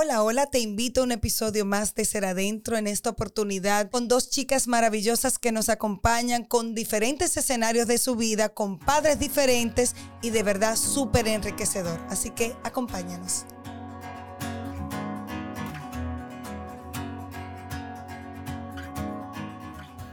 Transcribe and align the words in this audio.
Hola, 0.00 0.22
hola, 0.22 0.46
te 0.46 0.60
invito 0.60 1.00
a 1.00 1.04
un 1.04 1.10
episodio 1.10 1.64
más 1.64 1.96
de 1.96 2.04
Ser 2.04 2.24
Adentro 2.24 2.76
en 2.76 2.86
esta 2.86 3.10
oportunidad 3.10 3.90
con 3.90 4.06
dos 4.06 4.30
chicas 4.30 4.68
maravillosas 4.68 5.40
que 5.40 5.50
nos 5.50 5.68
acompañan 5.68 6.44
con 6.44 6.72
diferentes 6.72 7.36
escenarios 7.36 7.88
de 7.88 7.98
su 7.98 8.14
vida, 8.14 8.50
con 8.50 8.78
padres 8.78 9.18
diferentes 9.18 9.96
y 10.22 10.30
de 10.30 10.44
verdad 10.44 10.76
súper 10.76 11.26
enriquecedor. 11.26 11.98
Así 12.10 12.30
que 12.30 12.54
acompáñanos. 12.62 13.44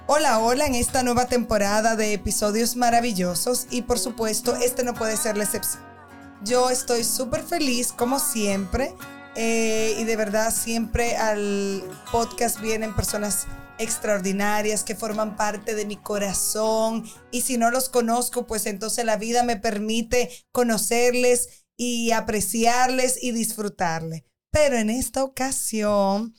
Hola, 0.08 0.40
hola 0.40 0.66
en 0.66 0.74
esta 0.74 1.04
nueva 1.04 1.28
temporada 1.28 1.96
de 1.96 2.14
episodios 2.14 2.76
maravillosos 2.76 3.68
y 3.70 3.84
por 3.84 4.00
supuesto 4.00 4.56
este 4.56 4.84
no 4.84 4.96
puede 4.96 5.16
ser 5.16 5.38
la 5.38 5.44
excepción. 5.44 5.84
Yo 6.44 6.72
estoy 6.72 7.04
súper 7.04 7.44
feliz 7.44 7.92
como 7.92 8.18
siempre 8.18 8.96
eh, 9.36 9.96
y 10.00 10.04
de 10.06 10.16
verdad 10.16 10.54
siempre 10.54 11.18
al 11.18 11.84
podcast 12.12 12.62
vienen 12.62 12.96
personas 12.96 13.48
extraordinarias 13.78 14.84
que 14.84 14.96
forman 14.96 15.36
parte 15.36 15.76
de 15.76 15.86
mi 15.86 15.98
corazón 15.98 17.04
y 17.32 17.42
si 17.42 17.58
no 17.58 17.72
los 17.72 17.90
conozco, 17.90 18.48
pues 18.48 18.66
entonces 18.66 19.04
la 19.06 19.18
vida 19.18 19.44
me 19.44 19.58
permite 19.58 20.30
conocerles 20.52 21.66
y 21.78 22.12
apreciarles 22.12 23.22
y 23.22 23.32
disfrutarles. 23.32 24.24
Pero 24.52 24.78
en 24.78 24.90
esta 24.90 25.24
ocasión, 25.24 26.34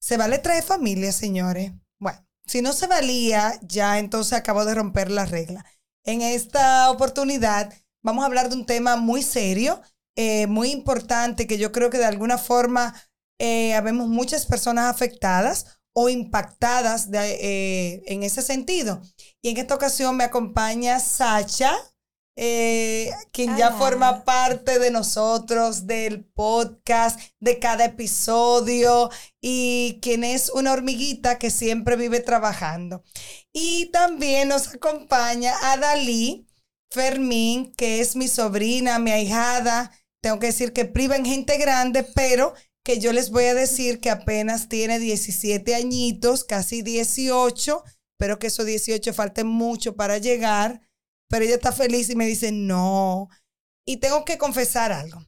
se 0.00 0.16
vale 0.16 0.38
traer 0.38 0.62
familia, 0.62 1.12
señores. 1.12 1.72
Bueno, 1.98 2.26
si 2.46 2.62
no 2.62 2.72
se 2.72 2.86
valía, 2.86 3.58
ya 3.62 3.98
entonces 3.98 4.32
acabo 4.32 4.64
de 4.64 4.74
romper 4.74 5.10
la 5.10 5.26
regla. 5.26 5.66
En 6.04 6.22
esta 6.22 6.90
oportunidad 6.90 7.74
vamos 8.02 8.22
a 8.22 8.26
hablar 8.26 8.48
de 8.48 8.56
un 8.56 8.64
tema 8.64 8.96
muy 8.96 9.22
serio 9.22 9.82
eh, 10.20 10.48
muy 10.48 10.72
importante 10.72 11.46
que 11.46 11.58
yo 11.58 11.70
creo 11.70 11.90
que 11.90 11.98
de 11.98 12.04
alguna 12.04 12.38
forma 12.38 12.92
eh, 13.38 13.74
habemos 13.74 14.08
muchas 14.08 14.46
personas 14.46 14.92
afectadas 14.92 15.80
o 15.92 16.08
impactadas 16.08 17.08
eh, 17.12 18.02
en 18.04 18.24
ese 18.24 18.42
sentido. 18.42 19.00
Y 19.40 19.50
en 19.50 19.58
esta 19.58 19.76
ocasión 19.76 20.16
me 20.16 20.24
acompaña 20.24 20.98
Sacha, 20.98 21.72
quien 22.34 23.56
ya 23.56 23.70
forma 23.78 24.24
parte 24.24 24.80
de 24.80 24.90
nosotros, 24.90 25.86
del 25.86 26.24
podcast, 26.24 27.20
de 27.38 27.60
cada 27.60 27.84
episodio 27.84 29.10
y 29.40 30.00
quien 30.02 30.24
es 30.24 30.50
una 30.50 30.72
hormiguita 30.72 31.38
que 31.38 31.50
siempre 31.52 31.94
vive 31.94 32.18
trabajando. 32.18 33.04
Y 33.52 33.86
también 33.92 34.48
nos 34.48 34.74
acompaña 34.74 35.54
Adalí 35.62 36.48
Fermín, 36.90 37.72
que 37.76 38.00
es 38.00 38.16
mi 38.16 38.26
sobrina, 38.26 38.98
mi 38.98 39.10
ahijada, 39.12 39.92
tengo 40.28 40.40
que 40.40 40.48
decir 40.48 40.74
que 40.74 40.84
privan 40.84 41.24
gente 41.24 41.56
grande, 41.56 42.02
pero 42.02 42.52
que 42.84 43.00
yo 43.00 43.14
les 43.14 43.30
voy 43.30 43.44
a 43.44 43.54
decir 43.54 43.98
que 43.98 44.10
apenas 44.10 44.68
tiene 44.68 44.98
17 44.98 45.74
añitos, 45.74 46.44
casi 46.44 46.82
18, 46.82 47.82
pero 48.18 48.38
que 48.38 48.48
esos 48.48 48.66
18 48.66 49.14
falten 49.14 49.46
mucho 49.46 49.96
para 49.96 50.18
llegar. 50.18 50.82
Pero 51.30 51.46
ella 51.46 51.54
está 51.54 51.72
feliz 51.72 52.10
y 52.10 52.14
me 52.14 52.26
dice, 52.26 52.52
no. 52.52 53.30
Y 53.86 54.00
tengo 54.00 54.26
que 54.26 54.36
confesar 54.36 54.92
algo. 54.92 55.24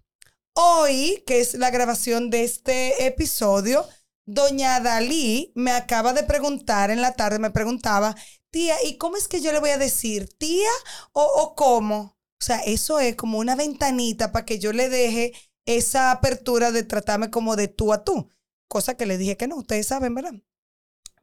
Hoy, 0.53 1.25
que 1.27 1.41
es 1.41 1.55
la 1.55 1.71
grabación 1.71 2.29
de 2.29 2.45
este 2.45 3.07
episodio, 3.07 3.89
doña 4.27 4.81
Dalí 4.81 5.51
me 5.55 5.71
acaba 5.71 6.13
de 6.13 6.25
preguntar 6.25 6.91
en 6.91 7.01
la 7.01 7.15
tarde, 7.15 7.39
me 7.39 7.51
preguntaba, 7.51 8.15
tía, 8.51 8.77
¿y 8.85 8.99
cómo 8.99 9.17
es 9.17 9.29
que 9.29 9.41
yo 9.41 9.51
le 9.51 9.61
voy 9.61 9.71
a 9.71 9.79
decir? 9.79 10.29
¿Tía 10.37 10.69
o 11.15 11.55
cómo? 11.57 12.20
O 12.41 12.45
sea, 12.45 12.61
eso 12.61 12.99
es 13.01 13.17
como 13.17 13.39
una 13.39 13.55
ventanita 13.55 14.33
para 14.33 14.47
que 14.47 14.59
yo 14.59 14.73
le 14.73 14.89
deje 14.89 15.33
esa 15.67 16.11
apertura 16.11 16.73
de 16.73 16.83
tratarme 16.85 17.31
como 17.31 17.55
de 17.55 17.69
tú 17.69 17.93
a 17.93 18.03
tú. 18.03 18.31
Cosa 18.67 18.97
que 18.97 19.05
le 19.07 19.19
dije 19.19 19.37
que 19.37 19.47
no, 19.47 19.57
ustedes 19.57 19.89
saben, 19.89 20.15
¿verdad? 20.15 20.33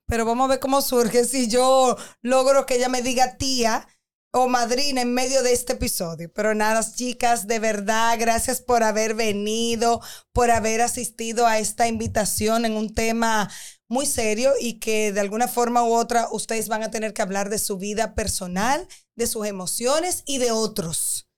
Pero 0.06 0.26
vamos 0.26 0.46
a 0.46 0.50
ver 0.50 0.60
cómo 0.60 0.82
surge 0.82 1.26
si 1.26 1.48
yo 1.48 1.98
logro 2.22 2.66
que 2.66 2.76
ella 2.76 2.88
me 2.88 3.02
diga 3.02 3.38
tía 3.38 3.88
o 4.32 4.48
madrina 4.48 5.02
en 5.02 5.14
medio 5.14 5.42
de 5.44 5.54
este 5.54 5.74
episodio. 5.74 6.32
Pero 6.34 6.54
nada, 6.54 6.82
chicas, 6.94 7.48
de 7.48 7.60
verdad, 7.60 8.16
gracias 8.20 8.62
por 8.62 8.84
haber 8.84 9.16
venido, 9.16 10.02
por 10.34 10.52
haber 10.52 10.82
asistido 10.82 11.48
a 11.48 11.58
esta 11.58 11.88
invitación 11.88 12.66
en 12.66 12.78
un 12.78 12.94
tema 12.94 13.50
muy 13.90 14.06
serio 14.06 14.54
y 14.60 14.80
que 14.80 15.12
de 15.12 15.20
alguna 15.20 15.48
forma 15.48 15.84
u 15.84 15.94
otra 15.94 16.28
ustedes 16.32 16.68
van 16.68 16.84
a 16.84 16.92
tener 16.92 17.14
que 17.14 17.22
hablar 17.22 17.50
de 17.50 17.60
su 17.60 17.78
vida 17.78 18.16
personal, 18.16 18.88
de 19.16 19.28
sus 19.28 19.46
emociones 19.46 20.24
y 20.26 20.38
de 20.40 20.52
otros. 20.52 21.30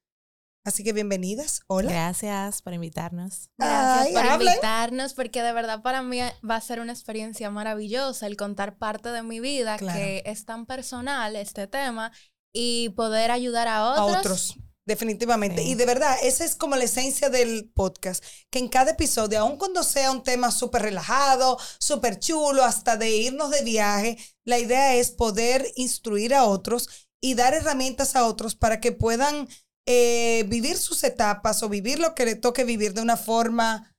Así 0.66 0.84
que 0.84 0.94
bienvenidas. 0.94 1.62
Hola. 1.68 1.90
Gracias 1.90 2.62
por 2.62 2.74
invitarnos. 2.74 3.50
Gracias 3.58 4.10
por 4.14 4.42
invitarnos, 4.42 5.14
porque 5.14 5.42
de 5.42 5.54
verdad 5.54 5.82
para 5.82 6.02
mí 6.02 6.20
va 6.48 6.56
a 6.56 6.62
ser 6.62 6.80
una 6.80 6.92
experiencia 6.92 7.50
maravillosa 7.50 8.28
el 8.28 8.36
contar 8.36 8.78
parte 8.78 9.10
de 9.10 9.24
mi 9.24 9.40
vida 9.40 9.78
que 9.78 10.22
es 10.26 10.46
tan 10.46 10.66
personal 10.66 11.36
este 11.36 11.68
tema 11.68 12.12
y 12.54 12.90
poder 12.90 13.32
ayudar 13.32 13.68
a 13.68 13.92
otros. 13.92 14.16
A 14.16 14.20
otros 14.20 14.58
Definitivamente. 14.90 15.62
Y 15.62 15.76
de 15.76 15.86
verdad, 15.86 16.18
esa 16.24 16.44
es 16.44 16.56
como 16.56 16.76
la 16.76 16.86
esencia 16.86 17.30
del 17.30 17.70
podcast, 17.76 18.24
que 18.50 18.58
en 18.58 18.70
cada 18.70 18.94
episodio, 18.94 19.38
aun 19.38 19.58
cuando 19.58 19.84
sea 19.84 20.12
un 20.12 20.24
tema 20.24 20.50
súper 20.50 20.82
relajado, 20.82 21.60
súper 21.78 22.18
chulo, 22.18 22.64
hasta 22.64 22.98
de 22.98 23.16
irnos 23.16 23.52
de 23.52 23.64
viaje, 23.64 24.18
la 24.46 24.58
idea 24.58 24.96
es 24.96 25.12
poder 25.12 25.64
instruir 25.76 26.34
a 26.34 26.46
otros 26.46 27.08
y 27.22 27.36
dar 27.36 27.54
herramientas 27.54 28.16
a 28.16 28.26
otros 28.26 28.56
para 28.56 28.82
que 28.82 28.92
puedan 28.92 29.48
eh, 29.86 30.44
vivir 30.48 30.76
sus 30.76 31.04
etapas 31.04 31.62
o 31.62 31.70
vivir 31.70 32.00
lo 32.00 32.16
que 32.16 32.26
le 32.26 32.34
toque 32.34 32.64
vivir 32.64 32.96
de 32.96 33.04
una 33.04 33.16
forma 33.16 33.96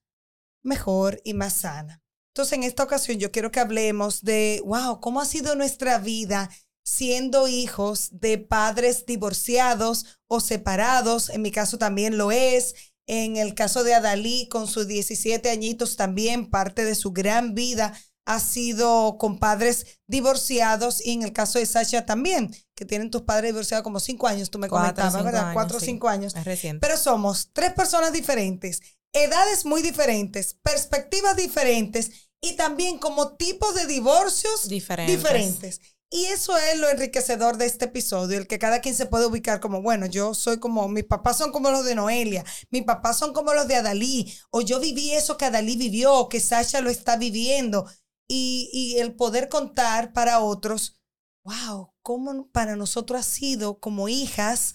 mejor 0.64 1.20
y 1.22 1.34
más 1.34 1.52
sana. 1.52 2.02
Entonces, 2.34 2.54
en 2.54 2.64
esta 2.64 2.82
ocasión 2.82 3.20
yo 3.20 3.30
quiero 3.30 3.52
que 3.52 3.60
hablemos 3.60 4.22
de, 4.22 4.60
wow, 4.64 4.98
cómo 5.00 5.20
ha 5.20 5.24
sido 5.24 5.54
nuestra 5.54 5.98
vida 5.98 6.50
siendo 6.84 7.48
hijos 7.48 8.08
de 8.12 8.38
padres 8.38 9.06
divorciados 9.06 10.18
o 10.28 10.40
separados. 10.40 11.30
En 11.30 11.42
mi 11.42 11.50
caso 11.50 11.78
también 11.78 12.18
lo 12.18 12.32
es. 12.32 12.74
En 13.06 13.36
el 13.36 13.54
caso 13.54 13.82
de 13.82 13.94
Adalí, 13.94 14.48
con 14.48 14.68
sus 14.68 14.86
17 14.86 15.50
añitos, 15.50 15.96
también 15.96 16.48
parte 16.48 16.84
de 16.84 16.94
su 16.94 17.12
gran 17.12 17.54
vida 17.54 17.92
ha 18.24 18.38
sido 18.38 19.16
con 19.18 19.38
padres 19.38 20.00
divorciados. 20.06 21.04
Y 21.04 21.12
en 21.12 21.22
el 21.22 21.32
caso 21.32 21.58
de 21.58 21.66
Sasha 21.66 22.06
también, 22.06 22.54
que 22.76 22.84
tienen 22.84 23.10
tus 23.10 23.22
padres 23.22 23.50
divorciados 23.50 23.82
como 23.82 23.98
cinco 23.98 24.28
años, 24.28 24.50
tú 24.50 24.58
me 24.58 24.68
comentabas, 24.68 25.24
¿verdad? 25.24 25.52
Cuatro 25.52 25.78
o 25.78 25.80
cinco 25.80 26.08
años. 26.08 26.34
Es 26.36 26.44
reciente. 26.44 26.86
Pero 26.86 26.96
somos 26.96 27.50
tres 27.52 27.72
personas 27.72 28.12
diferentes, 28.12 28.80
edades 29.12 29.64
muy 29.64 29.82
diferentes, 29.82 30.56
perspectivas 30.62 31.36
diferentes 31.36 32.30
y 32.40 32.54
también 32.56 32.98
como 32.98 33.36
tipos 33.36 33.74
de 33.74 33.86
divorcios 33.86 34.68
diferentes. 34.68 35.16
diferentes. 35.16 35.80
Y 36.12 36.24
eso 36.26 36.58
es 36.58 36.76
lo 36.76 36.88
enriquecedor 36.88 37.56
de 37.56 37.66
este 37.66 37.84
episodio, 37.84 38.36
el 38.36 38.48
que 38.48 38.58
cada 38.58 38.80
quien 38.80 38.96
se 38.96 39.06
puede 39.06 39.26
ubicar 39.26 39.60
como, 39.60 39.80
bueno, 39.80 40.06
yo 40.06 40.34
soy 40.34 40.58
como, 40.58 40.88
mis 40.88 41.04
papás 41.04 41.38
son 41.38 41.52
como 41.52 41.70
los 41.70 41.84
de 41.84 41.94
Noelia, 41.94 42.44
mis 42.70 42.82
papás 42.82 43.16
son 43.16 43.32
como 43.32 43.54
los 43.54 43.68
de 43.68 43.76
Adalí, 43.76 44.36
o 44.50 44.60
yo 44.60 44.80
viví 44.80 45.12
eso 45.12 45.36
que 45.36 45.44
Adalí 45.44 45.76
vivió, 45.76 46.12
o 46.14 46.28
que 46.28 46.40
Sasha 46.40 46.80
lo 46.80 46.90
está 46.90 47.16
viviendo. 47.16 47.86
Y, 48.28 48.96
el 48.98 49.14
poder 49.14 49.48
contar 49.48 50.12
para 50.12 50.40
otros, 50.40 51.00
wow, 51.44 51.92
cómo 52.02 52.50
para 52.50 52.76
nosotros 52.76 53.20
ha 53.20 53.24
sido 53.24 53.78
como 53.80 54.08
hijas 54.08 54.74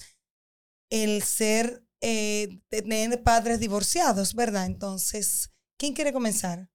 el 0.90 1.22
ser, 1.24 1.85
eh, 2.01 2.62
tener 2.69 3.24
padres 3.24 3.59
divorciados, 3.59 4.35
¿verdad? 4.35 4.66
Entonces, 4.66 5.51
¿quién 5.78 5.94
quiere 5.94 6.13
comenzar? 6.13 6.69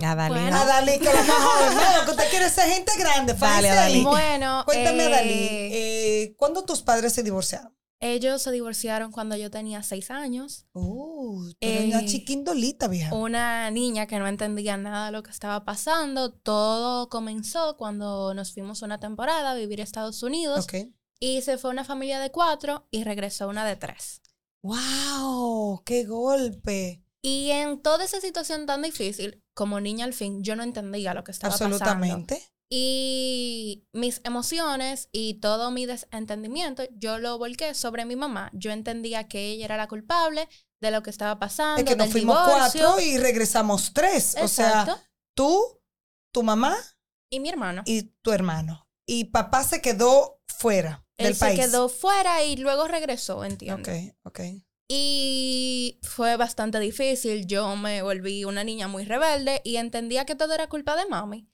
A 0.00 0.14
Dalí. 0.14 0.34
Bueno. 0.34 0.56
A 0.56 0.64
Dalí, 0.64 0.98
que 0.98 1.04
lo 1.06 1.22
mejor. 1.24 1.74
no, 1.74 2.04
que 2.04 2.10
usted 2.12 2.30
quiere 2.30 2.48
ser 2.50 2.68
gente 2.70 2.92
grande. 2.96 3.34
Dale, 3.34 3.68
Dalí. 3.68 4.02
Bueno, 4.04 4.62
Cuéntame, 4.64 5.06
eh, 5.06 5.10
Dalí, 5.10 5.32
eh, 5.32 6.34
¿cuándo 6.36 6.64
tus 6.64 6.82
padres 6.82 7.12
se 7.12 7.24
divorciaron? 7.24 7.74
Ellos 8.00 8.40
se 8.42 8.52
divorciaron 8.52 9.10
cuando 9.10 9.34
yo 9.34 9.50
tenía 9.50 9.82
seis 9.82 10.12
años. 10.12 10.66
Uh, 10.72 11.50
tú 11.50 11.56
eres 11.60 11.86
una 11.86 12.00
Eh, 12.02 12.06
chiquindolita, 12.06 12.86
vieja. 12.86 13.12
Una 13.12 13.72
niña 13.72 14.06
que 14.06 14.20
no 14.20 14.28
entendía 14.28 14.76
nada 14.76 15.06
de 15.06 15.12
lo 15.12 15.24
que 15.24 15.32
estaba 15.32 15.64
pasando. 15.64 16.30
Todo 16.32 17.08
comenzó 17.08 17.76
cuando 17.76 18.34
nos 18.34 18.52
fuimos 18.54 18.82
una 18.82 19.00
temporada 19.00 19.50
a 19.50 19.54
vivir 19.56 19.80
a 19.80 19.84
Estados 19.84 20.22
Unidos. 20.22 20.62
Ok. 20.64 20.74
Y 21.18 21.42
se 21.42 21.58
fue 21.58 21.70
una 21.70 21.82
familia 21.84 22.20
de 22.20 22.30
cuatro 22.30 22.86
y 22.92 23.02
regresó 23.02 23.48
una 23.48 23.66
de 23.66 23.74
tres. 23.74 24.22
¡Wow! 24.62 25.82
¡Qué 25.84 26.04
golpe! 26.04 27.02
Y 27.20 27.50
en 27.50 27.82
toda 27.82 28.04
esa 28.04 28.20
situación 28.20 28.66
tan 28.66 28.82
difícil, 28.82 29.42
como 29.58 29.80
niña 29.80 30.04
al 30.04 30.12
fin, 30.14 30.44
yo 30.44 30.54
no 30.54 30.62
entendía 30.62 31.14
lo 31.14 31.24
que 31.24 31.32
estaba 31.32 31.50
pasando. 31.52 31.74
Absolutamente. 31.74 32.40
Y 32.70 33.88
mis 33.92 34.20
emociones 34.22 35.08
y 35.10 35.40
todo 35.40 35.72
mi 35.72 35.84
desentendimiento, 35.84 36.84
yo 36.92 37.18
lo 37.18 37.38
volqué 37.38 37.74
sobre 37.74 38.04
mi 38.04 38.14
mamá. 38.14 38.50
Yo 38.52 38.70
entendía 38.70 39.26
que 39.26 39.46
ella 39.50 39.64
era 39.64 39.76
la 39.76 39.88
culpable 39.88 40.48
de 40.80 40.92
lo 40.92 41.02
que 41.02 41.10
estaba 41.10 41.40
pasando, 41.40 41.80
Es 41.82 41.88
que 41.88 41.96
nos 41.96 42.12
fuimos 42.12 42.36
divorcio. 42.46 42.80
cuatro 42.86 43.00
y 43.04 43.18
regresamos 43.18 43.92
tres. 43.92 44.36
O 44.40 44.46
sea, 44.46 44.86
tú, 45.34 45.80
tu 46.32 46.44
mamá 46.44 46.76
y 47.32 47.40
mi 47.40 47.48
hermano. 47.48 47.82
y 47.84 48.02
tu 48.22 48.30
hermano. 48.30 48.86
Y 49.08 49.24
papá 49.24 49.64
se 49.64 49.82
quedó 49.82 50.40
fuera 50.46 51.04
Él 51.16 51.26
del 51.28 51.34
se 51.34 51.40
país. 51.40 51.58
quedó 51.58 51.88
fuera 51.88 52.44
y 52.44 52.56
luego 52.58 52.86
regresó, 52.86 53.44
entiendo. 53.44 53.90
Ok, 53.90 54.14
ok. 54.22 54.40
Y 54.88 56.00
fue 56.02 56.36
bastante 56.36 56.80
difícil. 56.80 57.46
Yo 57.46 57.76
me 57.76 58.02
volví 58.02 58.44
una 58.44 58.64
niña 58.64 58.88
muy 58.88 59.04
rebelde 59.04 59.60
y 59.62 59.76
entendía 59.76 60.24
que 60.24 60.34
todo 60.34 60.54
era 60.54 60.68
culpa 60.68 60.96
de 60.96 61.06
mami. 61.06 61.46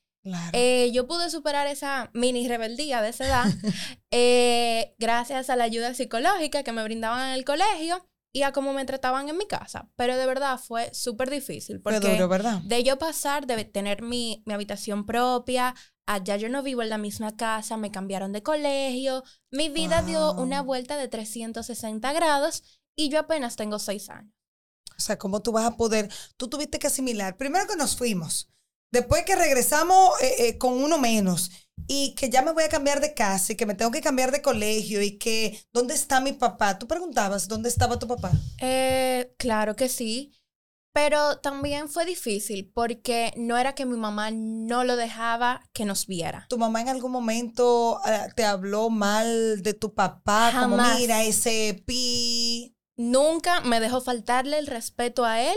Eh, 0.52 0.90
yo 0.92 1.06
pude 1.06 1.28
superar 1.28 1.66
esa 1.66 2.10
mini 2.14 2.48
rebeldía 2.48 3.02
de 3.02 3.10
esa 3.10 3.26
edad 3.26 3.44
eh, 4.10 4.94
gracias 4.98 5.50
a 5.50 5.56
la 5.56 5.64
ayuda 5.64 5.92
psicológica 5.92 6.62
que 6.62 6.72
me 6.72 6.82
brindaban 6.82 7.28
en 7.28 7.34
el 7.34 7.44
colegio 7.44 8.08
y 8.32 8.42
a 8.42 8.52
cómo 8.52 8.72
me 8.72 8.86
trataban 8.86 9.28
en 9.28 9.36
mi 9.36 9.46
casa. 9.46 9.90
Pero 9.96 10.16
de 10.16 10.26
verdad 10.26 10.58
fue 10.58 10.92
súper 10.94 11.28
difícil. 11.28 11.80
Porque 11.80 12.26
¿verdad? 12.26 12.62
de 12.62 12.82
yo 12.82 12.98
pasar 12.98 13.46
de 13.46 13.64
tener 13.64 14.02
mi, 14.02 14.42
mi 14.46 14.54
habitación 14.54 15.04
propia 15.04 15.74
a 16.06 16.22
ya 16.22 16.36
yo 16.36 16.48
no 16.48 16.62
vivo 16.62 16.82
en 16.82 16.90
la 16.90 16.98
misma 16.98 17.36
casa, 17.36 17.76
me 17.76 17.90
cambiaron 17.90 18.32
de 18.32 18.42
colegio, 18.42 19.24
mi 19.50 19.68
vida 19.68 20.02
dio 20.02 20.34
una 20.34 20.60
vuelta 20.60 20.96
de 20.96 21.08
360 21.08 22.12
grados 22.12 22.62
y 22.96 23.08
yo 23.08 23.18
apenas 23.18 23.56
tengo 23.56 23.78
seis 23.78 24.08
años. 24.10 24.32
O 24.96 25.00
sea, 25.00 25.18
¿cómo 25.18 25.42
tú 25.42 25.52
vas 25.52 25.66
a 25.66 25.76
poder? 25.76 26.08
Tú 26.36 26.48
tuviste 26.48 26.78
que 26.78 26.86
asimilar. 26.86 27.36
Primero 27.36 27.66
que 27.66 27.76
nos 27.76 27.96
fuimos. 27.96 28.48
Después 28.92 29.24
que 29.24 29.34
regresamos 29.34 30.10
eh, 30.22 30.34
eh, 30.38 30.58
con 30.58 30.74
uno 30.74 30.98
menos 30.98 31.50
y 31.88 32.14
que 32.14 32.30
ya 32.30 32.42
me 32.42 32.52
voy 32.52 32.62
a 32.62 32.68
cambiar 32.68 33.00
de 33.00 33.12
casa 33.12 33.52
y 33.52 33.56
que 33.56 33.66
me 33.66 33.74
tengo 33.74 33.90
que 33.90 34.00
cambiar 34.00 34.30
de 34.30 34.40
colegio 34.40 35.02
y 35.02 35.18
que 35.18 35.60
¿dónde 35.72 35.94
está 35.94 36.20
mi 36.20 36.32
papá? 36.32 36.78
Tú 36.78 36.86
preguntabas, 36.86 37.48
¿dónde 37.48 37.68
estaba 37.68 37.98
tu 37.98 38.06
papá? 38.06 38.30
Eh, 38.60 39.34
claro 39.36 39.74
que 39.74 39.88
sí, 39.88 40.32
pero 40.94 41.38
también 41.38 41.88
fue 41.88 42.06
difícil 42.06 42.70
porque 42.72 43.34
no 43.36 43.58
era 43.58 43.74
que 43.74 43.84
mi 43.84 43.96
mamá 43.96 44.30
no 44.30 44.84
lo 44.84 44.94
dejaba 44.94 45.68
que 45.72 45.84
nos 45.84 46.06
viera. 46.06 46.46
¿Tu 46.48 46.56
mamá 46.56 46.80
en 46.80 46.88
algún 46.88 47.10
momento 47.10 48.00
ah, 48.04 48.28
te 48.36 48.44
habló 48.44 48.90
mal 48.90 49.60
de 49.64 49.74
tu 49.74 49.92
papá? 49.92 50.52
Como 50.56 50.76
mira 50.76 51.24
ese 51.24 51.82
pi. 51.84 52.53
Nunca 52.96 53.60
me 53.60 53.80
dejó 53.80 54.00
faltarle 54.00 54.58
el 54.58 54.66
respeto 54.66 55.24
a 55.24 55.42
él 55.42 55.56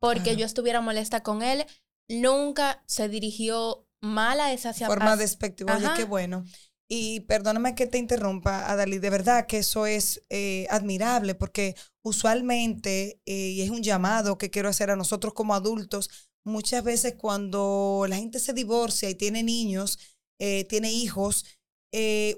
porque 0.00 0.36
yo 0.36 0.46
estuviera 0.46 0.80
molesta 0.80 1.22
con 1.22 1.42
él 1.42 1.66
nunca 2.10 2.82
se 2.86 3.08
dirigió 3.08 3.86
mal 4.02 4.40
a 4.40 4.52
esa 4.52 4.74
forma 4.74 5.16
despectiva. 5.16 5.76
Oye, 5.76 5.88
qué 5.96 6.04
bueno. 6.04 6.44
Y 6.88 7.20
perdóname 7.20 7.76
que 7.76 7.86
te 7.86 7.98
interrumpa, 7.98 8.68
Adalí, 8.68 8.98
de 8.98 9.10
verdad 9.10 9.46
que 9.46 9.58
eso 9.58 9.86
es 9.86 10.24
eh, 10.28 10.66
admirable 10.70 11.36
porque 11.36 11.76
usualmente, 12.02 13.22
eh, 13.26 13.50
y 13.50 13.62
es 13.62 13.70
un 13.70 13.82
llamado 13.82 14.38
que 14.38 14.50
quiero 14.50 14.68
hacer 14.68 14.90
a 14.90 14.96
nosotros 14.96 15.32
como 15.32 15.54
adultos, 15.54 16.10
muchas 16.44 16.82
veces 16.82 17.14
cuando 17.16 18.06
la 18.08 18.16
gente 18.16 18.40
se 18.40 18.54
divorcia 18.54 19.08
y 19.08 19.14
tiene 19.14 19.44
niños, 19.44 20.00
eh, 20.40 20.64
tiene 20.64 20.92
hijos, 20.92 21.44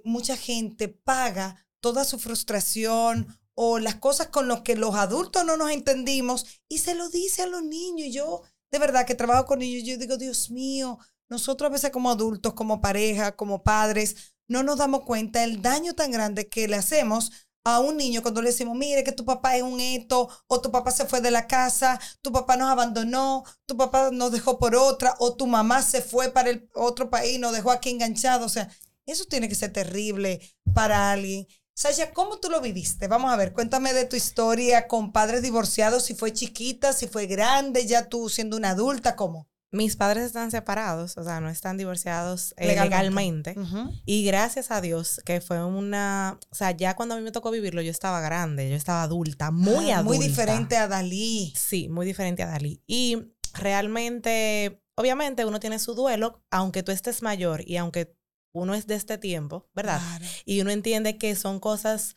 mucha 0.05 0.37
gente 0.37 0.89
paga 0.89 1.67
toda 1.81 2.05
su 2.05 2.19
frustración 2.19 3.39
o 3.55 3.79
las 3.79 3.97
cosas 3.97 4.29
con 4.29 4.49
las 4.49 4.63
que 4.63 4.77
los 4.77 4.95
adultos 4.95 5.45
no 5.45 5.57
nos 5.57 5.71
entendimos 5.71 6.47
y 6.69 6.79
se 6.79 6.95
lo 6.95 7.09
dice 7.09 7.43
a 7.43 7.47
los 7.47 7.63
niños. 7.63 8.09
Yo 8.13 8.43
de 8.71 8.79
verdad 8.79 9.07
que 9.07 9.15
trabajo 9.15 9.47
con 9.47 9.63
ellos, 9.63 9.87
yo 9.87 9.99
digo, 9.99 10.17
Dios 10.17 10.51
mío, 10.51 10.99
nosotros 11.29 11.69
a 11.69 11.73
veces 11.73 11.91
como 11.91 12.11
adultos, 12.11 12.55
como 12.55 12.81
pareja, 12.81 13.37
como 13.37 13.63
padres, 13.63 14.35
no 14.49 14.63
nos 14.63 14.79
damos 14.79 15.03
cuenta 15.03 15.41
del 15.41 15.63
daño 15.63 15.95
tan 15.95 16.11
grande 16.11 16.49
que 16.49 16.69
le 16.69 16.77
hacemos 16.77 17.31
a 17.65 17.81
un 17.81 17.97
niño 17.97 18.23
cuando 18.23 18.43
le 18.43 18.51
decimos, 18.51 18.77
mire 18.77 19.05
que 19.05 19.13
tu 19.13 19.25
papá 19.25 19.57
es 19.57 19.63
un 19.63 19.79
eto, 19.79 20.29
o 20.49 20.61
tu 20.61 20.71
papá 20.71 20.91
se 20.91 21.07
fue 21.07 21.21
de 21.21 21.31
la 21.31 21.47
casa, 21.47 22.01
tu 22.21 22.33
papá 22.33 22.57
nos 22.57 22.71
abandonó, 22.71 23.45
tu 23.67 23.77
papá 23.77 24.11
nos 24.11 24.33
dejó 24.33 24.59
por 24.59 24.75
otra, 24.75 25.15
o 25.19 25.37
tu 25.37 25.47
mamá 25.47 25.83
se 25.83 26.03
fue 26.03 26.31
para 26.31 26.51
el 26.51 26.69
otro 26.75 27.09
país, 27.09 27.39
nos 27.39 27.53
dejó 27.53 27.71
aquí 27.71 27.91
enganchado. 27.91 28.47
O 28.47 28.49
sea, 28.49 28.69
eso 29.07 29.25
tiene 29.27 29.49
que 29.49 29.55
ser 29.55 29.73
terrible 29.73 30.41
para 30.75 31.13
alguien. 31.13 31.47
Sasha, 31.75 32.13
¿cómo 32.13 32.39
tú 32.39 32.51
lo 32.51 32.61
viviste? 32.61 33.09
Vamos 33.09 33.33
a 33.33 33.37
ver, 33.37 33.53
cuéntame 33.53 33.95
de 33.95 34.05
tu 34.05 34.15
historia 34.15 34.87
con 34.87 35.11
padres 35.11 35.43
divorciados, 35.43 36.05
si 36.05 36.15
fue 36.15 36.33
chiquita, 36.33 36.93
si 36.93 37.09
fue 37.09 37.27
grande, 37.27 37.87
ya 37.87 38.09
tú 38.09 38.29
siendo 38.29 38.57
una 38.57 38.71
adulta, 38.71 39.17
¿cómo? 39.17 39.49
Mis 39.71 39.97
padres 39.97 40.25
están 40.25 40.51
separados, 40.51 41.17
o 41.17 41.25
sea, 41.25 41.41
no 41.41 41.49
están 41.49 41.79
divorciados 41.79 42.53
eh, 42.59 42.67
legalmente. 42.67 43.57
Y 44.05 44.23
gracias 44.23 44.71
a 44.71 44.83
Dios 44.83 45.23
que 45.25 45.41
fue 45.41 45.65
una, 45.65 46.39
o 46.51 46.55
sea, 46.55 46.73
ya 46.73 46.95
cuando 46.95 47.15
a 47.15 47.19
mí 47.19 47.25
me 47.25 47.33
tocó 47.33 47.51
vivirlo, 47.51 47.81
yo 47.81 47.91
estaba 47.91 48.21
grande, 48.21 48.69
yo 48.69 48.77
estaba 48.77 49.03
adulta, 49.03 49.51
muy 49.51 49.91
adulta. 49.91 50.03
Muy 50.03 50.19
diferente 50.19 50.77
a 50.77 50.89
Dalí. 50.89 51.55
Sí, 51.57 51.89
muy 51.89 52.05
diferente 52.05 52.43
a 52.43 52.49
Dalí. 52.49 52.83
Y 52.87 53.33
realmente, 53.55 54.83
obviamente 54.95 55.47
uno 55.47 55.59
tiene 55.59 55.79
su 55.79 55.95
duelo, 55.95 56.43
aunque 56.51 56.83
tú 56.83 56.93
estés 56.93 57.23
mayor 57.23 57.67
y 57.67 57.79
aunque 57.79 58.15
uno 58.53 58.75
es 58.75 58.87
de 58.87 58.95
este 58.95 59.19
tiempo, 59.19 59.69
¿verdad? 59.75 60.01
Y 60.45 60.61
uno 60.61 60.71
entiende 60.71 61.19
que 61.19 61.35
son 61.35 61.61
cosas 61.61 62.15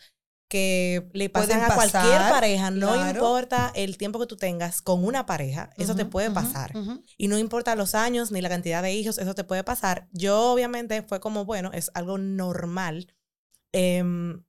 que 0.48 1.10
le 1.14 1.30
pasan 1.30 1.64
a 1.64 1.74
cualquier 1.74 2.20
pareja, 2.30 2.70
no 2.70 3.10
importa 3.10 3.72
el 3.76 3.98
tiempo 3.98 4.20
que 4.20 4.28
tú 4.28 4.38
tengas 4.38 4.82
con 4.82 5.04
una 5.04 5.26
pareja, 5.26 5.72
eso 5.78 5.96
te 5.96 6.06
puede 6.06 6.30
pasar. 6.32 6.74
Y 7.18 7.28
no 7.28 7.38
importa 7.38 7.76
los 7.76 7.96
años 7.96 8.32
ni 8.32 8.42
la 8.42 8.50
cantidad 8.50 8.84
de 8.84 8.94
hijos, 8.94 9.18
eso 9.18 9.34
te 9.34 9.44
puede 9.44 9.64
pasar. 9.64 10.08
Yo 10.12 10.52
obviamente 10.52 11.02
fue 11.02 11.20
como, 11.20 11.46
bueno, 11.46 11.72
es 11.74 11.90
algo 11.94 12.18
normal. 12.18 13.14
Em, 13.72 14.44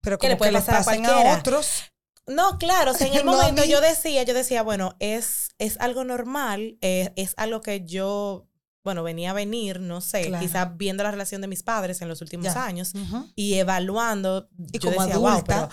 pero 0.00 0.18
como 0.18 0.28
que 0.28 0.28
le 0.28 0.36
puede 0.36 0.52
pasar 0.52 0.76
a 0.76 0.84
cualquiera. 0.84 1.38
otros. 1.38 1.84
No, 2.26 2.58
claro, 2.58 2.92
o 2.92 2.94
sea, 2.94 3.08
en 3.08 3.14
el 3.18 3.24
momento 3.24 3.64
yo 3.64 3.80
decía, 3.80 4.22
yo 4.22 4.34
decía, 4.34 4.62
bueno, 4.62 4.94
es, 5.00 5.48
es 5.58 5.78
algo 5.80 6.04
normal, 6.04 6.78
eh, 6.80 7.12
es 7.16 7.34
algo 7.36 7.60
que 7.60 7.84
yo 7.84 8.49
bueno, 8.82 9.02
venía 9.02 9.30
a 9.30 9.34
venir, 9.34 9.80
no 9.80 10.00
sé, 10.00 10.32
quizás 10.40 10.76
viendo 10.76 11.02
la 11.02 11.10
relación 11.10 11.40
de 11.40 11.48
mis 11.48 11.62
padres 11.62 12.00
en 12.00 12.08
los 12.08 12.20
últimos 12.22 12.56
años 12.56 12.92
y 13.34 13.54
evaluando. 13.54 14.48
Y 14.72 14.78
como 14.78 15.02
decía, 15.02 15.18
Wow, 15.18 15.44
pero, 15.46 15.68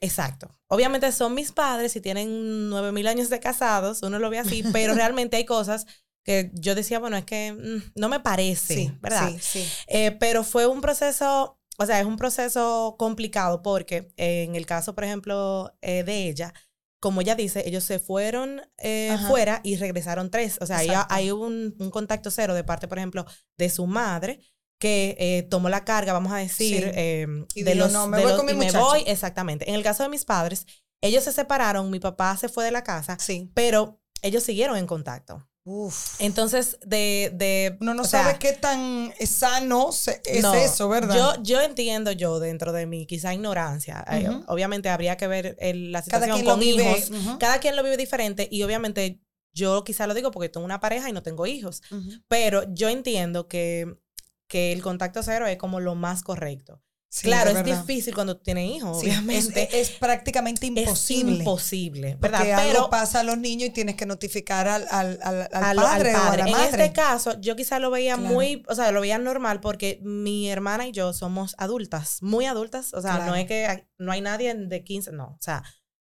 exacto. 0.00 0.54
Obviamente 0.66 1.10
son 1.12 1.34
mis 1.34 1.52
padres 1.52 1.94
y 1.96 2.00
tienen 2.00 2.68
nueve 2.68 2.92
mil 2.92 3.06
años 3.06 3.30
de 3.30 3.40
casados, 3.40 4.02
uno 4.02 4.18
lo 4.18 4.30
ve 4.30 4.38
así, 4.38 4.62
pero 4.72 4.94
realmente 4.94 5.36
hay 5.36 5.44
cosas 5.44 5.86
que 6.24 6.50
yo 6.52 6.74
decía, 6.74 6.98
bueno, 6.98 7.16
es 7.16 7.24
que 7.24 7.52
mm, 7.52 7.92
no 7.98 8.08
me 8.08 8.20
parece, 8.20 8.94
¿verdad? 9.00 9.30
Sí, 9.30 9.38
sí. 9.40 9.68
Eh, 9.86 10.10
pero 10.12 10.44
fue 10.44 10.66
un 10.66 10.80
proceso, 10.80 11.58
o 11.78 11.86
sea, 11.86 12.00
es 12.00 12.06
un 12.06 12.16
proceso 12.16 12.96
complicado 12.98 13.62
porque 13.62 14.12
en 14.16 14.56
el 14.56 14.66
caso, 14.66 14.94
por 14.94 15.04
ejemplo, 15.04 15.72
eh, 15.80 16.02
de 16.02 16.28
ella, 16.28 16.52
como 17.00 17.20
ella 17.20 17.34
dice, 17.34 17.62
ellos 17.66 17.84
se 17.84 17.98
fueron 17.98 18.62
eh, 18.78 19.16
fuera 19.28 19.60
y 19.62 19.76
regresaron 19.76 20.30
tres. 20.30 20.58
O 20.60 20.66
sea, 20.66 20.78
hay, 20.78 20.90
hay 21.08 21.30
un, 21.30 21.74
un, 21.78 21.90
contacto 21.90 22.30
cero 22.30 22.54
de 22.54 22.64
parte, 22.64 22.88
por 22.88 22.98
ejemplo, 22.98 23.24
de 23.56 23.70
su 23.70 23.86
madre 23.86 24.40
que 24.78 25.16
eh, 25.18 25.42
tomó 25.50 25.68
la 25.68 25.84
carga, 25.84 26.12
vamos 26.12 26.32
a 26.32 26.36
decir, 26.36 26.92
em, 26.94 27.46
de 27.54 27.74
los, 27.74 27.92
no, 27.92 28.06
me 28.06 28.22
voy 28.22 28.36
con 28.36 28.46
mi 28.46 28.54
me 28.54 28.70
voy, 28.70 29.02
exactamente. 29.06 29.68
En 29.68 29.74
el 29.74 29.82
caso 29.82 30.04
de 30.04 30.08
mis 30.08 30.24
padres, 30.24 30.66
ellos 31.00 31.24
se 31.24 31.32
separaron, 31.32 31.90
mi 31.90 31.98
papá 31.98 32.36
se 32.36 32.48
fue 32.48 32.64
de 32.64 32.70
la 32.70 32.84
casa, 32.84 33.16
sí. 33.18 33.50
pero 33.54 34.00
ellos 34.22 34.42
siguieron 34.42 34.76
en 34.76 34.86
contacto. 34.86 35.47
Uf. 35.70 36.18
Entonces, 36.18 36.78
de... 36.86 37.30
de 37.34 37.76
Uno 37.82 37.92
no 37.92 38.04
sabe 38.04 38.38
qué 38.38 38.54
tan 38.54 39.12
sano 39.20 39.90
es 39.90 40.08
eso, 40.26 40.88
¿verdad? 40.88 41.14
Yo, 41.14 41.42
yo 41.42 41.60
entiendo 41.60 42.10
yo 42.10 42.40
dentro 42.40 42.72
de 42.72 42.86
mi 42.86 43.04
quizá 43.04 43.34
ignorancia. 43.34 44.02
Obviamente 44.46 44.88
habría 44.88 45.18
que 45.18 45.26
ver 45.26 45.58
la 45.60 46.00
situación 46.00 46.42
con 46.42 46.62
hijos. 46.62 47.10
Cada 47.38 47.58
quien 47.60 47.76
lo 47.76 47.82
vive 47.82 47.98
diferente 47.98 48.48
y 48.50 48.62
obviamente 48.62 49.20
yo 49.52 49.84
quizá 49.84 50.06
lo 50.06 50.14
digo 50.14 50.30
porque 50.30 50.48
tengo 50.48 50.64
una 50.64 50.80
pareja 50.80 51.10
y 51.10 51.12
no 51.12 51.22
tengo 51.22 51.46
hijos. 51.46 51.82
Pero 52.28 52.62
yo 52.72 52.88
entiendo 52.88 53.46
que, 53.46 53.98
que 54.46 54.72
el 54.72 54.80
contacto 54.80 55.22
cero 55.22 55.46
es 55.46 55.58
como 55.58 55.80
lo 55.80 55.94
más 55.94 56.22
correcto 56.22 56.82
claro, 57.22 57.50
es, 57.50 57.64
difícil 57.64 58.14
cuando 58.14 58.36
tienes 58.36 58.76
hijos, 58.76 58.98
obviamente. 58.98 59.80
Es, 59.80 59.90
prácticamente 59.90 60.66
imposible. 60.66 61.32
Es 61.32 61.38
imposible, 61.40 62.16
¿verdad? 62.20 62.38
Porque 62.38 62.54
Pero 62.56 62.78
algo 62.78 62.90
pasa 62.90 63.20
a 63.20 63.22
los 63.22 63.38
niños 63.38 63.70
y 63.70 63.72
tienes 63.72 63.96
que 63.96 64.06
notificar 64.06 64.68
al, 64.68 64.86
al, 64.90 65.18
al, 65.22 65.76
padre, 65.76 66.14
O 66.14 66.18
a 66.18 66.36
la 66.36 66.46
madre. 66.46 66.50
En 66.50 66.56
este 66.58 66.92
caso, 66.92 67.40
yo 67.40 67.56
quizá 67.56 67.78
lo 67.78 67.90
veía 67.90 68.16
muy, 68.16 68.62
o 68.68 68.74
sea, 68.74 68.92
lo 68.92 69.00
veía 69.00 69.18
normal 69.18 69.60
porque 69.60 70.00
mi 70.02 70.50
hermana 70.50 70.86
y 70.86 70.92
yo 70.92 71.12
somos 71.12 71.54
adultas, 71.58 72.22
muy 72.22 72.46
adultas. 72.46 72.92
O 72.94 73.00
sea, 73.00 73.26
no 73.26 73.34
es 73.34 73.46
que 73.46 73.88
no 73.98 74.12
hay 74.12 74.20
nadie 74.20 74.54
de 74.54 74.84
15, 74.84 75.12
no. 75.12 75.28
O 75.28 75.38
sea, 75.40 75.62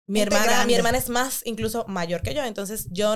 mi 0.07 0.21
hermana, 0.21 0.64
mi 0.64 0.75
hermana 0.75 0.99
es 0.99 1.09
más 1.09 1.43
incluso 1.45 1.85
mayor 1.87 2.23
que 2.23 2.35
yo. 2.35 2.45
Entonces, 2.45 2.88
yo 2.90 3.14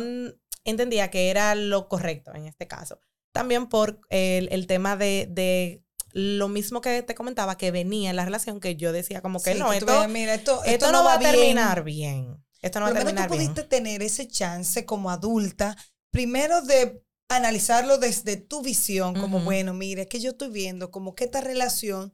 entendía 0.64 1.10
que 1.10 1.30
era 1.30 1.54
lo 1.54 1.88
correcto 1.88 2.32
en 2.34 2.46
este 2.46 2.68
caso. 2.68 3.00
También 3.32 3.68
por 3.68 4.00
el, 4.10 4.48
el 4.52 4.66
tema 4.66 4.96
de, 4.96 5.26
de 5.30 5.81
lo 6.12 6.48
mismo 6.48 6.80
que 6.80 7.02
te 7.02 7.14
comentaba 7.14 7.56
que 7.56 7.70
venía 7.70 8.10
en 8.10 8.16
la 8.16 8.24
relación 8.24 8.60
que 8.60 8.76
yo 8.76 8.92
decía 8.92 9.22
como 9.22 9.42
que 9.42 9.54
no, 9.54 9.72
esto, 9.72 10.08
mira, 10.08 10.34
esto, 10.34 10.62
esto, 10.64 10.92
no, 10.92 11.04
va, 11.04 11.14
a 11.14 11.18
terminar 11.18 11.84
bien. 11.84 12.42
Esto 12.60 12.80
no 12.80 12.86
va 12.86 12.92
a 12.92 12.94
terminar 12.94 13.28
tú 13.28 13.34
pudiste 13.34 13.62
tener 13.64 14.02
ese 14.02 14.28
chance 14.28 14.84
como 14.84 15.10
adulta, 15.10 15.76
primero 16.10 16.62
de 16.62 17.02
analizarlo 17.28 17.98
desde 17.98 18.36
tu 18.36 18.62
visión, 18.62 19.14
como 19.14 19.40
bueno, 19.40 19.74
mira, 19.74 20.02
es 20.02 20.08
que 20.08 20.20
yo 20.20 20.30
estoy 20.30 20.50
viendo 20.50 20.90
como 20.90 21.14
que 21.14 21.24
esta 21.24 21.40
relación 21.40 22.12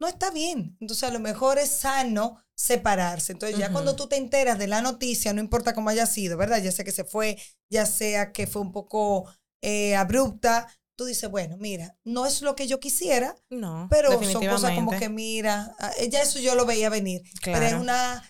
no 0.00 0.06
está 0.06 0.30
bien. 0.30 0.76
Entonces 0.80 1.08
a 1.08 1.12
lo 1.12 1.20
mejor 1.20 1.58
es 1.58 1.70
sano 1.70 2.42
separarse. 2.54 3.32
Entonces 3.32 3.58
ya 3.58 3.72
cuando 3.72 3.94
tú 3.94 4.08
te 4.08 4.16
enteras 4.16 4.58
de 4.58 4.66
la 4.66 4.82
noticia, 4.82 5.32
no 5.32 5.40
importa 5.40 5.74
cómo 5.74 5.90
haya 5.90 6.06
sido, 6.06 6.36
¿verdad? 6.36 6.62
Ya 6.62 6.72
sea 6.72 6.84
que 6.84 6.92
se 6.92 7.04
fue, 7.04 7.38
ya 7.70 7.86
sea 7.86 8.32
que 8.32 8.46
fue 8.46 8.62
un 8.62 8.72
poco 8.72 9.30
eh, 9.62 9.96
abrupta, 9.96 10.68
tú 10.98 11.04
dices, 11.04 11.30
bueno, 11.30 11.56
mira, 11.58 11.96
no 12.02 12.26
es 12.26 12.42
lo 12.42 12.56
que 12.56 12.66
yo 12.66 12.80
quisiera, 12.80 13.36
no, 13.50 13.86
pero 13.88 14.10
son 14.24 14.44
cosas 14.44 14.72
como 14.72 14.90
que, 14.90 15.08
mira, 15.08 15.76
ah, 15.78 15.92
ya 16.10 16.22
eso 16.22 16.40
yo 16.40 16.56
lo 16.56 16.66
veía 16.66 16.90
venir, 16.90 17.22
pero 17.44 17.64
es 17.64 17.74
una, 17.74 18.22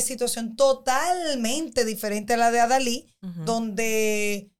situación 0.00 0.56
totalmente 0.56 1.84
diferente 1.84 2.32
a 2.32 2.36
la 2.38 2.50
de 2.50 2.60
Adalí, 2.60 3.14
donde 3.44 4.50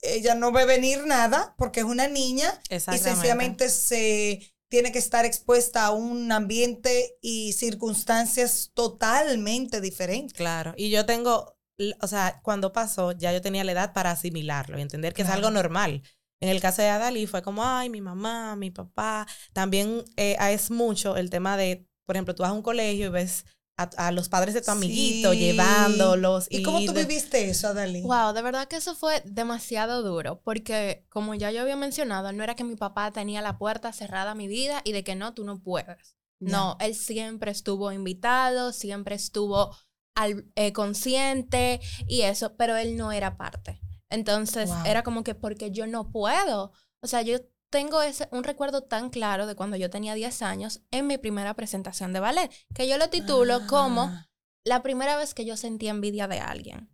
ella 0.00 0.34
no 0.34 0.52
ve 0.52 0.64
venir 0.64 1.06
nada 1.06 1.54
porque 1.58 1.80
es 1.80 1.86
una 1.86 2.08
niña 2.08 2.58
y 2.70 2.78
sencillamente 2.78 3.68
se 3.68 4.40
tiene 4.70 4.90
que 4.90 4.98
estar 4.98 5.26
expuesta 5.26 5.84
a 5.84 5.90
un 5.90 6.32
ambiente 6.32 7.18
y 7.20 7.52
circunstancias 7.52 8.70
totalmente 8.72 9.82
diferentes. 9.82 10.32
Claro, 10.32 10.72
y 10.78 10.88
yo 10.88 11.04
tengo, 11.04 11.58
o 12.00 12.06
sea, 12.06 12.40
cuando 12.42 12.72
pasó, 12.72 13.12
ya 13.12 13.34
yo 13.34 13.42
tenía 13.42 13.64
la 13.64 13.72
edad 13.72 13.92
para 13.92 14.12
asimilarlo 14.12 14.78
y 14.78 14.82
entender 14.82 15.12
que 15.12 15.22
es 15.22 15.28
algo 15.28 15.50
normal. 15.50 16.02
En 16.44 16.50
el 16.50 16.60
caso 16.60 16.82
de 16.82 16.90
Adalí 16.90 17.26
fue 17.26 17.40
como, 17.40 17.64
ay, 17.64 17.88
mi 17.88 18.02
mamá, 18.02 18.54
mi 18.54 18.70
papá. 18.70 19.26
También 19.54 20.04
eh, 20.18 20.36
es 20.50 20.70
mucho 20.70 21.16
el 21.16 21.30
tema 21.30 21.56
de, 21.56 21.88
por 22.04 22.16
ejemplo, 22.16 22.34
tú 22.34 22.42
vas 22.42 22.50
a 22.50 22.54
un 22.54 22.60
colegio 22.60 23.06
y 23.06 23.08
ves 23.08 23.46
a, 23.78 24.12
los 24.12 24.28
padres 24.28 24.52
de 24.52 24.60
tu 24.60 24.70
amiguito 24.70 25.32
llevándolos. 25.32 26.46
¿Y, 26.50 26.62
cómo 26.62 26.84
tú 26.84 26.92
viviste 26.92 27.48
eso, 27.48 27.68
Adalí? 27.68 28.02
Wow, 28.02 28.34
de 28.34 28.42
verdad 28.42 28.68
que 28.68 28.76
eso 28.76 28.94
fue 28.94 29.22
demasiado 29.24 30.02
duro, 30.02 30.42
porque 30.44 31.06
como 31.08 31.34
ya 31.34 31.50
yo 31.50 31.62
había 31.62 31.76
mencionado, 31.76 32.30
no 32.32 32.44
era 32.44 32.54
que 32.54 32.62
mi 32.62 32.76
papá 32.76 33.10
tenía 33.10 33.40
la 33.40 33.56
puerta 33.56 33.94
cerrada 33.94 34.32
a 34.32 34.34
mi 34.34 34.46
vida 34.46 34.82
y 34.84 34.92
de 34.92 35.02
que 35.02 35.14
no, 35.14 35.32
tú 35.32 35.44
no 35.44 35.62
puedes. 35.62 36.14
No, 36.40 36.76
él 36.78 36.94
siempre 36.94 37.52
estuvo 37.52 37.90
invitado, 37.90 38.74
siempre 38.74 39.14
estuvo 39.14 39.74
al, 40.14 40.44
eh, 40.56 40.74
consciente 40.74 41.80
y 42.06 42.20
eso, 42.20 42.54
pero 42.56 42.76
él 42.76 42.98
no 42.98 43.12
era 43.12 43.38
parte. 43.38 43.80
Entonces 44.14 44.70
era 44.86 45.02
como 45.02 45.24
que 45.24 45.34
porque 45.34 45.70
yo 45.70 45.86
no 45.86 46.10
puedo. 46.10 46.72
O 47.02 47.06
sea, 47.06 47.22
yo 47.22 47.38
tengo 47.70 48.02
ese, 48.02 48.28
un 48.30 48.44
recuerdo 48.44 48.82
tan 48.82 49.10
claro 49.10 49.46
de 49.46 49.56
cuando 49.56 49.76
yo 49.76 49.90
tenía 49.90 50.14
10 50.14 50.42
años 50.42 50.80
en 50.92 51.08
mi 51.08 51.18
primera 51.18 51.54
presentación 51.54 52.12
de 52.12 52.20
ballet, 52.20 52.50
que 52.72 52.88
yo 52.88 52.98
lo 52.98 53.10
titulo 53.10 53.66
como 53.66 54.02
ah. 54.02 54.28
la 54.64 54.82
primera 54.82 55.16
vez 55.16 55.34
que 55.34 55.44
yo 55.44 55.56
sentí 55.56 55.88
envidia 55.88 56.28
de 56.28 56.38
alguien. 56.38 56.90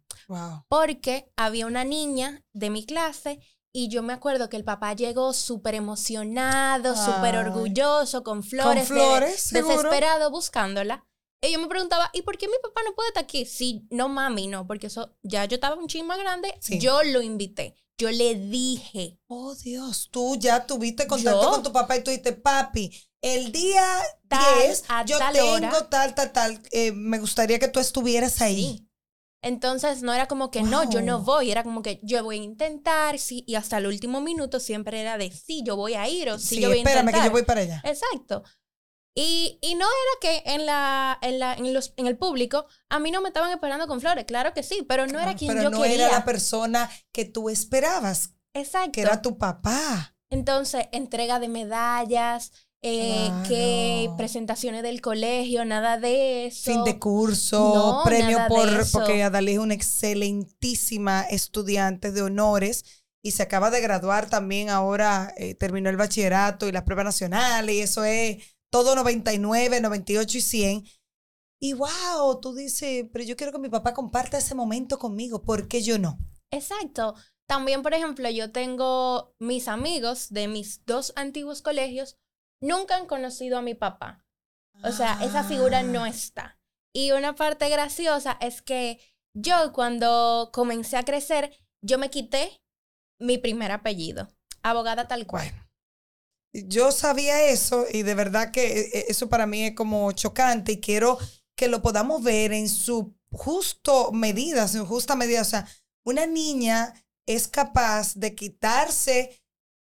Porque 0.69 1.31
había 1.37 1.67
una 1.67 1.85
niña 1.85 2.43
de 2.53 2.71
mi 2.71 2.87
clase 2.87 3.41
y 3.73 3.89
yo 3.89 4.03
me 4.03 4.13
acuerdo 4.13 4.49
que 4.49 4.57
el 4.57 4.65
papá 4.65 4.95
llegó 4.95 5.33
súper 5.33 5.75
emocionado, 5.75 6.97
súper 6.97 7.37
orgulloso, 7.37 8.23
con 8.23 8.43
flores, 8.43 8.89
con 8.89 8.97
flores 8.97 9.51
desesperado 9.51 10.31
buscándola. 10.31 11.07
Y 11.43 11.53
yo 11.53 11.59
me 11.59 11.69
preguntaba, 11.69 12.11
¿y 12.13 12.23
por 12.23 12.37
qué 12.37 12.49
mi 12.49 12.57
papá 12.63 12.83
no 12.85 12.95
puede 12.95 13.09
estar 13.09 13.25
aquí? 13.25 13.47
Sí, 13.47 13.87
no 13.91 14.09
mami, 14.09 14.47
no, 14.47 14.67
porque 14.67 14.89
eso 14.89 15.17
ya 15.23 15.47
yo 15.47 15.55
estaba 15.55 15.77
un 15.77 15.89
ching 15.89 16.05
más 16.07 16.19
grande, 16.19 16.55
yo 16.79 17.03
lo 17.03 17.23
invité. 17.23 17.75
Yo 17.97 18.11
le 18.11 18.35
dije. 18.35 19.19
Oh, 19.27 19.55
Dios, 19.55 20.09
tú 20.11 20.37
ya 20.37 20.67
tuviste 20.67 21.07
contacto 21.07 21.51
con 21.51 21.63
tu 21.63 21.73
papá 21.73 21.97
y 21.99 22.03
tú 22.03 22.11
dijiste, 22.11 22.33
papi, 22.33 22.91
el 23.21 23.53
día 23.53 23.85
10, 24.25 24.85
yo 25.07 25.19
tengo 25.33 25.85
tal, 25.87 26.15
tal, 26.15 26.33
tal, 26.33 26.63
eh, 26.73 26.93
me 26.93 27.19
gustaría 27.19 27.59
que 27.59 27.69
tú 27.69 27.79
estuvieras 27.79 28.41
ahí. 28.41 28.87
Entonces 29.43 30.03
no 30.03 30.13
era 30.13 30.29
como 30.29 30.51
que 30.51 30.63
no, 30.63 30.91
yo 30.91 31.01
no 31.01 31.21
voy, 31.21 31.51
era 31.51 31.63
como 31.63 31.83
que 31.83 31.99
yo 32.03 32.23
voy 32.23 32.39
a 32.39 32.43
intentar, 32.43 33.19
sí, 33.19 33.43
y 33.47 33.55
hasta 33.55 33.79
el 33.79 33.87
último 33.87 34.21
minuto 34.21 34.61
siempre 34.61 35.01
era 35.01 35.17
de 35.17 35.31
sí, 35.31 35.63
yo 35.65 35.77
voy 35.77 35.95
a 35.95 36.07
ir 36.09 36.29
o 36.31 36.39
sí, 36.39 36.61
yo 36.61 36.69
voy 36.69 36.79
a 36.79 36.83
espérame 36.83 37.13
que 37.13 37.25
yo 37.25 37.31
voy 37.31 37.43
para 37.45 37.63
allá. 37.63 37.83
Exacto. 37.85 38.43
Y, 39.15 39.59
y, 39.61 39.75
no 39.75 39.87
era 39.87 40.21
que 40.21 40.51
en, 40.53 40.67
la, 40.67 41.19
en, 41.21 41.41
la, 41.41 41.55
en, 41.55 41.75
los, 41.75 41.93
en 41.97 42.07
el 42.07 42.17
público 42.17 42.67
a 42.89 43.01
mí 43.01 43.11
no 43.11 43.21
me 43.21 43.29
estaban 43.29 43.51
esperando 43.51 43.89
con 43.89 44.01
flores, 44.01 44.25
claro 44.25 44.55
que 44.55 44.63
sí, 44.63 44.87
pero 44.89 45.07
no 45.07 45.19
era 45.19 45.35
quien 45.35 45.53
pero 45.53 45.69
no 45.69 45.85
era 45.85 46.09
la 46.09 46.25
persona 46.25 46.89
que 47.13 47.25
tú 47.25 47.51
esperabas. 47.51 48.35
Exacto. 48.55 48.93
Que 48.93 49.03
era 49.03 49.21
tu 49.21 49.37
papá. 49.37 50.15
Entonces, 50.31 50.87
entrega 50.93 51.41
de 51.41 51.49
medallas, 51.49 52.53
eh, 52.83 53.31
que 53.47 54.11
presentaciones 54.17 54.83
del 54.83 55.03
colegio, 55.03 55.65
nada 55.65 55.99
de 55.99 56.47
eso. 56.47 56.73
Fin 56.73 56.85
de 56.85 56.99
curso, 56.99 58.01
premio 58.05 58.39
por, 58.49 58.91
porque 58.93 59.23
Adalí 59.23 59.53
es 59.53 59.59
una 59.59 59.75
excelentísima 59.75 61.23
estudiante 61.23 62.11
de 62.11 62.23
honores 62.23 62.85
y 63.23 63.33
se 63.33 63.43
acaba 63.43 63.71
de 63.71 63.83
graduar 63.83 64.31
también 64.31 64.71
ahora, 64.71 65.35
eh, 65.37 65.55
terminó 65.55 65.91
el 65.91 65.99
bachillerato 65.99 66.69
y 66.69 66.73
las 66.73 66.85
pruebas 66.85 67.05
nacionales 67.05 67.75
y 67.75 67.81
eso 67.81 68.05
es 68.05 68.39
todo 68.71 68.95
99, 68.95 69.81
98 69.81 70.39
y 70.39 70.41
100. 70.41 70.85
Y 71.63 71.75
wow, 71.75 72.41
tú 72.41 72.55
dices, 72.55 73.07
pero 73.13 73.25
yo 73.25 73.37
quiero 73.37 73.53
que 73.53 73.59
mi 73.59 73.69
papá 73.69 73.93
comparta 73.93 74.39
ese 74.39 74.55
momento 74.55 74.99
conmigo, 74.99 75.43
¿por 75.43 75.69
qué 75.69 75.83
yo 75.83 75.99
no? 75.99 76.19
Exacto. 76.51 77.15
También, 77.47 77.83
por 77.83 77.95
ejemplo, 77.95 78.31
yo 78.31 78.53
tengo 78.53 79.35
mis 79.39 79.69
amigos 79.69 80.31
de 80.31 80.49
mis 80.49 80.85
dos 80.87 81.13
antiguos 81.17 81.63
colegios, 81.63 82.17
nunca 82.63 82.97
han 82.97 83.07
conocido 83.07 83.59
a 83.59 83.63
mi 83.63 83.75
papá. 83.75 84.25
O 84.85 84.93
sea, 84.93 85.23
esa 85.23 85.45
figura 85.45 85.83
no 85.83 86.05
ah. 86.05 86.09
está. 86.09 86.59
Y 86.95 87.13
una 87.13 87.35
parte 87.35 87.69
graciosa 87.69 88.39
es 88.41 88.63
que 88.63 89.01
yo 89.35 89.73
cuando 89.73 90.51
comencé 90.53 90.97
a 90.97 91.05
crecer, 91.05 91.55
yo 91.83 91.99
me 91.99 92.11
quité 92.11 92.63
mi 93.21 93.37
primer 93.37 93.73
apellido, 93.73 94.29
abogada 94.63 95.07
tal 95.09 95.27
cual. 95.27 95.53
Yo 96.53 96.91
sabía 96.91 97.45
eso 97.45 97.87
y 97.93 98.03
de 98.03 98.15
verdad 98.15 98.51
que 98.51 98.81
eh, 98.81 98.91
eh, 98.93 99.05
eso 99.09 99.29
para 99.29 99.47
mí 99.47 99.67
es 99.67 99.75
como 99.75 100.11
chocante 100.13 100.73
y 100.73 100.81
quiero 100.81 101.19
que 101.57 101.69
lo 101.69 101.83
podamos 101.83 102.23
ver 102.23 102.53
en 102.53 102.69
su 102.69 103.15
justo 103.31 104.11
medida, 104.13 104.63
en 104.63 104.69
su 104.69 104.87
justa 104.87 105.15
medida. 105.15 105.43
O 105.43 105.45
sea, 105.45 105.69
una 106.05 106.27
niña 106.27 106.95
es 107.27 107.47
capaz 107.47 108.15
de 108.15 108.35
quitarse 108.35 109.41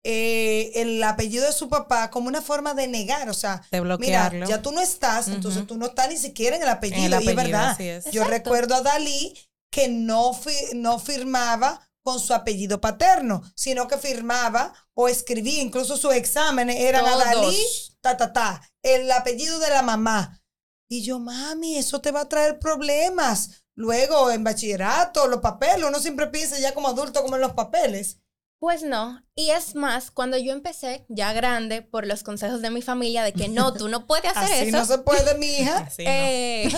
eh, 0.06 0.72
el 0.76 1.02
apellido 1.02 1.46
de 1.46 1.52
su 1.52 1.68
papá 1.68 2.10
como 2.10 2.28
una 2.28 2.42
forma 2.42 2.74
de 2.74 2.88
negar, 2.88 3.28
o 3.28 3.34
sea, 3.34 3.62
de 3.70 3.80
bloquearlo. 3.80 4.44
Mira, 4.44 4.48
ya 4.48 4.62
tú 4.62 4.70
no 4.72 4.80
estás, 4.80 5.28
entonces 5.28 5.66
tú 5.66 5.76
no 5.76 5.86
estás 5.86 6.08
ni 6.08 6.16
siquiera 6.16 6.56
en 6.56 6.62
el 6.62 6.68
apellido, 6.68 7.20
y 7.20 7.28
es 7.28 7.36
verdad. 7.36 7.78
Yo 8.12 8.24
recuerdo 8.24 8.74
a 8.74 8.82
Dalí 8.82 9.34
que 9.70 9.88
no, 9.88 10.38
no 10.74 10.98
firmaba 10.98 11.88
con 12.04 12.20
su 12.20 12.34
apellido 12.34 12.80
paterno, 12.80 13.42
sino 13.56 13.88
que 13.88 13.96
firmaba 13.96 14.74
o 14.92 15.08
escribía, 15.08 15.62
incluso 15.62 15.96
sus 15.96 16.14
exámenes 16.14 16.76
eran 16.76 17.04
Adalí, 17.06 17.56
ta, 18.02 18.16
ta, 18.16 18.32
ta, 18.32 18.62
el 18.82 19.10
apellido 19.10 19.58
de 19.58 19.70
la 19.70 19.82
mamá. 19.82 20.42
Y 20.86 21.02
yo, 21.02 21.18
mami, 21.18 21.78
eso 21.78 22.02
te 22.02 22.12
va 22.12 22.20
a 22.20 22.28
traer 22.28 22.58
problemas. 22.58 23.64
Luego, 23.74 24.30
en 24.30 24.44
bachillerato, 24.44 25.26
los 25.26 25.40
papeles, 25.40 25.86
uno 25.86 25.98
siempre 25.98 26.26
piensa 26.28 26.58
ya 26.58 26.74
como 26.74 26.88
adulto 26.88 27.22
como 27.22 27.36
en 27.36 27.40
los 27.40 27.54
papeles. 27.54 28.18
Pues 28.60 28.82
no, 28.82 29.22
y 29.34 29.50
es 29.50 29.74
más, 29.74 30.10
cuando 30.10 30.36
yo 30.36 30.52
empecé 30.52 31.04
ya 31.08 31.32
grande 31.32 31.82
por 31.82 32.06
los 32.06 32.22
consejos 32.22 32.62
de 32.62 32.70
mi 32.70 32.82
familia 32.82 33.22
de 33.22 33.32
que 33.32 33.48
no, 33.48 33.72
tú 33.74 33.88
no 33.88 34.06
puedes 34.06 34.36
hacer 34.36 34.60
Así 34.60 34.68
eso. 34.68 34.76
no 34.76 34.84
se 34.84 34.98
puede, 34.98 35.36
mi 35.38 35.46
hija. 35.46 35.88
Eh, 35.98 36.70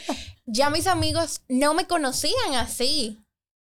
ya 0.46 0.70
mis 0.70 0.86
amigos 0.86 1.42
no 1.48 1.74
me 1.74 1.86
conocían 1.86 2.54
así. 2.54 3.18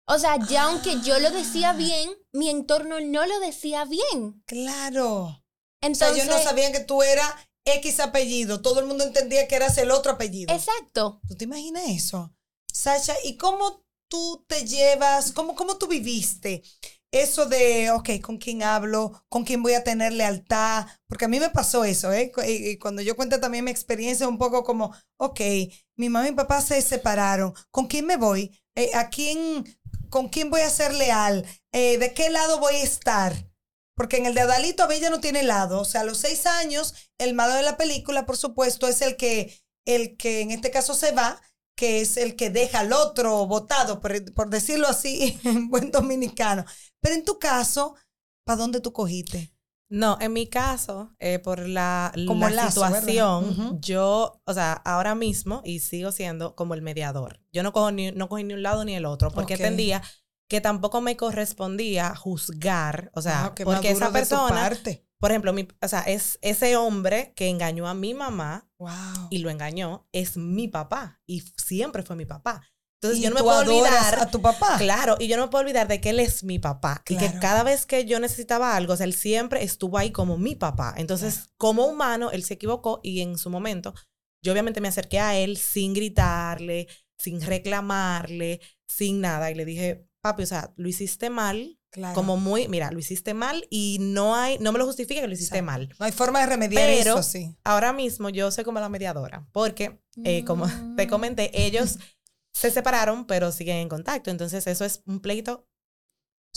O 0.10 0.18
sea, 0.20 0.38
ya 0.48 0.64
aunque 0.64 1.02
yo 1.02 1.20
lo 1.20 1.32
decía 1.32 1.74
bien, 1.74 2.10
mi 2.32 2.50
entorno 2.50 3.00
no 3.02 3.26
lo 3.26 3.40
decía 3.42 3.86
bien. 3.86 4.42
Claro. 4.46 5.44
Entonces, 5.82 6.12
o 6.12 6.16
sea, 6.16 6.24
ellos 6.24 6.36
no 6.36 6.42
sabían 6.42 6.72
que 6.72 6.80
tú 6.80 7.04
eras 7.04 7.30
X 7.66 8.00
apellido. 8.00 8.62
Todo 8.62 8.80
el 8.80 8.86
mundo 8.86 9.04
entendía 9.04 9.48
que 9.48 9.56
eras 9.56 9.78
el 9.78 9.92
otro 9.92 10.14
apellido. 10.14 10.54
Exacto. 10.54 11.20
¿Tú 11.28 11.36
te 11.36 11.44
imaginas 11.44 11.84
eso? 11.90 12.34
Sasha, 12.72 13.16
¿y 13.26 13.36
cómo 13.36 13.84
tú 14.10 14.46
te 14.48 14.66
llevas? 14.66 15.34
¿Cómo, 15.34 15.56
cómo 15.56 15.78
tú 15.78 15.88
viviste? 15.88 16.64
Eso 17.12 17.46
de, 17.46 17.92
ok, 17.92 18.22
¿con 18.22 18.38
quién 18.38 18.64
hablo? 18.64 19.26
¿Con 19.30 19.44
quién 19.44 19.64
voy 19.64 19.74
a 19.74 19.84
tener 19.84 20.14
lealtad? 20.14 20.86
Porque 21.08 21.26
a 21.26 21.30
mí 21.30 21.40
me 21.40 21.50
pasó 21.50 21.84
eso, 21.84 22.12
¿eh? 22.12 22.32
Y 22.48 22.78
cuando 22.78 23.02
yo 23.02 23.16
cuento 23.16 23.40
también 23.40 23.66
mi 23.66 23.72
experiencia, 23.72 24.28
un 24.28 24.38
poco 24.38 24.64
como, 24.64 24.94
ok, 25.18 25.40
mi 25.96 26.10
mamá 26.10 26.28
y 26.28 26.32
mi 26.32 26.38
papá 26.38 26.62
se 26.62 26.82
separaron. 26.82 27.54
¿Con 27.72 27.88
quién 27.88 28.06
me 28.06 28.18
voy? 28.18 28.58
Eh, 28.76 28.92
¿A 28.94 29.10
quién 29.10 29.77
con 30.10 30.30
quién 30.30 30.50
voy 30.50 30.62
a 30.62 30.70
ser 30.70 30.94
leal, 30.94 31.46
eh, 31.72 31.98
de 31.98 32.14
qué 32.14 32.30
lado 32.30 32.60
voy 32.60 32.76
a 32.76 32.84
estar. 32.84 33.34
Porque 33.96 34.18
en 34.18 34.28
el 34.28 34.36
de 34.36 34.42
Adalito 34.42 34.84
a 34.84 35.10
no 35.10 35.20
tiene 35.20 35.42
lado. 35.42 35.82
O 35.82 35.86
sea, 35.86 36.02
a 36.02 36.04
los 36.04 36.20
seis 36.20 36.46
años, 36.46 36.94
el 37.18 37.34
malo 37.34 37.56
de 37.56 37.64
la 37.64 37.78
película, 37.78 38.28
por 38.28 38.38
supuesto, 38.38 38.88
es 38.88 39.02
el 39.02 39.18
que, 39.18 39.60
el 39.86 40.18
que 40.18 40.42
en 40.42 40.52
este 40.52 40.70
caso 40.70 40.94
se 40.94 41.12
va, 41.12 41.42
que 41.76 42.02
es 42.02 42.18
el 42.18 42.36
que 42.36 42.50
deja 42.50 42.80
al 42.80 42.94
otro 42.94 43.48
votado, 43.48 44.00
por, 44.00 44.50
decirlo 44.50 44.88
así, 44.88 45.40
en 45.44 45.70
buen 45.70 45.92
dominicano. 45.92 46.64
Pero 47.02 47.16
en 47.16 47.26
tu 47.26 47.40
caso, 47.40 47.96
¿para 48.46 48.58
dónde 48.58 48.82
tú 48.82 48.94
cogiste? 48.94 49.52
No, 49.90 50.18
en 50.20 50.34
mi 50.34 50.48
caso, 50.48 51.16
eh, 51.20 51.40
por 51.40 51.60
la, 51.68 52.12
la 52.16 52.70
situación, 52.70 53.80
yo, 53.80 54.42
o 54.44 54.54
sea, 54.54 54.74
ahora 54.74 55.16
mismo, 55.16 55.62
y 55.64 55.80
sigo 55.80 56.12
siendo 56.12 56.56
como 56.56 56.74
el 56.74 56.82
mediador. 56.82 57.40
Yo 57.54 57.64
no, 57.64 57.72
cojo 57.72 57.92
ni, 57.92 58.12
no 58.12 58.28
cogí 58.28 58.44
ni 58.44 58.54
un 58.54 58.64
lado 58.64 58.84
ni 58.84 58.96
el 58.96 59.06
otro, 59.06 59.32
porque 59.32 59.54
entendía 59.54 60.02
que 60.50 60.62
tampoco 60.62 61.02
me 61.02 61.18
correspondía 61.18 62.16
juzgar, 62.16 63.12
o 63.14 63.22
sea, 63.22 63.46
ah, 63.46 63.56
porque 63.64 63.92
esa 63.92 64.12
persona, 64.12 64.72
por 65.20 65.32
ejemplo, 65.32 65.54
mi, 65.54 65.68
o 65.82 65.88
sea, 65.88 66.02
es 66.02 66.40
ese 66.42 66.76
hombre 66.76 67.34
que 67.36 67.50
engañó 67.50 67.88
a 67.88 67.94
mi 67.94 68.14
mamá 68.14 68.70
y 69.30 69.40
lo 69.40 69.50
engañó, 69.50 70.08
es 70.12 70.38
mi 70.38 70.68
papá, 70.68 71.22
y 71.26 71.42
siempre 71.58 72.04
fue 72.04 72.16
mi 72.16 72.26
papá. 72.26 72.62
Entonces 73.02 73.22
yo 73.22 73.30
no 73.30 73.36
me 73.36 73.44
puedo 73.44 73.60
olvidar 73.60 74.20
a 74.20 74.32
tu 74.32 74.42
papá. 74.42 74.78
Claro, 74.78 75.18
y 75.20 75.28
yo 75.28 75.38
no 75.38 75.44
me 75.44 75.50
puedo 75.50 75.62
olvidar 75.62 75.88
de 75.88 76.02
que 76.02 76.10
él 76.10 76.20
es 76.20 76.44
mi 76.44 76.58
papá 76.58 77.04
y 77.08 77.16
que 77.18 77.32
cada 77.40 77.64
vez 77.64 77.86
que 77.86 78.06
yo 78.06 78.20
necesitaba 78.20 78.76
algo, 78.76 78.94
o 78.94 78.98
sea, 78.98 79.06
él 79.06 79.14
siempre 79.14 79.64
estuvo 79.64 80.00
ahí 80.00 80.12
como 80.12 80.38
mi 80.38 80.56
papá. 80.56 80.96
Entonces, 80.98 81.50
como 81.58 81.86
humano, 81.86 82.32
él 82.32 82.44
se 82.44 82.56
equivocó 82.56 83.00
y 83.04 83.22
en 83.22 83.38
su 83.38 83.50
momento 83.50 83.94
yo 84.44 84.52
obviamente 84.52 84.82
me 84.82 84.88
acerqué 84.88 85.20
a 85.20 85.38
él 85.38 85.58
sin 85.58 85.94
gritarle, 85.94 86.88
sin 87.18 87.42
reclamarle, 87.42 88.62
sin 88.88 89.22
nada. 89.22 89.52
Y 89.52 89.56
le 89.56 89.66
dije, 89.66 90.08
papi, 90.22 90.44
o 90.44 90.48
sea, 90.48 90.74
lo 90.76 90.88
hiciste 90.88 91.30
mal. 91.30 91.74
Como 92.14 92.38
muy, 92.38 92.68
mira, 92.68 92.92
lo 92.92 93.00
hiciste 93.00 93.34
mal 93.34 93.66
y 93.72 93.98
no 94.00 94.36
hay, 94.36 94.60
no 94.60 94.72
me 94.72 94.78
lo 94.78 94.86
justifica 94.86 95.20
que 95.20 95.28
lo 95.28 95.34
hiciste 95.34 95.64
mal. 95.64 95.96
No 96.00 96.06
hay 96.06 96.12
forma 96.12 96.42
de 96.42 96.46
remediar 96.46 96.88
eso, 96.90 97.24
sí. 97.24 97.56
Ahora 97.64 97.92
mismo 97.92 98.30
yo 98.30 98.52
soy 98.52 98.64
como 98.64 98.80
la 98.80 98.90
mediadora, 98.90 99.48
porque, 99.52 100.00
eh, 100.24 100.44
como 100.46 100.68
te 100.96 101.08
mm. 101.08 101.10
comenté, 101.10 101.66
ellos 101.66 101.98
se 102.60 102.72
separaron, 102.72 103.26
pero 103.26 103.52
siguen 103.52 103.78
en 103.78 103.90
contacto. 103.90 104.32
Entonces, 104.32 104.66
eso 104.68 104.86
es 104.86 105.02
un 105.06 105.20
pleito 105.20 105.68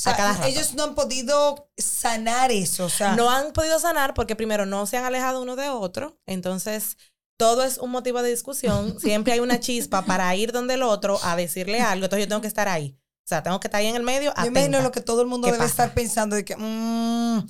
o 0.08 0.14
sea, 0.14 0.46
ellos 0.46 0.74
no 0.74 0.84
han 0.84 0.94
podido 0.94 1.70
sanar 1.76 2.50
eso. 2.50 2.86
O 2.86 2.88
sea, 2.88 3.16
no 3.16 3.30
han 3.30 3.52
podido 3.52 3.78
sanar 3.78 4.14
porque 4.14 4.34
primero 4.34 4.64
no 4.64 4.86
se 4.86 4.96
han 4.96 5.04
alejado 5.04 5.42
uno 5.42 5.56
de 5.56 5.68
otro. 5.68 6.18
Entonces, 6.26 6.96
todo 7.38 7.64
es 7.64 7.78
un 7.78 7.90
motivo 7.90 8.22
de 8.22 8.30
discusión. 8.30 8.98
Siempre 9.00 9.34
hay 9.34 9.40
una 9.40 9.60
chispa 9.60 10.02
para 10.02 10.34
ir 10.34 10.52
donde 10.52 10.74
el 10.74 10.82
otro 10.82 11.18
a 11.22 11.36
decirle 11.36 11.80
algo. 11.80 12.06
Entonces, 12.06 12.26
yo 12.26 12.28
tengo 12.28 12.40
que 12.40 12.48
estar 12.48 12.68
ahí. 12.68 12.96
O 12.98 13.28
sea, 13.28 13.42
tengo 13.42 13.60
que 13.60 13.68
estar 13.68 13.80
ahí 13.80 13.88
en 13.88 13.96
el 13.96 14.02
medio. 14.02 14.32
Yo 14.36 14.46
imagino 14.46 14.80
lo 14.80 14.90
que 14.90 15.02
todo 15.02 15.20
el 15.20 15.26
mundo 15.26 15.50
debe 15.50 15.64
estar 15.64 15.92
pensando 15.92 16.34
de 16.34 16.44
que, 16.44 16.56
mmm, 16.56 17.46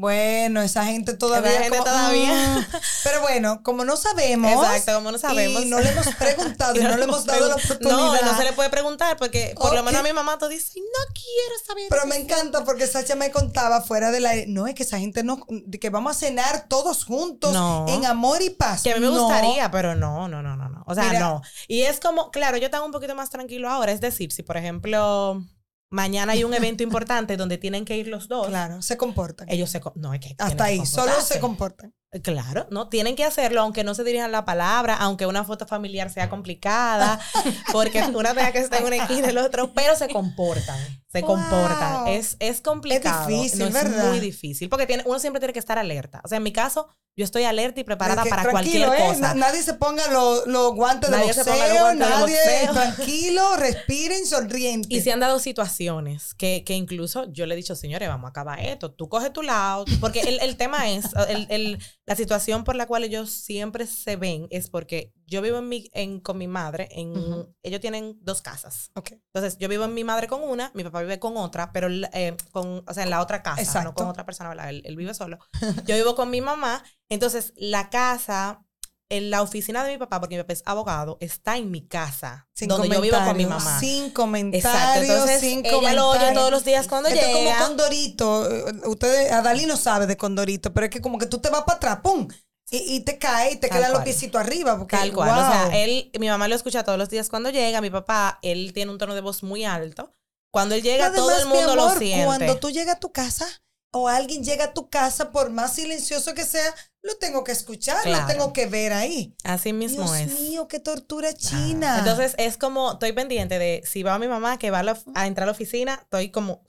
bueno, 0.00 0.62
esa 0.62 0.86
gente 0.86 1.12
todavía. 1.12 1.52
Esa 1.52 1.62
gente 1.64 1.78
todavía. 1.78 2.32
Mm". 2.32 2.76
pero 3.04 3.20
bueno, 3.20 3.62
como 3.62 3.84
no 3.84 3.98
sabemos. 3.98 4.50
Exacto, 4.50 4.94
como 4.94 5.12
no 5.12 5.18
sabemos. 5.18 5.62
Y 5.62 5.66
no 5.66 5.78
le 5.78 5.90
hemos 5.90 6.06
preguntado 6.14 6.74
y 6.80 6.82
no, 6.82 6.96
le 6.96 7.04
hemos 7.04 7.26
dado 7.26 7.48
la 7.48 7.56
oportunidad. 7.56 7.96
No, 7.96 8.22
no 8.22 8.36
se 8.38 8.44
le 8.44 8.54
puede 8.54 8.70
preguntar 8.70 9.18
porque 9.18 9.54
por 9.60 9.74
lo 9.74 9.82
menos 9.82 10.00
a 10.00 10.02
mi 10.02 10.14
mamá 10.14 10.38
te 10.38 10.48
dice, 10.48 10.80
no 10.80 11.12
quiero 11.12 11.66
saber. 11.66 11.84
Pero 11.90 12.06
me 12.06 12.16
encanta 12.16 12.64
porque 12.64 12.86
Sacha 12.86 13.14
me 13.14 13.30
contaba 13.30 13.82
fuera 13.82 14.10
de 14.10 14.20
la. 14.20 14.32
No, 14.46 14.66
es 14.66 14.74
que 14.74 14.84
esa 14.84 14.98
gente 14.98 15.22
no. 15.22 15.46
que 15.78 15.90
vamos 15.90 16.16
a 16.16 16.18
cenar 16.18 16.66
todos 16.66 17.04
juntos 17.04 17.54
en 17.88 18.06
amor 18.06 18.40
y 18.40 18.48
paz. 18.48 18.82
Que 18.82 18.92
a 18.92 18.94
mí 18.94 19.00
me 19.00 19.10
gustaría, 19.10 19.70
pero 19.70 19.94
no, 19.94 20.28
no, 20.28 20.42
no, 20.42 20.56
no. 20.56 20.70
no. 20.70 20.82
O 20.86 20.94
sea, 20.94 21.12
no. 21.12 21.42
Y 21.68 21.82
es 21.82 22.00
como, 22.00 22.30
claro, 22.30 22.56
yo 22.56 22.70
tengo 22.70 22.86
un 22.86 22.92
poquito 22.92 23.14
más 23.14 23.28
tranquilo 23.28 23.68
ahora. 23.68 23.92
Es 23.92 24.00
decir, 24.00 24.32
si 24.32 24.42
por 24.42 24.56
ejemplo 24.56 25.44
mañana 25.90 26.32
hay 26.32 26.44
un 26.44 26.54
evento 26.54 26.82
importante 26.82 27.36
donde 27.36 27.58
tienen 27.58 27.84
que 27.84 27.96
ir 27.96 28.08
los 28.08 28.28
dos. 28.28 28.48
Claro, 28.48 28.80
se 28.82 28.96
comportan. 28.96 29.48
Ellos 29.50 29.70
se 29.70 29.80
no 29.96 30.14
es 30.14 30.20
que 30.20 30.34
hasta 30.38 30.64
ahí, 30.64 30.86
solo 30.86 31.20
se 31.20 31.40
comportan. 31.40 31.94
Claro, 32.24 32.66
no 32.72 32.88
tienen 32.88 33.14
que 33.14 33.22
hacerlo 33.22 33.60
aunque 33.60 33.84
no 33.84 33.94
se 33.94 34.02
dirijan 34.02 34.32
la 34.32 34.44
palabra, 34.44 34.96
aunque 34.96 35.26
una 35.26 35.44
foto 35.44 35.64
familiar 35.64 36.10
sea 36.10 36.28
complicada, 36.28 37.20
porque 37.72 38.02
una 38.02 38.34
tenga 38.34 38.50
que 38.50 38.58
estar 38.58 38.80
en 38.80 38.86
una 38.88 38.96
esquina 38.96 39.28
y 39.28 39.30
el 39.30 39.38
otro, 39.38 39.72
pero 39.74 39.94
se 39.94 40.08
comportan, 40.08 40.76
se 41.06 41.22
comportan. 41.22 42.08
Es, 42.08 42.36
es 42.40 42.60
complicado. 42.62 43.28
Es 43.28 43.52
difícil, 43.52 43.76
Es 43.76 43.90
muy 44.08 44.18
difícil, 44.18 44.68
porque 44.68 44.86
tiene, 44.86 45.04
uno 45.06 45.20
siempre 45.20 45.38
tiene 45.38 45.52
que 45.52 45.60
estar 45.60 45.78
alerta. 45.78 46.20
O 46.24 46.28
sea, 46.28 46.38
en 46.38 46.42
mi 46.42 46.52
caso, 46.52 46.88
yo 47.16 47.24
estoy 47.24 47.44
alerta 47.44 47.80
y 47.80 47.84
preparada 47.84 48.24
para 48.24 48.50
cualquier 48.50 48.88
¿eh? 48.88 49.06
cosa. 49.06 49.34
Nadie 49.34 49.62
se 49.62 49.74
ponga 49.74 50.02
los 50.08 50.74
guantes 50.74 51.10
de 51.10 51.18
boxeo, 51.18 51.94
nadie, 51.94 52.36
tranquilo, 52.72 53.56
respiren, 53.56 54.26
sonrientes. 54.26 54.90
Y 54.90 55.00
se 55.00 55.12
han 55.12 55.20
dado 55.20 55.38
situaciones 55.38 56.34
que, 56.34 56.64
que, 56.64 56.74
incluso 56.74 57.30
yo 57.30 57.46
le 57.46 57.54
he 57.54 57.56
dicho, 57.56 57.76
señores, 57.76 58.08
vamos 58.08 58.28
a 58.28 58.30
acabar 58.30 58.60
esto, 58.60 58.90
tú 58.92 59.08
coge 59.08 59.30
tu 59.30 59.42
lado, 59.42 59.84
porque 60.00 60.20
el, 60.20 60.40
el 60.40 60.56
tema 60.56 60.90
es, 60.90 61.06
el, 61.28 61.46
el 61.50 61.78
la 62.06 62.16
situación 62.16 62.64
por 62.64 62.76
la 62.76 62.86
cual 62.86 63.04
ellos 63.04 63.30
siempre 63.30 63.86
se 63.86 64.16
ven 64.16 64.48
es 64.50 64.68
porque 64.68 65.12
yo 65.26 65.42
vivo 65.42 65.58
en 65.58 65.68
mi, 65.68 65.88
en, 65.92 66.20
con 66.20 66.38
mi 66.38 66.48
madre, 66.48 66.88
en, 66.90 67.14
ellos 67.62 67.80
tienen 67.80 68.18
dos 68.22 68.42
casas. 68.42 68.90
Entonces, 68.94 69.58
yo 69.58 69.68
vivo 69.68 69.84
en 69.84 69.94
mi 69.94 70.02
madre 70.02 70.26
con 70.26 70.42
una, 70.42 70.72
mi 70.74 70.82
papá 70.82 71.02
vive 71.02 71.20
con 71.20 71.36
otra, 71.36 71.72
pero 71.72 71.88
eh, 72.12 72.36
con, 72.50 72.82
o 72.86 72.94
sea, 72.94 73.04
en 73.04 73.10
la 73.10 73.20
otra 73.20 73.42
casa, 73.42 73.84
no 73.84 73.94
con 73.94 74.08
otra 74.08 74.26
persona, 74.26 74.68
Él, 74.68 74.82
él 74.84 74.96
vive 74.96 75.14
solo. 75.14 75.38
yo 75.86 75.94
vivo 75.94 76.14
con 76.16 76.30
mi 76.30 76.40
mamá, 76.40 76.82
entonces 77.08 77.52
la 77.56 77.90
casa 77.90 78.64
en 79.10 79.28
la 79.28 79.42
oficina 79.42 79.84
de 79.84 79.92
mi 79.92 79.98
papá, 79.98 80.20
porque 80.20 80.36
mi 80.36 80.42
papá 80.42 80.52
es 80.52 80.62
abogado, 80.64 81.18
está 81.20 81.56
en 81.56 81.70
mi 81.70 81.86
casa, 81.86 82.48
donde 82.60 82.88
yo 82.88 83.00
vivo 83.00 83.18
con 83.24 83.36
mi 83.36 83.44
mamá. 83.44 83.78
Sin 83.80 84.10
comentarios, 84.10 84.64
Exacto. 84.64 85.02
Entonces, 85.02 85.40
sin 85.40 85.66
ella 85.66 85.92
lo 85.92 86.08
oye 86.10 86.32
todos 86.32 86.50
los 86.50 86.64
días 86.64 86.86
cuando 86.86 87.08
Esto 87.08 87.20
llega. 87.20 87.40
Es 87.40 87.56
como 87.56 87.66
Condorito. 87.66 88.48
Ustedes, 88.86 89.32
Adalí 89.32 89.66
no 89.66 89.76
sabe 89.76 90.06
de 90.06 90.16
Condorito, 90.16 90.72
pero 90.72 90.86
es 90.86 90.90
que 90.90 91.00
como 91.00 91.18
que 91.18 91.26
tú 91.26 91.38
te 91.38 91.50
vas 91.50 91.64
para 91.64 91.76
atrás, 91.76 91.98
¡pum! 92.02 92.28
Y, 92.72 93.00
te 93.00 93.18
cae 93.18 93.54
y 93.54 93.56
te 93.56 93.68
quedan 93.68 93.92
los 93.92 94.02
piecitos 94.02 94.40
arriba. 94.40 94.78
Porque, 94.78 94.96
Tal 94.96 95.12
cual. 95.12 95.30
O 95.30 95.34
sea, 95.34 95.70
él, 95.82 96.08
mi 96.20 96.28
mamá 96.28 96.46
lo 96.46 96.54
escucha 96.54 96.84
todos 96.84 96.98
los 96.98 97.10
días 97.10 97.28
cuando 97.28 97.50
llega. 97.50 97.80
Mi 97.80 97.90
papá, 97.90 98.38
él 98.42 98.72
tiene 98.72 98.92
un 98.92 98.98
tono 98.98 99.16
de 99.16 99.20
voz 99.20 99.42
muy 99.42 99.64
alto. 99.64 100.14
Cuando 100.52 100.76
él 100.76 100.82
llega, 100.82 101.12
todo 101.12 101.36
el 101.36 101.46
mundo 101.46 101.74
lo 101.74 101.90
siente. 101.98 102.24
Cuando 102.24 102.58
tú 102.58 102.70
llegas 102.70 102.96
a 102.96 103.00
tu 103.00 103.10
casa 103.10 103.46
o 103.92 104.08
alguien 104.08 104.44
llega 104.44 104.66
a 104.66 104.72
tu 104.72 104.88
casa, 104.88 105.32
por 105.32 105.50
más 105.50 105.74
silencioso 105.74 106.32
que 106.34 106.44
sea, 106.44 106.72
lo 107.02 107.16
tengo 107.16 107.44
que 107.44 107.52
escuchar, 107.52 108.06
lo 108.06 108.26
tengo 108.26 108.52
que 108.52 108.66
ver 108.66 108.92
ahí. 108.92 109.34
Así 109.44 109.72
mismo 109.72 110.14
es. 110.14 110.28
Dios 110.28 110.40
mío, 110.40 110.68
qué 110.68 110.80
tortura 110.80 111.32
china. 111.34 111.98
Entonces 111.98 112.34
es 112.38 112.58
como, 112.58 112.92
estoy 112.92 113.12
pendiente 113.12 113.58
de 113.58 113.82
si 113.86 114.02
va 114.02 114.18
mi 114.18 114.28
mamá 114.28 114.58
que 114.58 114.70
va 114.70 114.80
a, 115.14 115.26
entrar 115.26 115.44
a 115.44 115.46
la 115.46 115.52
oficina, 115.52 116.00
estoy 116.02 116.30
como, 116.30 116.62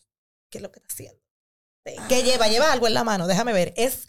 ¿qué 0.50 0.60
es 0.60 0.62
lo 0.62 0.72
que 0.72 0.80
está 0.80 0.94
haciendo? 0.94 1.20
¿Qué 2.08 2.24
lleva? 2.24 2.48
Lleva 2.48 2.72
algo 2.72 2.88
en 2.88 2.94
la 2.94 3.04
mano, 3.04 3.28
déjame 3.28 3.54
ver. 3.54 3.74
Es, 3.76 4.08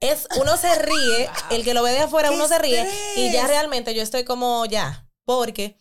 es, 0.00 0.28
uno 0.40 0.56
se 0.56 0.74
ríe, 0.76 1.28
el 1.50 1.64
que 1.64 1.74
lo 1.74 1.82
ve 1.82 1.92
de 1.92 2.00
afuera, 2.00 2.30
uno 2.30 2.46
se 2.46 2.58
ríe, 2.58 2.86
y 3.16 3.32
ya 3.32 3.46
realmente 3.46 3.94
yo 3.94 4.02
estoy 4.02 4.24
como, 4.24 4.66
ya, 4.66 5.08
porque 5.24 5.80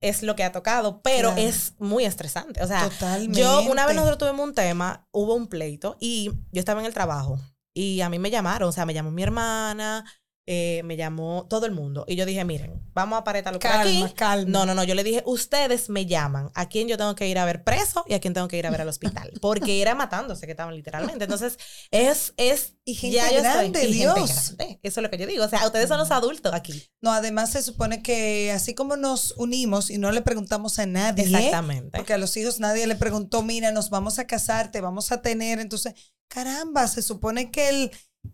es 0.00 0.22
lo 0.22 0.36
que 0.36 0.44
ha 0.44 0.52
tocado, 0.52 1.00
pero 1.02 1.34
es 1.36 1.72
muy 1.78 2.04
estresante. 2.04 2.62
O 2.62 2.68
sea, 2.68 2.88
yo 3.30 3.62
una 3.62 3.86
vez 3.86 3.96
nosotros 3.96 4.18
tuvimos 4.18 4.46
un 4.46 4.54
tema, 4.54 5.08
hubo 5.10 5.34
un 5.34 5.48
pleito, 5.48 5.96
y 5.98 6.30
yo 6.52 6.60
estaba 6.60 6.80
en 6.80 6.86
el 6.86 6.94
trabajo. 6.94 7.40
Y 7.74 8.00
a 8.00 8.08
mí 8.08 8.18
me 8.18 8.30
llamaron, 8.30 8.68
o 8.70 8.72
sea, 8.72 8.86
me 8.86 8.94
llamó 8.94 9.10
mi 9.10 9.22
hermana, 9.22 10.04
eh, 10.50 10.80
me 10.82 10.96
llamó 10.96 11.46
todo 11.46 11.66
el 11.66 11.72
mundo. 11.72 12.06
Y 12.08 12.16
yo 12.16 12.24
dije, 12.24 12.42
miren, 12.42 12.82
vamos 12.94 13.18
a 13.18 13.20
aparetarlo 13.20 13.58
por 13.58 13.70
aquí. 13.70 14.02
Calma. 14.16 14.50
No, 14.50 14.64
no, 14.64 14.74
no. 14.74 14.82
Yo 14.82 14.94
le 14.94 15.04
dije, 15.04 15.22
ustedes 15.26 15.90
me 15.90 16.06
llaman. 16.06 16.50
¿A 16.54 16.70
quién 16.70 16.88
yo 16.88 16.96
tengo 16.96 17.14
que 17.14 17.28
ir 17.28 17.38
a 17.38 17.44
ver 17.44 17.64
preso 17.64 18.02
y 18.08 18.14
a 18.14 18.20
quién 18.20 18.32
tengo 18.32 18.48
que 18.48 18.56
ir 18.56 18.66
a 18.66 18.70
ver 18.70 18.80
al 18.80 18.88
hospital? 18.88 19.30
Porque 19.42 19.82
era 19.82 19.94
matándose 19.94 20.46
que 20.46 20.52
estaban 20.52 20.74
literalmente. 20.74 21.24
Entonces, 21.24 21.58
es, 21.90 22.32
es. 22.38 22.76
Y 22.86 22.94
gente 22.94 23.18
grande, 23.38 23.86
Dios. 23.88 24.54
Eso 24.58 24.78
es 24.82 24.96
lo 25.02 25.10
que 25.10 25.18
yo 25.18 25.26
digo. 25.26 25.44
O 25.44 25.48
sea, 25.50 25.66
ustedes 25.66 25.86
son 25.86 25.98
los 25.98 26.10
adultos 26.10 26.54
aquí. 26.54 26.82
No, 27.02 27.12
además 27.12 27.52
se 27.52 27.60
supone 27.60 28.02
que 28.02 28.50
así 28.50 28.74
como 28.74 28.96
nos 28.96 29.34
unimos 29.36 29.90
y 29.90 29.98
no 29.98 30.10
le 30.12 30.22
preguntamos 30.22 30.78
a 30.78 30.86
nadie. 30.86 31.24
Exactamente. 31.24 31.98
Porque 31.98 32.14
a 32.14 32.18
los 32.18 32.34
hijos 32.38 32.58
nadie 32.58 32.86
le 32.86 32.96
preguntó, 32.96 33.42
mira, 33.42 33.70
nos 33.70 33.90
vamos 33.90 34.18
a 34.18 34.26
casar, 34.26 34.70
te 34.70 34.80
vamos 34.80 35.12
a 35.12 35.20
tener. 35.20 35.58
Entonces, 35.58 35.92
caramba, 36.28 36.86
se 36.88 37.02
supone 37.02 37.50
que 37.50 37.68
el 37.68 37.90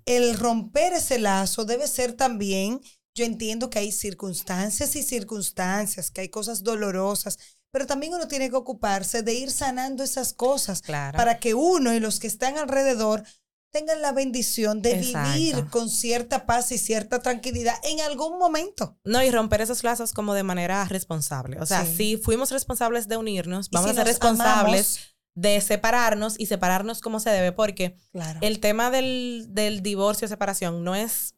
el 0.07 0.39
romper 0.39 0.93
ese 0.93 1.19
lazo 1.19 1.65
debe 1.65 1.87
ser 1.89 2.13
también, 2.13 2.81
yo 3.15 3.25
entiendo 3.25 3.71
que 3.71 3.79
hay 3.79 3.93
circunstancias 3.93 4.97
y 4.97 5.03
circunstancias, 5.03 6.11
que 6.11 6.23
hay 6.23 6.29
cosas 6.29 6.63
dolorosas, 6.63 7.39
pero 7.71 7.87
también 7.87 8.15
uno 8.15 8.29
tiene 8.29 8.51
que 8.51 8.57
ocuparse 8.57 9.23
de 9.23 9.35
ir 9.35 9.51
sanando 9.51 10.05
esas 10.05 10.33
cosas 10.33 10.83
para 10.83 11.39
que 11.39 11.55
uno 11.55 11.93
y 11.93 12.01
los 12.01 12.21
que 12.21 12.27
están 12.27 12.57
alrededor 12.57 13.25
tengan 13.73 14.01
la 14.01 14.13
bendición 14.13 14.81
de 14.83 14.95
vivir 14.95 15.67
con 15.71 15.91
cierta 15.91 16.47
paz 16.47 16.71
y 16.71 16.79
cierta 16.79 17.21
tranquilidad 17.21 17.75
en 17.83 18.01
algún 18.01 18.39
momento. 18.39 18.97
No, 19.03 19.21
y 19.21 19.33
romper 19.33 19.63
esos 19.63 19.83
lazos 19.83 20.13
como 20.13 20.35
de 20.35 20.45
manera 20.45 20.85
responsable. 20.85 21.61
O 21.61 21.67
sea, 21.67 21.85
si 21.85 22.17
fuimos 22.17 22.53
responsables 22.53 23.09
de 23.09 23.17
unirnos, 23.17 23.71
vamos 23.71 23.91
a 23.91 23.95
ser 23.95 24.07
responsables 24.07 25.14
de 25.35 25.61
separarnos 25.61 26.39
y 26.39 26.47
separarnos 26.47 27.01
como 27.01 27.21
se 27.21 27.31
debe, 27.31 27.53
porque 27.53 27.97
el 28.41 28.61
tema 28.61 28.91
del, 28.91 29.47
del 29.49 29.83
divorcio 29.83 30.27
o 30.27 30.29
separación 30.29 30.85
no 30.85 30.95
es 30.95 31.35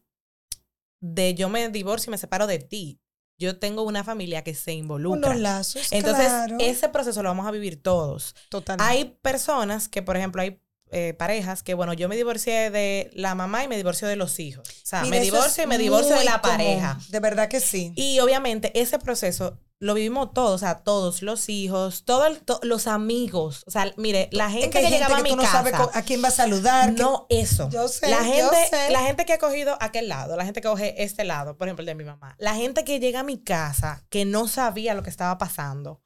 de 0.99 1.33
yo 1.33 1.49
me 1.49 1.69
divorcio 1.69 2.09
y 2.09 2.11
me 2.11 2.17
separo 2.17 2.47
de 2.47 2.59
ti. 2.59 2.99
Yo 3.39 3.59
tengo 3.59 3.83
una 3.83 4.03
familia 4.03 4.43
que 4.43 4.55
se 4.55 4.73
involucra. 4.73 5.29
Unos 5.29 5.39
lazos. 5.41 5.91
Entonces, 5.91 6.31
ese 6.59 6.89
proceso 6.89 7.21
lo 7.21 7.29
vamos 7.29 7.45
a 7.45 7.51
vivir 7.51 7.81
todos. 7.81 8.35
Totalmente. 8.49 8.91
Hay 8.91 9.17
personas 9.21 9.87
que, 9.87 10.01
por 10.01 10.17
ejemplo, 10.17 10.41
hay 10.41 10.59
eh, 10.91 11.13
parejas 11.13 11.63
que, 11.63 11.73
bueno, 11.73 11.93
yo 11.93 12.07
me 12.09 12.15
divorcié 12.15 12.69
de 12.71 13.09
la 13.13 13.35
mamá 13.35 13.63
y 13.63 13.67
me 13.67 13.77
divorcio 13.77 14.07
de 14.07 14.15
los 14.15 14.39
hijos. 14.39 14.67
O 14.69 14.85
sea, 14.85 15.03
me 15.05 15.19
divorcio 15.19 15.63
y 15.63 15.67
me 15.67 15.77
divorcio 15.77 16.15
de 16.15 16.25
la 16.25 16.41
pareja. 16.41 16.99
De 17.09 17.19
verdad 17.19 17.49
que 17.49 17.59
sí. 17.59 17.93
Y 17.95 18.19
obviamente 18.19 18.71
ese 18.79 18.99
proceso 18.99 19.57
lo 19.79 19.93
vivimos 19.93 20.33
todos, 20.33 20.55
o 20.55 20.57
sea, 20.57 20.79
todos 20.79 21.21
los 21.21 21.49
hijos, 21.49 22.03
todos 22.03 22.39
los 22.63 22.87
amigos. 22.87 23.63
O 23.67 23.71
sea, 23.71 23.93
mire, 23.95 24.27
la 24.31 24.49
gente 24.49 24.81
que, 24.81 24.89
llegaba 24.89 25.17
a 25.17 25.21
mi 25.21 25.35
casa. 25.35 25.91
a 25.93 26.01
quién 26.01 26.23
va 26.23 26.29
a 26.29 26.31
saludar. 26.31 26.93
No, 26.93 27.27
eso. 27.29 27.69
Yo 27.69 27.87
sé. 27.87 28.09
La 28.09 28.23
gente, 28.23 28.57
la 28.89 29.01
gente 29.01 29.25
que 29.25 29.33
ha 29.33 29.37
cogido 29.37 29.77
aquel 29.79 30.09
lado, 30.09 30.35
la 30.35 30.45
gente 30.45 30.61
que 30.61 30.67
coge 30.67 31.03
este 31.03 31.23
lado, 31.25 31.57
por 31.57 31.67
ejemplo, 31.67 31.81
el 31.81 31.87
de 31.87 31.95
mi 31.95 32.03
mamá. 32.03 32.35
La 32.39 32.55
gente 32.55 32.83
que 32.83 32.99
llega 32.99 33.19
a 33.19 33.23
mi 33.23 33.37
casa 33.37 34.03
que 34.09 34.25
no 34.25 34.47
sabía 34.47 34.95
lo 34.95 35.03
que 35.03 35.09
estaba 35.09 35.37
pasando. 35.37 36.01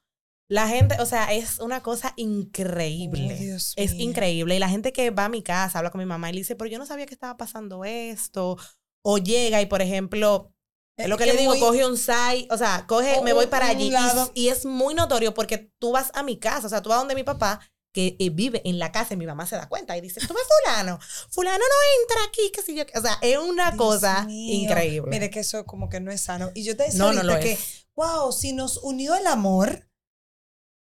La 0.51 0.67
gente, 0.67 0.97
o 0.99 1.05
sea, 1.05 1.31
es 1.31 1.59
una 1.59 1.81
cosa 1.81 2.11
increíble. 2.17 3.55
es 3.55 3.93
increíble. 3.93 4.57
Y 4.57 4.59
la 4.59 4.67
gente 4.67 4.91
que 4.91 5.09
va 5.09 5.25
a 5.25 5.29
mi 5.29 5.43
casa, 5.43 5.77
habla 5.77 5.91
con 5.91 5.99
mi 5.99 6.05
mamá 6.05 6.29
y 6.29 6.33
le 6.33 6.39
dice, 6.39 6.57
pero 6.57 6.69
yo 6.69 6.77
no 6.77 6.85
sabía 6.85 7.05
que 7.05 7.13
estaba 7.13 7.37
pasando 7.37 7.85
esto. 7.85 8.57
O 9.01 9.17
llega 9.17 9.61
y, 9.61 9.67
por 9.67 9.81
ejemplo, 9.81 10.51
es 10.97 11.07
lo 11.07 11.17
que 11.17 11.25
le 11.25 11.37
digo, 11.37 11.57
coge 11.57 11.85
un 11.85 11.97
site, 11.97 12.49
o 12.49 12.57
sea, 12.57 12.85
coge, 12.85 13.21
me 13.21 13.31
voy 13.31 13.47
para 13.47 13.69
allí. 13.69 13.93
Y, 14.35 14.41
y, 14.41 14.49
es 14.49 14.65
muy 14.65 14.93
notorio 14.93 15.33
porque 15.33 15.71
tú 15.79 15.93
vas 15.93 16.11
a 16.15 16.21
mi 16.21 16.37
casa, 16.37 16.67
o 16.67 16.69
sea, 16.69 16.81
tú 16.81 16.89
vas 16.89 16.99
donde 16.99 17.15
mi 17.15 17.23
papá 17.23 17.61
que 17.93 18.17
eh, 18.19 18.29
vive 18.29 18.61
en 18.65 18.77
la 18.77 18.91
casa 18.91 19.13
y 19.13 19.17
mi 19.17 19.25
mamá 19.25 19.45
se 19.45 19.55
da 19.55 19.69
cuenta 19.69 19.95
y 19.95 20.01
dice, 20.01 20.19
tú 20.19 20.33
ves 20.33 20.43
fulano, 20.65 20.99
fulano 21.29 21.59
no 21.59 22.01
entra 22.01 22.25
aquí, 22.27 22.51
qué 22.53 22.61
sé 22.61 22.75
yo. 22.75 22.83
O 22.93 23.01
sea, 23.01 23.17
es 23.21 23.37
una 23.37 23.77
cosa 23.77 24.25
increíble. 24.27 25.09
Mire 25.09 25.29
que 25.29 25.39
eso 25.39 25.65
como 25.65 25.87
que 25.87 26.01
no 26.01 26.11
es 26.11 26.19
sano. 26.19 26.51
Y 26.53 26.63
yo 26.63 26.75
te 26.75 26.83
decía 26.83 27.09
no, 27.13 27.39
que, 27.39 27.57
wow, 27.95 28.33
si 28.33 28.51
nos 28.51 28.75
unió 28.83 29.15
el 29.15 29.27
amor, 29.27 29.87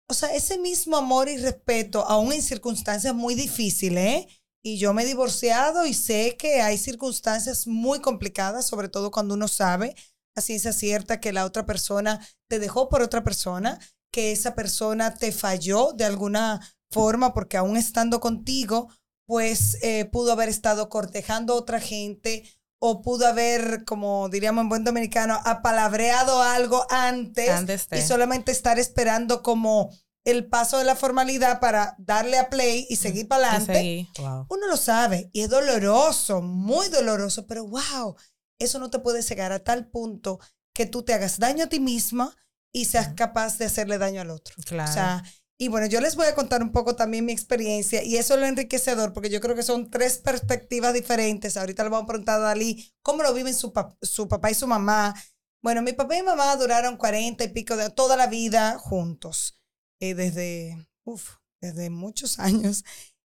o 0.10 0.14
sea, 0.14 0.34
ese 0.34 0.58
mismo 0.58 0.98
amor 0.98 1.28
y 1.30 1.38
respeto, 1.38 2.06
aún 2.06 2.32
en 2.32 2.42
circunstancias 2.42 3.14
muy 3.14 3.36
difíciles, 3.36 4.06
¿eh? 4.06 4.28
Y 4.64 4.78
yo 4.78 4.94
me 4.94 5.04
he 5.04 5.06
divorciado 5.06 5.86
y 5.86 5.94
sé 5.94 6.36
que 6.38 6.62
hay 6.62 6.78
circunstancias 6.78 7.68
muy 7.68 8.00
complicadas, 8.00 8.68
sobre 8.68 8.90
todo 8.90 9.12
cuando 9.12 9.36
uno 9.36 9.48
sabe 9.48 9.96
a 10.36 10.42
ciencia 10.42 10.74
cierta 10.74 11.20
que 11.20 11.34
la 11.34 11.46
otra 11.46 11.66
persona 11.66 12.26
te 12.50 12.60
dejó 12.60 12.90
por 12.90 13.02
otra 13.02 13.24
persona, 13.24 13.80
que 14.12 14.32
esa 14.32 14.56
persona 14.56 15.14
te 15.14 15.32
falló 15.32 15.94
de 15.94 16.06
alguna 16.06 16.62
forma 16.92 17.34
porque 17.34 17.58
aún 17.58 17.78
estando 17.78 18.20
contigo, 18.20 18.90
pues 19.26 19.78
eh, 19.84 20.06
pudo 20.06 20.32
haber 20.32 20.50
estado 20.50 20.90
cortejando 20.90 21.54
a 21.54 21.58
otra 21.58 21.80
gente 21.80 22.44
o 22.80 23.02
pudo 23.02 23.28
haber, 23.28 23.84
como 23.86 24.30
diríamos 24.30 24.62
en 24.64 24.70
buen 24.70 24.84
dominicano, 24.84 25.40
apalabreado 25.46 26.42
algo 26.42 26.86
antes, 26.90 27.88
y 27.92 28.02
solamente 28.02 28.52
estar 28.52 28.78
esperando 28.80 29.42
como 29.42 29.90
el 30.26 30.46
paso 30.48 30.78
de 30.78 30.84
la 30.84 30.96
formalidad 30.96 31.60
para 31.60 31.96
darle 31.98 32.38
a 32.38 32.50
play 32.50 32.86
y 32.90 32.98
seguir 32.98 33.28
para 33.28 33.50
adelante. 33.50 34.10
Uno 34.50 34.68
lo 34.68 34.78
sabe 34.78 35.30
y 35.32 35.42
es 35.42 35.50
doloroso, 35.50 36.42
muy 36.42 36.90
doloroso, 36.90 37.48
pero 37.48 37.66
wow, 37.66 38.16
eso 38.60 38.78
no 38.78 38.90
te 38.90 39.00
puede 39.00 39.22
llegar 39.22 39.52
a 39.52 39.64
tal 39.64 39.88
punto 39.88 40.40
que 40.74 40.86
tú 40.86 41.04
te 41.04 41.14
hagas 41.14 41.40
daño 41.40 41.64
a 41.64 41.70
ti 41.70 41.80
misma 41.80 42.36
y 42.74 42.86
seas 42.86 43.14
capaz 43.16 43.58
de 43.58 43.66
hacerle 43.66 43.98
daño 43.98 44.22
al 44.22 44.30
otro. 44.30 44.56
Claro. 44.66 44.92
O 44.92 44.94
sea, 44.94 45.24
y 45.60 45.70
bueno, 45.70 45.88
yo 45.88 46.02
les 46.02 46.16
voy 46.16 46.28
a 46.28 46.36
contar 46.36 46.62
un 46.62 46.72
poco 46.72 46.96
también 46.96 47.26
mi 47.26 47.32
experiencia 47.32 48.04
y 48.04 48.18
eso 48.18 48.36
es 48.36 48.40
lo 48.40 48.46
enriquecedor 48.46 49.12
porque 49.12 49.32
yo 49.32 49.42
creo 49.42 49.56
que 49.56 49.64
son 49.64 49.90
tres 49.90 50.20
perspectivas 50.20 50.94
diferentes. 50.94 51.58
Ahorita 51.58 51.84
le 51.84 51.90
vamos 51.90 52.04
a 52.04 52.08
preguntar 52.08 52.40
a 52.40 52.44
Dalí 52.44 52.94
cómo 53.02 53.24
lo 53.24 53.34
viven 53.34 53.56
su, 53.56 53.74
su 54.02 54.28
papá 54.28 54.52
y 54.52 54.54
su 54.54 54.68
mamá. 54.68 55.16
Bueno, 55.64 55.82
mi 55.82 55.94
papá 55.94 56.16
y 56.16 56.22
mamá 56.22 56.56
duraron 56.58 56.96
cuarenta 56.96 57.44
y 57.44 57.48
pico 57.48 57.76
de 57.76 57.90
toda 57.90 58.16
la 58.16 58.28
vida 58.28 58.78
juntos, 58.78 59.60
eh, 60.00 60.14
desde, 60.14 60.88
uf, 61.04 61.38
desde 61.60 61.90
muchos 61.90 62.38
años. 62.40 62.86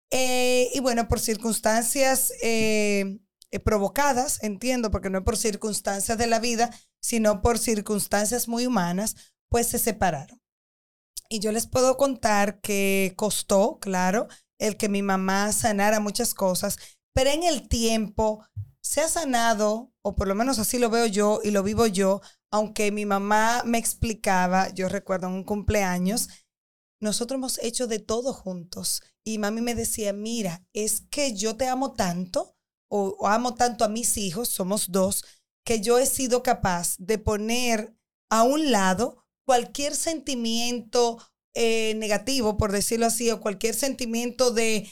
Eh, 0.09 0.69
y 0.73 0.79
bueno, 0.79 1.09
por 1.09 1.19
circunstancias 1.19 2.31
eh, 2.41 3.19
provocadas, 3.65 4.41
entiendo, 4.41 4.89
porque 4.89 5.09
no 5.09 5.17
es 5.17 5.23
por 5.25 5.37
circunstancias 5.37 6.17
de 6.17 6.27
la 6.27 6.39
vida, 6.39 6.69
sino 7.01 7.41
por 7.41 7.59
circunstancias 7.59 8.47
muy 8.47 8.65
humanas, 8.65 9.17
pues 9.49 9.67
se 9.67 9.79
separaron. 9.79 10.40
Y 11.31 11.39
yo 11.39 11.53
les 11.53 11.65
puedo 11.65 11.95
contar 11.95 12.59
que 12.59 13.13
costó, 13.15 13.79
claro, 13.79 14.27
el 14.59 14.75
que 14.75 14.89
mi 14.89 15.01
mamá 15.01 15.53
sanara 15.53 16.01
muchas 16.01 16.33
cosas, 16.33 16.77
pero 17.13 17.29
en 17.29 17.43
el 17.43 17.69
tiempo 17.69 18.43
se 18.81 18.99
ha 18.99 19.07
sanado, 19.07 19.93
o 20.01 20.13
por 20.13 20.27
lo 20.27 20.35
menos 20.35 20.59
así 20.59 20.77
lo 20.77 20.89
veo 20.89 21.05
yo 21.05 21.39
y 21.41 21.51
lo 21.51 21.63
vivo 21.63 21.87
yo, 21.87 22.19
aunque 22.51 22.91
mi 22.91 23.05
mamá 23.05 23.63
me 23.65 23.77
explicaba, 23.77 24.73
yo 24.73 24.89
recuerdo 24.89 25.27
en 25.27 25.33
un 25.35 25.45
cumpleaños, 25.45 26.27
nosotros 26.99 27.37
hemos 27.37 27.59
hecho 27.59 27.87
de 27.87 27.99
todo 27.99 28.33
juntos. 28.33 29.01
Y 29.23 29.37
mami 29.37 29.61
me 29.61 29.73
decía, 29.73 30.11
mira, 30.11 30.65
es 30.73 30.99
que 31.09 31.33
yo 31.33 31.55
te 31.55 31.69
amo 31.69 31.93
tanto, 31.93 32.57
o, 32.89 33.15
o 33.17 33.27
amo 33.29 33.55
tanto 33.55 33.85
a 33.85 33.89
mis 33.89 34.17
hijos, 34.17 34.49
somos 34.49 34.91
dos, 34.91 35.23
que 35.65 35.79
yo 35.79 35.97
he 35.97 36.07
sido 36.07 36.43
capaz 36.43 36.95
de 36.97 37.19
poner 37.19 37.95
a 38.29 38.43
un 38.43 38.73
lado 38.73 39.20
cualquier 39.51 39.97
sentimiento 39.97 41.17
eh, 41.55 41.93
negativo, 41.97 42.55
por 42.55 42.71
decirlo 42.71 43.07
así, 43.07 43.29
o 43.31 43.41
cualquier 43.41 43.75
sentimiento 43.75 44.51
de, 44.51 44.89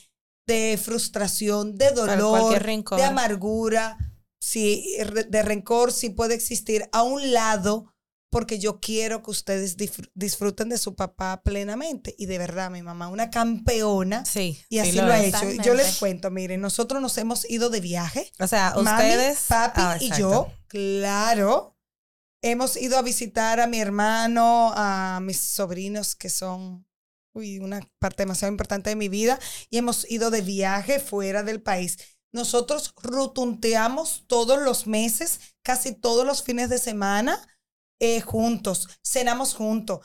frustración, 0.84 1.78
de 1.78 1.92
dolor, 1.92 2.62
de 2.62 3.04
amargura, 3.04 3.98
si, 4.38 4.98
de 5.30 5.44
rencor, 5.44 5.94
si 5.94 6.10
puede 6.10 6.34
existir 6.36 6.90
a 6.92 7.04
un 7.04 7.32
lado, 7.32 7.94
porque 8.30 8.60
yo 8.60 8.82
quiero 8.82 9.24
que 9.24 9.32
ustedes 9.32 9.78
disfruten 10.14 10.68
de 10.68 10.78
su 10.78 10.94
papá 10.94 11.42
plenamente. 11.42 12.14
Y 12.18 12.26
de 12.26 12.38
verdad, 12.38 12.70
mi 12.70 12.82
mamá, 12.82 13.08
una 13.08 13.30
campeona. 13.30 14.26
Sí. 14.26 14.62
Y 14.68 14.80
así 14.80 14.98
lo, 14.98 15.06
ha 15.06 15.24
hecho. 15.24 15.50
Yo 15.64 15.74
les 15.74 16.00
cuento, 16.00 16.32
miren, 16.32 16.60
nosotros 16.60 17.02
nos 17.02 17.18
hemos 17.18 17.50
ido 17.50 17.70
de 17.70 17.80
viaje. 17.80 18.30
O 18.42 18.48
sea, 18.48 18.74
ustedes. 18.76 19.46
Papi 19.48 19.82
ah, 19.82 19.98
y 20.02 20.12
yo, 20.18 20.52
claro. 20.68 21.79
Hemos 22.42 22.78
ido 22.78 22.98
a 22.98 23.02
visitar 23.02 23.60
a 23.60 23.68
mi 23.68 23.80
hermano, 23.82 24.72
a 24.76 25.20
mis 25.22 25.40
sobrinos 25.40 26.16
que 26.16 26.30
son 26.30 26.86
una 27.34 27.82
parte 28.00 28.24
demasiado 28.24 28.52
importante 28.52 28.90
de 28.90 28.96
mi 28.96 29.08
vida 29.08 29.40
y 29.70 29.78
hemos 29.78 30.10
ido 30.10 30.30
de 30.32 30.42
viaje 30.42 31.00
fuera 31.00 31.44
del 31.44 31.62
país. 31.62 31.98
Nosotros 32.32 32.94
rutunteamos 33.02 34.26
todos 34.28 34.62
los 34.62 34.88
meses, 34.88 35.40
casi 35.64 35.94
todos 35.94 36.26
los 36.26 36.44
fines 36.44 36.70
de 36.70 36.78
semana, 36.78 37.48
eh, 38.00 38.22
juntos, 38.22 38.88
cenamos 39.04 39.54
juntos, 39.54 40.00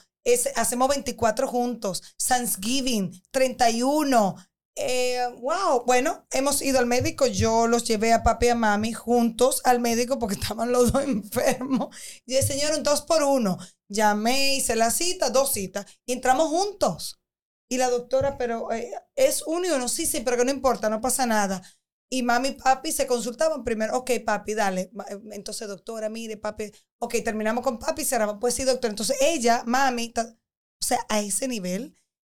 hacemos 0.57 0.89
24 0.89 1.47
juntos, 1.49 2.03
Thanksgiving, 2.27 3.13
31, 3.31 4.37
eh, 4.77 5.21
wow, 5.41 5.85
bueno, 5.87 6.27
hemos 6.33 6.61
ido 6.63 6.79
al 6.79 6.87
médico. 6.87 7.27
Yo 7.27 7.67
los 7.67 7.85
llevé 7.85 8.13
a 8.13 8.23
papi 8.23 8.47
y 8.47 8.49
a 8.51 8.55
mami 8.55 8.93
juntos 8.93 9.61
al 9.65 9.81
médico 9.81 10.19
porque 10.19 10.35
estaban 10.41 10.73
los 10.73 10.93
dos 10.93 11.05
enfermos. 11.05 11.95
Y 12.27 12.37
el 12.37 12.45
señor, 12.45 12.75
un 12.77 12.83
dos 12.83 13.03
por 13.03 13.23
uno. 13.23 13.59
Llamé, 13.89 14.57
hice 14.57 14.77
la 14.77 14.91
cita, 14.91 15.31
dos 15.31 15.53
citas 15.53 15.87
y 16.07 16.13
entramos 16.13 16.49
juntos. 16.49 17.21
Y 17.69 17.79
la 17.79 17.89
doctora, 17.91 18.37
pero 18.39 18.71
eh, 18.73 18.93
es 19.17 19.43
uno 19.47 19.67
y 19.67 19.71
uno, 19.71 19.89
sí, 19.89 20.07
sí, 20.07 20.21
pero 20.21 20.37
que 20.37 20.45
no 20.45 20.51
importa, 20.51 20.91
no 20.91 21.01
pasa 21.01 21.27
nada. 21.27 21.63
Y 22.11 22.23
mami 22.23 22.49
y 22.49 22.53
papi 22.53 22.93
se 22.93 23.07
consultaban 23.07 23.65
primero, 23.65 23.97
ok, 23.97 24.11
papi, 24.25 24.55
dale. 24.55 24.83
Eh, 25.09 25.19
entonces, 25.33 25.67
doctora, 25.69 26.09
mire, 26.09 26.37
papi, 26.37 26.71
ok, 26.99 27.17
terminamos 27.25 27.65
con 27.65 27.79
papi, 27.79 28.05
cerramos, 28.05 28.37
pues 28.41 28.55
sí, 28.55 28.65
doctor. 28.65 28.91
Entonces, 28.91 29.17
ella, 29.21 29.63
mami, 29.67 30.13
o 30.17 30.85
sea, 30.85 30.99
a 31.09 31.21
ese 31.21 31.49
nivel 31.49 31.97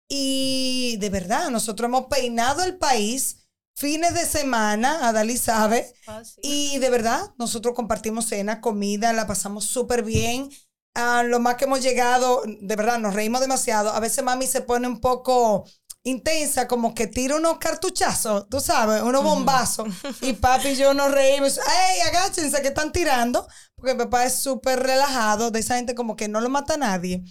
y 0.09 0.97
de 0.99 1.11
verdad, 1.11 1.51
nosotros 1.51 1.88
hemos 1.88 2.07
peinado 2.07 2.62
el 2.62 2.79
país 2.79 3.47
fines 3.77 4.14
de 4.14 4.25
semana, 4.25 5.07
Adali 5.09 5.37
sabe. 5.37 5.92
Ah, 6.07 6.23
y 6.42 6.79
de 6.79 6.90
verdad, 6.90 7.35
nosotros 7.38 7.75
compartimos 7.75 8.27
cena, 8.27 8.61
comida, 8.61 9.12
la 9.12 9.27
pasamos 9.27 9.64
súper 9.64 10.03
bien. 10.03 10.51
a 10.95 11.23
lo 11.23 11.40
más 11.40 11.57
que 11.57 11.66
hemos 11.66 11.83
llegado, 11.83 12.42
de 12.47 12.77
verdad, 12.77 12.99
nos 12.99 13.14
reímos 13.14 13.42
demasiado. 13.42 13.90
A 13.90 14.01
veces 14.01 14.25
mami 14.25 14.47
se 14.47 14.62
pone 14.62 14.88
un 14.88 14.99
poco 15.01 15.64
intensa, 16.05 16.66
como 16.69 16.95
que 16.95 17.07
tira 17.07 17.37
unos 17.37 17.59
cartuchazos, 17.59 18.49
tú 18.49 18.61
sabes, 18.61 19.03
unos 19.03 19.23
bombazos. 19.23 19.88
y 20.23 20.33
papi 20.33 20.69
y 20.69 20.77
yo 20.77 20.95
nos 20.95 21.12
reímos. 21.12 21.59
¡Ey, 21.59 22.01
agáchense 22.01 22.62
que 22.62 22.69
están 22.69 22.92
tirando! 22.92 23.47
Porque 23.75 23.95
papá 23.95 24.25
es 24.25 24.40
súper 24.40 24.79
relajado, 24.83 25.51
de 25.51 25.61
esa 25.61 25.77
gente 25.77 25.95
como 25.95 26.16
que 26.16 26.29
no 26.29 26.40
lo 26.40 26.49
mata 26.49 26.75
a 26.75 26.79
nadie 26.79 27.23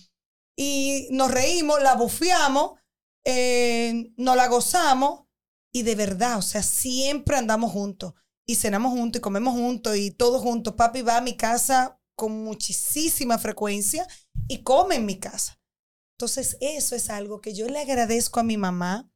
y 0.56 1.08
nos 1.12 1.32
reímos, 1.32 1.82
la 1.82 1.96
bufiamos, 1.96 2.80
eh, 3.26 4.12
nos 4.18 4.36
la 4.36 4.48
gozamos 4.48 5.26
y 5.74 5.84
de 5.84 5.96
verdad, 5.96 6.38
o 6.38 6.41
sea, 6.41 6.63
siempre 6.63 7.36
andamos 7.36 7.72
juntos 7.72 8.13
y 8.48 8.56
cenamos 8.56 8.91
juntos 8.94 9.20
y 9.20 9.22
comemos 9.22 9.54
juntos 9.54 9.98
y 9.98 10.12
todos 10.12 10.41
juntos. 10.41 10.76
Papi 10.76 11.02
va 11.02 11.18
a 11.18 11.22
mi 11.22 11.36
casa 11.36 12.00
con 12.15 12.44
muchísima 12.44 13.38
frecuencia 13.38 14.08
y 14.48 14.63
come 14.63 14.96
en 14.96 15.06
mi 15.06 15.20
casa. 15.20 15.60
Entonces, 16.18 16.58
eso 16.62 16.96
es 16.96 17.10
algo 17.10 17.41
que 17.41 17.54
yo 17.54 17.68
le 17.68 17.80
agradezco 17.80 18.39
a 18.39 18.44
mi 18.44 18.56
mamá, 18.56 19.12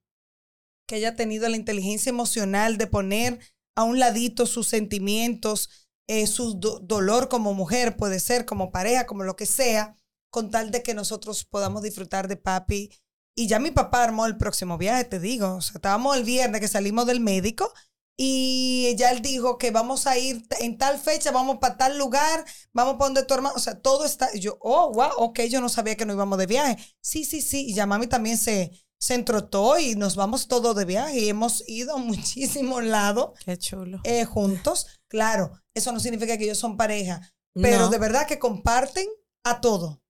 que 0.86 0.95
haya 0.95 1.15
tenido 1.15 1.47
la 1.47 1.56
inteligencia 1.56 2.10
emocional 2.10 2.78
de 2.78 2.88
poner 2.88 3.39
a 3.78 3.84
un 3.84 3.99
ladito 3.99 4.45
sus 4.45 4.67
sentimientos, 4.67 5.69
eh, 6.08 6.28
su 6.28 6.56
dolor 6.56 7.30
como 7.30 7.54
mujer, 7.54 7.95
puede 7.95 8.19
ser 8.19 8.45
como 8.45 8.71
pareja, 8.71 9.06
como 9.06 9.23
lo 9.23 9.36
que 9.36 9.45
sea, 9.45 9.98
con 10.29 10.51
tal 10.51 10.71
de 10.71 10.83
que 10.83 10.93
nosotros 10.93 11.45
podamos 11.45 11.81
disfrutar 11.81 12.27
de 12.27 12.37
papi. 12.37 12.91
Y 13.35 13.47
ya 13.47 13.59
mi 13.59 13.71
papá 13.71 14.03
armó 14.03 14.25
el 14.25 14.37
próximo 14.37 14.77
viaje, 14.77 15.05
te 15.05 15.19
digo. 15.19 15.55
O 15.55 15.61
sea, 15.61 15.75
estábamos 15.75 16.17
el 16.17 16.23
viernes 16.23 16.61
que 16.61 16.67
salimos 16.67 17.05
del 17.05 17.19
médico 17.19 17.71
y 18.21 18.93
ya 18.97 19.11
él 19.11 19.21
dijo 19.21 19.57
que 19.57 19.71
vamos 19.71 20.05
a 20.05 20.17
ir 20.17 20.45
en 20.59 20.77
tal 20.77 20.99
fecha, 20.99 21.31
vamos 21.31 21.59
para 21.59 21.77
tal 21.77 21.97
lugar, 21.97 22.43
vamos 22.73 22.95
para 22.95 23.05
donde 23.05 23.23
tu 23.23 23.33
hermano. 23.33 23.55
O 23.55 23.59
sea, 23.59 23.79
todo 23.79 24.03
está. 24.03 24.27
yo, 24.33 24.57
oh, 24.59 24.91
wow, 24.91 25.11
ok, 25.19 25.39
yo 25.43 25.61
no 25.61 25.69
sabía 25.69 25.95
que 25.95 26.05
no 26.05 26.11
íbamos 26.11 26.37
de 26.37 26.45
viaje. 26.45 26.75
Sí, 26.99 27.23
sí, 27.23 27.41
sí. 27.41 27.67
Y 27.69 27.73
ya 27.73 27.85
mami 27.85 28.07
también 28.07 28.37
se, 28.37 28.71
se 28.99 29.13
entrotó 29.13 29.79
y 29.79 29.95
nos 29.95 30.17
vamos 30.17 30.49
todos 30.49 30.75
de 30.75 30.83
viaje 30.83 31.17
y 31.17 31.29
hemos 31.29 31.63
ido 31.69 31.93
a 31.95 31.97
muchísimos 31.97 32.83
lados. 32.83 33.39
Qué 33.45 33.57
chulo. 33.57 34.01
Eh, 34.03 34.25
juntos. 34.25 34.87
Claro, 35.07 35.53
eso 35.73 35.93
no 35.93 36.01
significa 36.01 36.37
que 36.37 36.43
ellos 36.43 36.57
son 36.57 36.75
pareja, 36.75 37.21
pero 37.53 37.87
de 37.87 37.99
verdad 37.99 38.27
que 38.27 38.37
comparten 38.37 39.07
a 39.45 39.61
todo. 39.61 40.01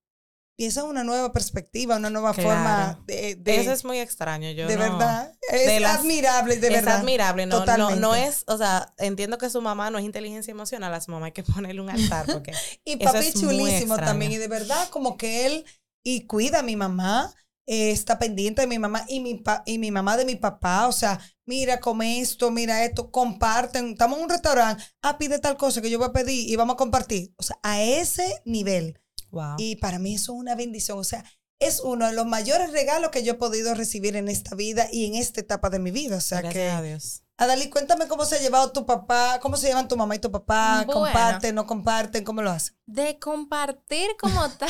Y 0.59 0.65
esa 0.65 0.81
es 0.81 0.87
una 0.87 1.05
nueva 1.05 1.31
perspectiva, 1.31 1.95
una 1.95 2.09
nueva 2.09 2.33
forma 2.33 3.01
de, 3.07 3.41
Eso 3.45 3.71
es 3.71 3.85
muy 3.85 3.97
extraño. 3.99 4.51
Yo 4.51 4.67
de 4.67 4.75
verdad. 4.75 5.31
Es 5.53 5.85
admirable, 5.85 6.57
de 6.57 6.69
verdad. 6.69 6.95
Es 6.95 6.99
admirable. 6.99 7.45
No, 7.45 7.65
no, 7.65 7.95
no, 7.95 8.13
es, 8.13 8.43
o 8.45 8.57
sea, 8.57 8.93
entiendo 8.97 9.37
que 9.37 9.49
su 9.49 9.61
mamá 9.61 9.89
no 9.89 9.99
es 9.99 10.03
inteligencia 10.03 10.51
emocional. 10.51 10.93
A 10.93 10.99
su 10.99 11.11
mamá 11.11 11.27
hay 11.27 11.31
que 11.31 11.43
ponerle 11.55 11.79
un 11.79 11.89
altar. 11.89 12.25
Porque 12.25 12.51
y 12.83 12.97
papi 12.97 13.31
chulísimo 13.31 13.95
también. 13.95 14.33
Y 14.33 14.35
de 14.35 14.49
verdad, 14.49 14.89
como 14.89 15.15
que 15.15 15.45
él, 15.45 15.65
y 16.03 16.27
cuida 16.27 16.59
a 16.59 16.63
mi 16.63 16.75
mamá. 16.75 17.33
eh, 17.65 17.91
está 17.91 18.19
pendiente 18.19 18.59
de 18.59 18.67
mi 18.67 18.79
mamá 18.79 19.05
y 19.07 19.21
mi, 19.21 19.41
y 19.65 19.77
mi 19.77 19.91
mamá 19.91 20.17
de 20.17 20.25
mi 20.25 20.35
papá. 20.35 20.89
O 20.89 20.91
sea, 20.91 21.21
mira, 21.45 21.79
come 21.79 22.19
esto, 22.19 22.51
mira 22.51 22.83
esto, 22.83 23.11
comparten. 23.11 23.91
Estamos 23.91 24.17
en 24.17 24.25
un 24.25 24.29
restaurante, 24.29 24.83
ah, 25.03 25.17
pide 25.17 25.39
tal 25.39 25.55
cosa 25.55 25.81
que 25.81 25.89
yo 25.89 25.99
voy 25.99 26.09
a 26.09 26.11
pedir 26.11 26.49
y 26.49 26.55
vamos 26.57 26.73
a 26.73 26.77
compartir. 26.77 27.33
O 27.37 27.43
sea, 27.43 27.57
a 27.63 27.81
ese 27.81 28.41
nivel. 28.43 28.99
Wow. 29.31 29.55
Y 29.57 29.77
para 29.77 29.99
mí 29.99 30.15
eso 30.15 30.33
es 30.33 30.39
una 30.39 30.55
bendición. 30.55 30.97
O 30.99 31.03
sea, 31.03 31.23
es 31.59 31.81
uno 31.81 32.07
de 32.07 32.13
los 32.13 32.25
mayores 32.25 32.71
regalos 32.71 33.11
que 33.11 33.23
yo 33.23 33.33
he 33.33 33.35
podido 33.35 33.75
recibir 33.75 34.15
en 34.15 34.29
esta 34.29 34.55
vida 34.55 34.87
y 34.91 35.05
en 35.05 35.15
esta 35.15 35.41
etapa 35.41 35.69
de 35.69 35.79
mi 35.79 35.91
vida. 35.91 36.17
O 36.17 36.21
sea 36.21 36.41
Gracias 36.41 36.73
a 36.75 36.81
Dios. 36.81 37.23
Adalí, 37.37 37.69
cuéntame 37.69 38.09
cómo 38.09 38.25
se 38.25 38.35
ha 38.35 38.41
llevado 38.41 38.73
tu 38.73 38.85
papá, 38.85 39.39
cómo 39.41 39.55
se 39.55 39.67
llevan 39.67 39.87
tu 39.87 39.95
mamá 39.95 40.13
y 40.13 40.19
tu 40.19 40.29
papá, 40.29 40.85
comparten, 40.85 41.55
no 41.55 41.65
comparten, 41.65 42.25
cómo 42.25 42.41
lo 42.41 42.51
hacen. 42.51 42.75
De 42.85 43.17
compartir 43.17 44.09
como 44.19 44.49
tal. 44.57 44.69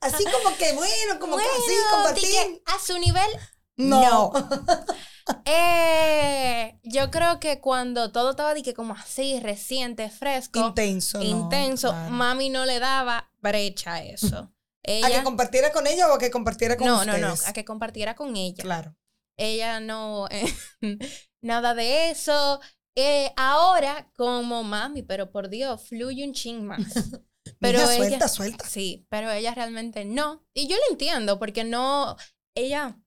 así 0.00 0.24
como 0.24 0.54
que 0.58 0.74
bueno, 0.74 1.18
como 1.18 1.38
que 1.38 1.44
así 1.44 1.74
compartir. 1.90 2.62
a 2.66 2.78
su 2.84 2.98
nivel. 2.98 3.30
No. 3.78 4.32
eh, 5.46 6.78
yo 6.82 7.10
creo 7.10 7.40
que 7.40 7.60
cuando 7.60 8.12
todo 8.12 8.30
estaba 8.30 8.52
de 8.54 8.62
que 8.62 8.74
como 8.74 8.94
así, 8.94 9.40
reciente, 9.40 10.10
fresco. 10.10 10.58
Intenso. 10.58 11.22
Intenso. 11.22 11.94
Mami 12.10 12.50
no 12.50 12.66
le 12.66 12.80
daba 12.80 13.30
brecha 13.40 13.94
a 13.94 14.02
eso. 14.02 14.52
¿A 15.04 15.10
que 15.10 15.22
compartiera 15.22 15.72
con 15.72 15.86
ella 15.86 16.08
o 16.08 16.14
a 16.14 16.18
que 16.18 16.30
compartiera 16.30 16.76
con 16.76 16.86
no, 16.86 16.98
ustedes? 16.98 17.20
No, 17.20 17.28
no, 17.28 17.34
a 17.46 17.52
que 17.52 17.64
compartiera 17.64 18.14
con 18.14 18.36
ella. 18.36 18.62
Claro. 18.62 18.96
Ella 19.36 19.80
no, 19.80 20.26
nada 21.42 21.74
de 21.74 22.10
eso. 22.10 22.60
Eh, 22.96 23.32
ahora, 23.36 24.10
como 24.16 24.64
mami, 24.64 25.02
pero 25.02 25.30
por 25.30 25.48
Dios, 25.48 25.88
fluye 25.88 26.24
un 26.24 26.32
ching 26.32 26.64
más. 26.64 26.82
Pero 27.60 27.78
ella, 27.78 27.96
suelta, 27.96 28.28
suelta. 28.28 28.68
Sí, 28.68 29.06
pero 29.08 29.30
ella 29.30 29.54
realmente 29.54 30.04
no. 30.04 30.46
Y 30.52 30.68
yo 30.68 30.76
lo 30.76 30.92
entiendo, 30.92 31.38
porque 31.38 31.64
no, 31.64 32.14
ella 32.54 33.00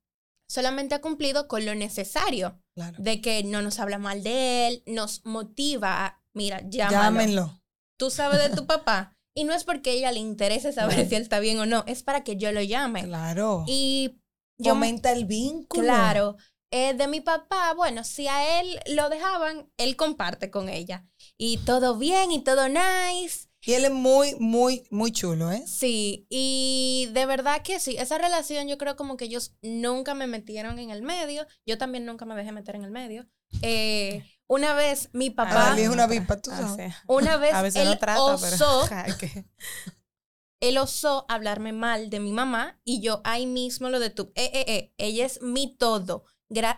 solamente 0.52 0.96
ha 0.96 1.00
cumplido 1.00 1.48
con 1.48 1.66
lo 1.66 1.76
necesario. 1.76 2.62
Claro. 2.76 2.98
De 3.00 3.22
que 3.22 3.42
no 3.46 3.62
nos 3.62 3.80
habla 3.80 3.98
mal 4.00 4.22
de 4.22 4.68
él, 4.68 4.84
nos 4.86 5.26
motiva 5.26 6.06
a, 6.06 6.22
mira, 6.34 6.62
llámalo. 6.68 7.02
Llámenlo. 7.02 7.62
Tú 7.98 8.12
sabes 8.12 8.40
de 8.40 8.54
tu 8.54 8.66
papá. 8.68 9.18
Y 9.34 9.46
no 9.46 9.54
es 9.54 9.64
porque 9.64 9.94
ella 9.94 10.12
le 10.12 10.20
interese 10.20 10.74
saber 10.74 11.08
si 11.08 11.16
él 11.16 11.22
está 11.22 11.40
bien 11.40 11.58
o 11.60 11.66
no, 11.66 11.86
es 11.88 12.04
para 12.04 12.26
que 12.26 12.36
yo 12.36 12.52
lo 12.52 12.62
llame. 12.62 13.06
Claro. 13.06 13.64
Y 13.66 14.20
yo, 14.58 14.74
Aumenta 14.74 15.14
el 15.14 15.24
vínculo. 15.24 15.84
Claro. 15.84 16.36
Eh, 16.70 16.96
de 16.96 17.08
mi 17.08 17.22
papá, 17.22 17.74
bueno, 17.74 18.04
si 18.04 18.28
a 18.28 18.60
él 18.60 18.78
lo 18.88 19.10
dejaban, 19.10 19.72
él 19.78 19.96
comparte 19.96 20.52
con 20.52 20.68
ella. 20.68 21.08
Y 21.38 21.60
todo 21.60 21.98
bien 21.98 22.32
y 22.32 22.44
todo 22.44 22.68
nice. 22.68 23.48
Y 23.64 23.74
él 23.74 23.86
es 23.86 23.92
muy, 23.92 24.36
muy, 24.40 24.84
muy 24.90 25.12
chulo, 25.12 25.52
¿eh? 25.52 25.64
Sí, 25.68 26.26
y 26.30 27.10
de 27.14 27.26
verdad 27.26 27.62
que 27.62 27.80
sí, 27.80 27.96
esa 27.98 28.18
relación 28.18 28.68
yo 28.68 28.78
creo 28.78 28.96
como 28.96 29.18
que 29.18 29.26
ellos 29.26 29.56
nunca 29.62 30.14
me 30.14 30.28
metieron 30.28 30.80
en 30.80 30.90
el 30.90 31.02
medio, 31.02 31.46
yo 31.66 31.78
también 31.78 32.06
nunca 32.06 32.26
me 32.26 32.36
dejé 32.36 32.52
meter 32.52 32.76
en 32.76 32.84
el 32.84 32.92
medio. 32.92 33.28
Eh, 33.62 34.24
una 34.48 34.74
vez 34.74 35.10
mi 35.14 35.30
papá... 35.30 35.76
es 35.78 35.90
una 35.90 36.08
tú 36.08 36.52
ah, 36.52 36.58
sabes. 36.58 36.96
Una 37.08 37.38
vez 37.38 37.54
A 37.54 37.62
veces 37.62 37.88
él 37.88 38.00
osó, 38.18 38.90
él 40.60 40.78
osó 40.78 41.26
hablarme 41.30 41.72
mal 41.72 42.10
de 42.10 42.20
mi 42.20 42.32
mamá 42.32 42.80
y 42.84 43.02
yo 43.02 43.22
ahí 43.24 43.46
mismo 43.46 43.90
lo 43.90 44.00
detuve. 44.00 44.32
Eh, 44.36 44.52
eh, 44.54 44.66
eh, 44.68 44.94
ella 44.98 45.26
es 45.26 45.42
mi 45.42 45.76
todo 45.76 46.26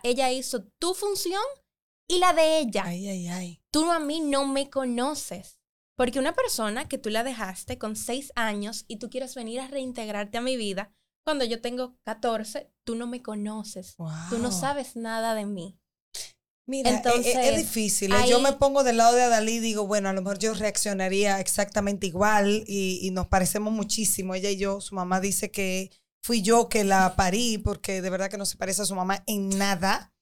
ella 0.03 0.31
hizo 0.31 0.65
tu 0.79 0.93
función 0.93 1.41
y 2.07 2.19
la 2.19 2.33
de 2.33 2.59
ella. 2.59 2.83
Ay, 2.85 3.07
ay, 3.07 3.27
ay. 3.27 3.61
Tú 3.71 3.89
a 3.91 3.99
mí 3.99 4.19
no 4.19 4.45
me 4.45 4.69
conoces. 4.69 5.57
Porque 5.95 6.19
una 6.19 6.33
persona 6.33 6.87
que 6.87 6.97
tú 6.97 7.09
la 7.09 7.23
dejaste 7.23 7.77
con 7.77 7.95
seis 7.95 8.31
años 8.35 8.85
y 8.87 8.97
tú 8.97 9.09
quieres 9.09 9.35
venir 9.35 9.59
a 9.59 9.67
reintegrarte 9.67 10.37
a 10.37 10.41
mi 10.41 10.57
vida, 10.57 10.91
cuando 11.23 11.45
yo 11.45 11.61
tengo 11.61 11.95
14, 12.03 12.71
tú 12.83 12.95
no 12.95 13.07
me 13.07 13.21
conoces. 13.21 13.95
Tú 14.29 14.39
no 14.39 14.51
sabes 14.51 14.95
nada 14.95 15.35
de 15.35 15.45
mí. 15.45 15.77
Mira, 16.65 16.89
e, 16.89 16.93
e, 16.93 16.95
Entonces, 16.95 17.35
es, 17.35 17.57
difícil. 17.57 18.13
¿eh? 18.13 18.27
Yo 18.27 18.39
me 18.39 18.53
pongo 18.53 18.83
del 18.83 18.97
lado 18.97 19.15
de 19.15 19.23
Adalí 19.23 19.53
y 19.53 19.59
digo, 19.59 19.85
bueno, 19.85 20.09
a 20.09 20.13
lo 20.13 20.21
mejor 20.21 20.39
yo 20.39 20.53
reaccionaría 20.53 21.39
exactamente 21.39 22.07
igual 22.07 22.63
y, 22.67 22.99
y 23.01 23.11
nos 23.11 23.27
parecemos 23.27 23.73
muchísimo. 23.73 24.35
Ella 24.35 24.49
y 24.49 24.57
yo, 24.57 24.81
su 24.81 24.95
mamá 24.95 25.19
dice 25.19 25.51
que 25.51 25.91
fui 26.23 26.41
yo 26.41 26.69
que 26.69 26.83
la 26.83 27.15
parí 27.15 27.57
porque 27.57 28.01
de 28.01 28.09
verdad 28.09 28.29
que 28.29 28.37
no 28.37 28.45
se 28.45 28.57
parece 28.57 28.81
a 28.81 28.85
su 28.85 28.95
mamá 28.95 29.23
en 29.27 29.49
nada. 29.49 30.13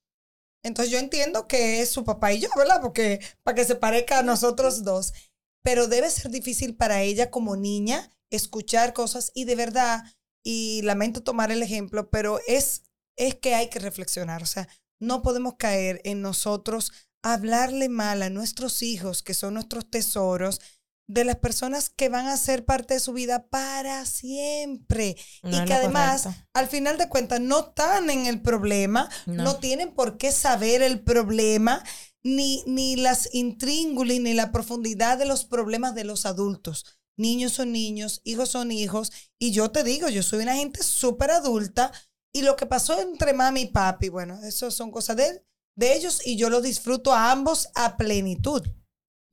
Entonces 0.64 0.92
yo 0.92 1.00
entiendo 1.00 1.48
que 1.48 1.82
es 1.82 1.92
su 1.92 2.04
papá 2.04 2.34
y 2.34 2.40
yo, 2.40 2.50
¿verdad? 2.56 2.82
Porque 2.82 3.20
para 3.44 3.56
que 3.56 3.66
se 3.66 3.76
parezca 3.76 4.20
a 4.20 4.24
nosotros 4.24 4.84
dos. 4.84 5.14
Pero 5.64 5.88
debe 5.88 6.10
ser 6.10 6.32
difícil 6.32 6.76
para 6.76 7.02
ella 7.02 7.30
como 7.30 7.56
niña 7.56 8.10
escuchar 8.30 8.94
cosas 8.94 9.32
y 9.36 9.46
de 9.46 9.56
verdad, 9.56 10.04
y 10.44 10.82
lamento 10.84 11.22
tomar 11.22 11.52
el 11.52 11.62
ejemplo, 11.62 12.10
pero 12.10 12.40
es, 12.48 12.84
es 13.18 13.36
que 13.36 13.54
hay 13.54 13.70
que 13.70 13.80
reflexionar. 13.80 14.42
O 14.42 14.48
sea, 14.48 14.68
no 15.00 15.22
podemos 15.22 15.56
caer 15.58 16.02
en 16.04 16.22
nosotros 16.22 16.92
hablarle 17.24 17.90
mal 17.90 18.24
a 18.24 18.30
nuestros 18.30 18.82
hijos, 18.82 19.22
que 19.22 19.34
son 19.34 19.54
nuestros 19.54 19.90
tesoros, 19.90 20.60
de 21.08 21.26
las 21.26 21.36
personas 21.36 21.90
que 21.90 22.08
van 22.08 22.28
a 22.28 22.38
ser 22.38 22.64
parte 22.64 22.94
de 22.94 23.00
su 23.02 23.12
vida 23.12 23.46
para 23.48 24.06
siempre 24.06 25.18
y 25.44 25.66
que 25.66 25.74
además 25.74 26.30
al 26.54 26.68
final 26.68 26.98
de 26.98 27.10
cuentas 27.10 27.42
no 27.42 27.68
están 27.68 28.10
en 28.10 28.28
el 28.28 28.42
problema, 28.42 29.10
no. 29.26 29.58
tienen 29.58 29.94
por 29.94 30.18
qué 30.18 30.32
saber 30.32 30.82
el 30.82 31.02
problema 31.02 31.84
ni, 32.24 32.64
ni 32.66 32.96
las 32.96 33.34
intríngulis 33.34 34.22
ni 34.22 34.34
la 34.34 34.52
profundidad 34.52 35.18
de 35.18 35.26
los 35.26 35.46
problemas 35.46 35.96
de 35.96 36.04
los 36.04 36.26
adultos. 36.26 36.86
Niños 37.18 37.54
son 37.54 37.72
niños, 37.72 38.22
hijos 38.24 38.50
son 38.50 38.72
hijos 38.72 39.12
y 39.38 39.52
yo 39.52 39.72
te 39.72 39.84
digo, 39.84 40.10
yo 40.10 40.24
soy 40.24 40.44
una 40.44 40.56
gente 40.56 40.82
súper 40.84 41.32
adulta 41.32 41.92
y 42.34 42.44
lo 42.44 42.56
que 42.56 42.66
pasó 42.66 43.00
entre 43.00 43.34
mami 43.34 43.62
y 43.62 43.68
papi, 43.68 44.10
bueno, 44.10 44.40
eso 44.44 44.72
son 44.72 44.92
cosas 44.92 45.18
de, 45.18 45.46
de 45.76 45.96
ellos 45.96 46.26
y 46.26 46.38
yo 46.38 46.50
lo 46.50 46.62
disfruto 46.62 47.14
a 47.14 47.32
ambos 47.32 47.70
a 47.76 47.98
plenitud. 47.98 48.66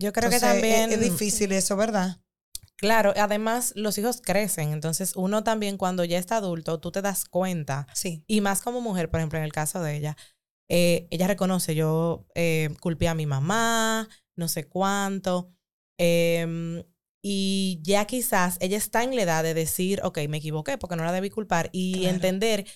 Yo 0.00 0.12
creo 0.12 0.30
que 0.30 0.40
también... 0.40 0.92
Es, 0.92 1.00
difícil 1.00 1.52
eso, 1.52 1.76
¿verdad? 1.76 2.20
Claro, 2.76 3.12
además 3.16 3.72
los 3.74 3.98
hijos 3.98 4.20
crecen, 4.20 4.72
entonces 4.72 5.12
uno 5.16 5.42
también 5.42 5.76
cuando 5.76 6.04
ya 6.04 6.18
está 6.18 6.36
adulto, 6.36 6.78
tú 6.78 6.92
te 6.92 7.02
das 7.02 7.24
cuenta, 7.24 7.88
sí. 7.92 8.22
y 8.28 8.40
más 8.40 8.62
como 8.62 8.80
mujer, 8.80 9.10
por 9.10 9.18
ejemplo, 9.18 9.38
en 9.38 9.44
el 9.44 9.52
caso 9.52 9.82
de 9.82 9.96
ella, 9.96 10.16
eh, 10.68 11.08
ella 11.10 11.26
reconoce, 11.26 11.74
yo 11.74 12.26
eh, 12.34 12.70
culpé 12.80 13.08
a 13.08 13.14
mi 13.14 13.26
mamá, 13.26 14.08
no 14.36 14.48
sé 14.48 14.68
cuánto, 14.68 15.50
em, 15.98 16.82
y 17.22 17.80
ya 17.82 18.06
quizás 18.06 18.58
ella 18.60 18.76
está 18.76 19.02
en 19.02 19.16
la 19.16 19.22
edad 19.22 19.42
de 19.42 19.54
decir, 19.54 20.00
ok, 20.04 20.18
me 20.28 20.38
equivoqué 20.38 20.78
porque 20.78 20.96
no 20.96 21.04
la 21.04 21.12
debí 21.12 21.30
culpar, 21.30 21.70
y 21.72 22.06
entender 22.06 22.66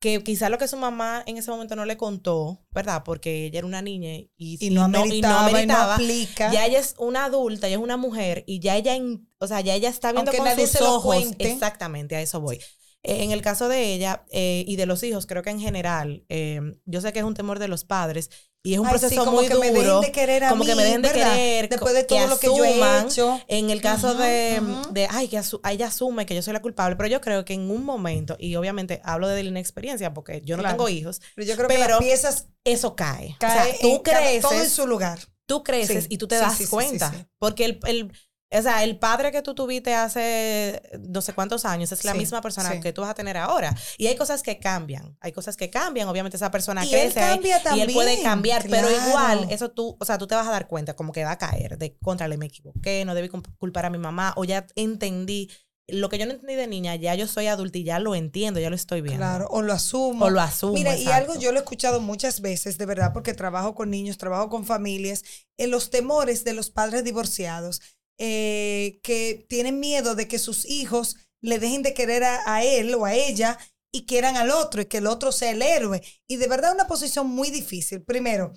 que 0.00 0.22
quizá 0.22 0.48
lo 0.48 0.58
que 0.58 0.68
su 0.68 0.76
mamá 0.76 1.22
en 1.26 1.38
ese 1.38 1.50
momento 1.50 1.74
no 1.74 1.84
le 1.84 1.96
contó, 1.96 2.64
¿verdad? 2.70 3.02
Porque 3.04 3.46
ella 3.46 3.58
era 3.58 3.66
una 3.66 3.82
niña 3.82 4.10
y, 4.36 4.70
no, 4.70 4.88
meritaba, 4.88 5.62
y 5.62 5.66
no, 5.66 5.76
aplica. 5.76 6.52
Ya 6.52 6.66
ella 6.66 6.78
es 6.78 6.94
una 6.98 7.24
adulta, 7.24 7.66
ella 7.66 7.76
es 7.76 7.82
una 7.82 7.96
mujer 7.96 8.44
y 8.46 8.60
ya 8.60 8.76
ella, 8.76 8.96
o 9.38 9.46
sea, 9.46 9.60
ya 9.60 9.74
ella 9.74 9.88
está 9.88 10.12
viendo 10.12 10.32
con 10.32 10.46
sus 10.56 10.80
ojos. 10.82 11.24
Exactamente, 11.38 12.14
a 12.14 12.22
eso 12.22 12.40
voy. 12.40 12.60
En 13.08 13.30
el 13.30 13.40
caso 13.40 13.68
de 13.68 13.94
ella 13.94 14.24
eh, 14.30 14.64
y 14.66 14.76
de 14.76 14.84
los 14.86 15.02
hijos, 15.02 15.26
creo 15.26 15.42
que 15.42 15.50
en 15.50 15.60
general, 15.60 16.24
eh, 16.28 16.60
yo 16.84 17.00
sé 17.00 17.12
que 17.12 17.20
es 17.20 17.24
un 17.24 17.34
temor 17.34 17.58
de 17.58 17.68
los 17.68 17.84
padres 17.84 18.28
y 18.62 18.74
es 18.74 18.80
un 18.80 18.88
proceso 18.88 19.24
muy 19.30 19.46
que 19.46 19.54
duro. 19.54 19.72
Me 19.72 19.78
dejen 19.78 20.00
de 20.02 20.12
querer 20.12 20.44
a 20.44 20.50
como 20.50 20.64
que 20.64 20.74
me 20.74 20.82
dejen 20.82 21.00
de 21.00 21.10
querer. 21.10 21.68
Después 21.68 21.94
de 21.94 22.04
todo 22.04 22.26
lo 22.26 22.38
que 22.38 22.48
yo 22.48 22.64
he 22.64 23.00
hecho. 23.00 23.40
En 23.48 23.70
el 23.70 23.80
caso 23.80 24.14
de, 24.14 24.60
de, 24.90 25.06
ay, 25.10 25.28
que 25.28 25.40
ella 25.70 25.86
asume 25.86 26.26
que 26.26 26.34
yo 26.34 26.42
soy 26.42 26.52
la 26.52 26.60
culpable. 26.60 26.96
Pero 26.96 27.08
yo 27.08 27.20
creo 27.20 27.44
que 27.44 27.54
en 27.54 27.70
un 27.70 27.84
momento, 27.84 28.36
y 28.38 28.56
obviamente 28.56 29.00
hablo 29.04 29.28
de 29.28 29.42
la 29.42 29.48
inexperiencia 29.48 30.12
porque 30.12 30.42
yo 30.44 30.56
no 30.56 30.62
tengo 30.62 30.88
hijos. 30.88 31.22
Pero 31.34 31.46
yo 31.46 31.56
creo 31.56 31.68
que 31.68 31.78
las 31.78 31.98
piezas. 31.98 32.48
Eso 32.64 32.94
cae. 32.94 33.36
cae 33.38 33.58
o 33.58 33.64
sea, 33.64 33.80
tú 33.80 34.02
creces. 34.02 34.42
Todo 34.42 34.60
en 34.60 34.68
su 34.68 34.86
lugar. 34.86 35.18
Tú 35.46 35.62
creces 35.62 36.06
y 36.10 36.18
tú 36.18 36.28
te 36.28 36.34
das 36.34 36.60
cuenta. 36.68 37.10
Porque 37.38 37.64
el, 37.64 37.80
el 37.86 38.12
o 38.50 38.62
sea, 38.62 38.82
el 38.82 38.98
padre 38.98 39.30
que 39.30 39.42
tú 39.42 39.54
tuviste 39.54 39.94
hace 39.94 40.82
no 41.06 41.20
sé 41.20 41.34
cuántos 41.34 41.66
años 41.66 41.92
es 41.92 42.04
la 42.04 42.14
misma 42.14 42.40
persona 42.40 42.80
que 42.80 42.92
tú 42.94 43.02
vas 43.02 43.10
a 43.10 43.14
tener 43.14 43.36
ahora. 43.36 43.76
Y 43.98 44.06
hay 44.06 44.16
cosas 44.16 44.42
que 44.42 44.58
cambian. 44.58 45.18
Hay 45.20 45.32
cosas 45.32 45.56
que 45.56 45.68
cambian. 45.68 46.08
Obviamente 46.08 46.38
esa 46.38 46.50
persona 46.50 46.84
y 46.84 46.88
crece. 46.88 47.20
Él 47.20 47.26
cambia 47.26 47.62
también, 47.62 47.88
y 47.88 47.92
él 47.92 47.94
puede 47.94 48.22
cambiar. 48.22 48.66
Pero 48.68 48.88
igual, 48.90 49.48
eso 49.50 49.70
tú, 49.70 49.96
o 50.00 50.04
sea, 50.04 50.16
tú 50.16 50.26
te 50.26 50.34
vas 50.34 50.48
a 50.48 50.50
dar 50.50 50.66
cuenta 50.66 50.96
como 50.96 51.12
que 51.12 51.24
va 51.24 51.32
a 51.32 51.38
caer. 51.38 51.76
De 51.76 51.98
contra, 51.98 52.26
le 52.26 52.38
me 52.38 52.46
equivoqué, 52.46 53.04
no 53.04 53.14
debí 53.14 53.28
culpar 53.28 53.84
a 53.84 53.90
mi 53.90 53.98
mamá. 53.98 54.32
O 54.36 54.44
ya 54.44 54.66
entendí. 54.76 55.50
Lo 55.90 56.10
que 56.10 56.18
yo 56.18 56.26
no 56.26 56.32
entendí 56.32 56.54
de 56.54 56.66
niña, 56.66 56.96
ya 56.96 57.14
yo 57.14 57.26
soy 57.26 57.46
adulta 57.46 57.78
y 57.78 57.84
ya 57.84 57.98
lo 57.98 58.14
entiendo, 58.14 58.60
ya 58.60 58.68
lo 58.68 58.76
estoy 58.76 59.00
viendo. 59.00 59.20
Claro, 59.20 59.48
o 59.50 59.62
lo 59.62 59.72
asumo. 59.72 60.26
O 60.26 60.30
lo 60.30 60.40
asumo. 60.40 60.74
Mira, 60.74 60.94
y 60.94 61.06
algo 61.06 61.38
yo 61.38 61.50
lo 61.50 61.58
he 61.58 61.62
escuchado 61.62 62.00
muchas 62.00 62.42
veces, 62.42 62.76
de 62.76 62.84
verdad, 62.84 63.12
porque 63.14 63.32
trabajo 63.32 63.74
con 63.74 63.88
niños, 63.88 64.18
trabajo 64.18 64.50
con 64.50 64.66
familias, 64.66 65.24
en 65.56 65.70
los 65.70 65.88
temores 65.88 66.44
de 66.44 66.52
los 66.52 66.68
padres 66.70 67.04
divorciados 67.04 67.80
eh, 68.18 69.00
que 69.02 69.46
tienen 69.48 69.80
miedo 69.80 70.14
de 70.14 70.28
que 70.28 70.38
sus 70.38 70.64
hijos 70.66 71.16
le 71.40 71.58
dejen 71.58 71.82
de 71.82 71.94
querer 71.94 72.24
a, 72.24 72.64
él 72.64 72.94
o 72.94 73.04
a 73.04 73.14
ella 73.14 73.58
y 73.92 74.06
quieran 74.06 74.36
al 74.36 74.50
otro 74.50 74.82
y 74.82 74.86
que 74.86 74.98
el 74.98 75.06
otro 75.06 75.32
sea 75.32 75.50
el 75.50 75.62
héroe. 75.62 76.02
Y 76.26 76.36
de 76.36 76.48
verdad 76.48 76.74
una 76.74 76.86
posición 76.86 77.28
muy 77.28 77.50
difícil. 77.50 78.02
Primero, 78.02 78.52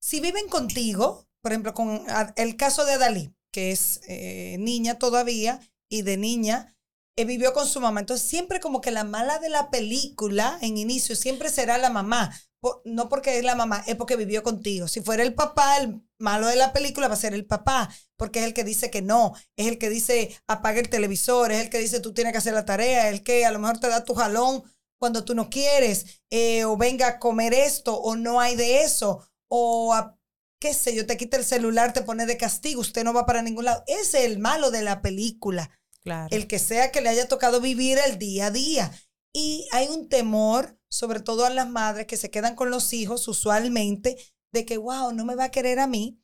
si 0.00 0.20
viven 0.20 0.48
contigo, 0.48 1.28
por 1.42 1.52
ejemplo, 1.52 1.74
con 1.74 2.04
el 2.36 2.56
caso 2.56 2.84
de 2.84 2.94
Adalí, 2.94 3.34
que 3.52 3.70
es 3.70 4.00
eh, 4.08 4.56
niña 4.58 4.98
todavía 4.98 5.60
y 5.88 6.02
de 6.02 6.16
niña, 6.16 6.76
eh, 7.16 7.24
vivió 7.24 7.52
con 7.52 7.68
su 7.68 7.80
mamá. 7.80 8.00
Entonces, 8.00 8.28
siempre 8.28 8.58
como 8.58 8.80
que 8.80 8.90
la 8.90 9.04
mala 9.04 9.38
de 9.38 9.48
la 9.48 9.70
película, 9.70 10.58
en 10.60 10.76
inicio, 10.76 11.14
siempre 11.14 11.48
será 11.48 11.78
la 11.78 11.90
mamá. 11.90 12.34
no 12.84 13.08
porque 13.08 13.38
es 13.38 13.44
la 13.44 13.54
mamá, 13.54 13.84
es 13.86 13.94
porque 13.94 14.16
vivió 14.16 14.42
contigo. 14.42 14.88
Si 14.88 15.00
fuera 15.02 15.22
el 15.22 15.34
papá, 15.34 15.76
el 15.78 16.02
malo 16.18 16.46
de 16.48 16.56
la 16.56 16.72
película 16.72 17.08
va 17.08 17.14
a 17.14 17.18
ser 17.18 17.34
el 17.34 17.46
papá, 17.46 17.90
porque 18.16 18.40
es 18.40 18.46
el 18.46 18.54
que 18.54 18.64
dice 18.64 18.90
que 18.90 19.02
no, 19.02 19.34
es 19.56 19.66
el 19.66 19.78
que 19.78 19.90
dice 19.90 20.36
apaga 20.46 20.80
el 20.80 20.88
televisor, 20.88 21.52
es 21.52 21.60
el 21.62 21.70
que 21.70 21.78
dice 21.78 22.00
tú 22.00 22.12
tienes 22.14 22.32
que 22.32 22.38
hacer 22.38 22.54
la 22.54 22.64
tarea, 22.64 23.08
es 23.08 23.14
el 23.14 23.22
que 23.22 23.44
a 23.44 23.50
lo 23.50 23.58
mejor 23.58 23.78
te 23.78 23.88
da 23.88 24.04
tu 24.04 24.14
jalón 24.14 24.62
cuando 24.98 25.24
tú 25.24 25.34
no 25.34 25.50
quieres, 25.50 26.22
eh, 26.30 26.64
o 26.64 26.76
venga 26.76 27.06
a 27.06 27.18
comer 27.18 27.52
esto, 27.52 27.96
o 27.96 28.16
no 28.16 28.40
hay 28.40 28.56
de 28.56 28.82
eso, 28.82 29.26
o 29.48 29.94
qué 30.58 30.72
sé 30.72 30.94
yo, 30.94 31.06
te 31.06 31.18
quita 31.18 31.36
el 31.36 31.44
celular, 31.44 31.92
te 31.92 32.00
pone 32.00 32.24
de 32.24 32.38
castigo, 32.38 32.80
usted 32.80 33.04
no 33.04 33.12
va 33.12 33.26
para 33.26 33.42
ningún 33.42 33.66
lado. 33.66 33.84
Ese 33.86 34.20
es 34.20 34.32
el 34.32 34.38
malo 34.38 34.70
de 34.70 34.80
la 34.80 35.02
película. 35.02 35.70
El 36.30 36.46
que 36.46 36.58
sea 36.58 36.90
que 36.90 37.02
le 37.02 37.10
haya 37.10 37.28
tocado 37.28 37.60
vivir 37.60 37.98
el 37.98 38.18
día 38.18 38.46
a 38.46 38.50
día. 38.50 38.90
Y 39.32 39.68
hay 39.72 39.88
un 39.88 40.08
temor, 40.08 40.78
sobre 40.88 41.20
todo 41.20 41.44
a 41.44 41.50
las 41.50 41.68
madres 41.68 42.06
que 42.06 42.16
se 42.16 42.30
quedan 42.30 42.54
con 42.54 42.70
los 42.70 42.94
hijos 42.94 43.28
usualmente, 43.28 44.16
de 44.52 44.64
que, 44.64 44.78
wow, 44.78 45.12
no 45.12 45.26
me 45.26 45.34
va 45.34 45.44
a 45.44 45.50
querer 45.50 45.80
a 45.80 45.86
mí. 45.86 46.18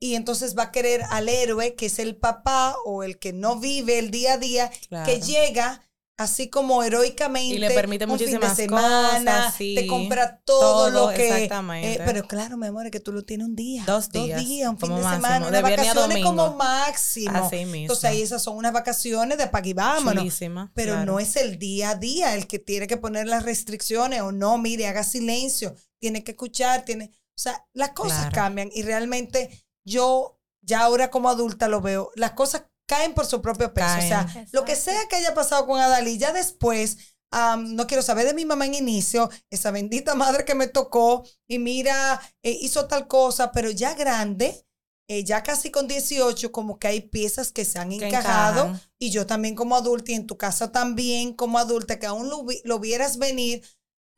Y 0.00 0.14
entonces 0.14 0.56
va 0.56 0.64
a 0.64 0.72
querer 0.72 1.02
al 1.10 1.28
héroe, 1.28 1.74
que 1.74 1.86
es 1.86 1.98
el 1.98 2.16
papá 2.16 2.76
o 2.84 3.02
el 3.02 3.18
que 3.18 3.32
no 3.32 3.56
vive 3.56 3.98
el 3.98 4.10
día 4.10 4.34
a 4.34 4.38
día, 4.38 4.70
que 5.04 5.20
llega 5.20 5.82
así 6.18 6.50
como 6.50 6.82
heroicamente. 6.82 7.54
Y 7.54 7.58
le 7.58 7.70
permite 7.70 8.04
un 8.04 8.10
muchísimas 8.10 8.50
fin 8.50 8.56
de 8.56 8.62
semana, 8.64 9.36
cosas, 9.44 9.58
te 9.58 9.86
compra 9.86 10.40
todo, 10.44 10.90
lo 10.90 11.08
que. 11.14 11.28
Exactamente. 11.28 11.94
Eh, 11.94 12.02
pero 12.04 12.26
claro, 12.26 12.56
mi 12.58 12.66
amor, 12.66 12.86
es 12.86 12.92
que 12.92 13.00
tú 13.00 13.12
lo 13.12 13.22
tienes 13.22 13.46
un 13.46 13.56
día. 13.56 13.84
Dos 13.86 14.10
días. 14.10 14.38
Dos 14.38 14.46
días, 14.46 14.68
un 14.68 14.78
fin 14.78 14.94
de 14.94 15.02
semana. 15.02 15.48
Unas 15.48 15.62
vacaciones 15.62 16.22
como 16.22 16.54
máximo. 16.54 17.38
Así 17.38 17.64
mismo. 17.64 17.76
Entonces 17.76 18.04
ahí 18.04 18.20
esas 18.20 18.42
son 18.42 18.56
unas 18.56 18.72
vacaciones 18.72 19.38
de 19.38 19.46
pa' 19.46 19.62
y 19.64 19.72
vámonos. 19.72 20.40
pero 20.74 21.04
no 21.04 21.20
es 21.20 21.36
el 21.36 21.58
día 21.58 21.90
a 21.90 21.94
día 21.94 22.34
el 22.34 22.46
que 22.46 22.58
tiene 22.58 22.86
que 22.86 22.96
poner 22.96 23.26
las 23.26 23.44
restricciones 23.44 24.20
o 24.20 24.32
no, 24.32 24.58
mire, 24.58 24.86
haga 24.88 25.04
silencio, 25.04 25.74
tiene 25.98 26.24
que 26.24 26.32
escuchar, 26.32 26.84
tiene. 26.84 27.12
O 27.14 27.40
sea, 27.40 27.64
las 27.72 27.90
cosas 27.90 28.30
cambian 28.32 28.68
y 28.74 28.82
realmente 28.82 29.64
yo 29.84 30.38
ya 30.62 30.80
ahora 30.80 31.10
como 31.10 31.28
adulta 31.28 31.68
lo 31.68 31.80
veo. 31.80 32.10
Las 32.14 32.32
cosas 32.32 32.64
caen 32.86 33.14
por 33.14 33.26
su 33.26 33.40
propio 33.42 33.72
peso. 33.72 33.98
O 33.98 34.00
sea, 34.00 34.46
lo 34.52 34.64
que 34.64 34.76
sea 34.76 35.06
que 35.08 35.16
haya 35.16 35.34
pasado 35.34 35.66
con 35.66 35.80
Adalí, 35.80 36.18
ya 36.18 36.32
después, 36.32 36.96
no 37.30 37.86
quiero 37.86 38.02
saber 38.02 38.26
de 38.26 38.34
mi 38.34 38.44
mamá 38.44 38.66
en 38.66 38.74
inicio, 38.74 39.30
esa 39.50 39.70
bendita 39.70 40.14
madre 40.14 40.44
que 40.44 40.54
me 40.54 40.66
tocó 40.66 41.24
y 41.46 41.58
mira, 41.58 42.20
eh, 42.42 42.56
hizo 42.60 42.86
tal 42.86 43.06
cosa, 43.06 43.52
pero 43.52 43.70
ya 43.70 43.94
grande, 43.94 44.66
eh, 45.10 45.24
ya 45.24 45.42
casi 45.42 45.70
con 45.70 45.88
18, 45.88 46.52
como 46.52 46.78
que 46.78 46.88
hay 46.88 47.00
piezas 47.00 47.52
que 47.52 47.64
se 47.64 47.78
han 47.78 47.92
encajado 47.92 48.78
y 48.98 49.10
yo 49.10 49.26
también 49.26 49.54
como 49.54 49.76
adulta 49.76 50.12
y 50.12 50.14
en 50.14 50.26
tu 50.26 50.36
casa 50.36 50.72
también 50.72 51.34
como 51.34 51.58
adulta, 51.58 51.98
que 51.98 52.06
aún 52.06 52.30
lo, 52.64 52.78
vieras 52.78 53.18
venir. 53.18 53.62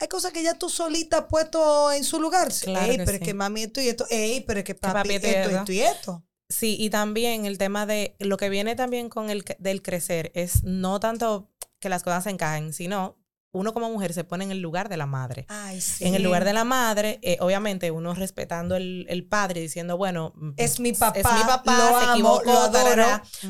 Hay 0.01 0.09
cosas 0.09 0.33
que 0.33 0.43
ya 0.43 0.55
tú 0.55 0.71
solita 0.71 1.19
has 1.19 1.25
puesto 1.27 1.93
en 1.93 2.05
su 2.05 2.19
lugar. 2.19 2.51
Claro 2.63 2.91
Ey, 2.91 2.99
pero 2.99 3.13
es 3.13 3.21
que 3.21 3.35
mami 3.35 3.65
esto 3.65 3.83
y 3.83 3.89
esto. 3.89 4.07
Ey, 4.09 4.41
pero 4.41 4.61
es 4.61 4.65
que 4.65 4.75
papi, 4.75 5.15
esto, 5.15 5.29
esto 5.29 5.73
y 5.73 5.81
esto. 5.81 6.25
Sí, 6.49 6.77
y 6.81 6.89
también 6.89 7.45
el 7.45 7.59
tema 7.59 7.85
de 7.85 8.17
lo 8.19 8.39
que 8.39 8.49
viene 8.49 8.75
también 8.75 9.11
con 9.11 9.29
el 9.29 9.45
del 9.59 9.83
crecer 9.83 10.33
es 10.35 10.65
no 10.65 11.01
tanto 11.01 11.51
que 11.79 11.91
las 11.91 12.03
cosas 12.03 12.25
se 12.25 12.31
encajen, 12.31 12.73
sino 12.73 13.21
uno 13.53 13.75
como 13.75 13.91
mujer 13.91 14.15
se 14.15 14.25
pone 14.25 14.45
en 14.45 14.53
el 14.53 14.61
lugar 14.61 14.89
de 14.89 14.97
la 14.97 15.07
madre. 15.07 15.45
Ay, 15.49 15.81
sí. 15.81 16.05
En 16.05 16.15
el 16.15 16.23
lugar 16.23 16.45
de 16.45 16.53
la 16.53 16.65
madre, 16.65 17.19
eh, 17.23 17.37
obviamente 17.41 17.91
uno 17.91 18.15
respetando 18.15 18.77
el, 18.77 19.07
el, 19.09 19.25
padre, 19.25 19.61
diciendo, 19.61 19.97
bueno, 19.97 20.33
es 20.57 20.79
mi 20.79 20.93
papá, 20.93 21.19
es 21.19 21.27
mi 21.27 21.43
papá, 21.43 22.01
se 22.01 22.11
equivocó, 22.13 22.71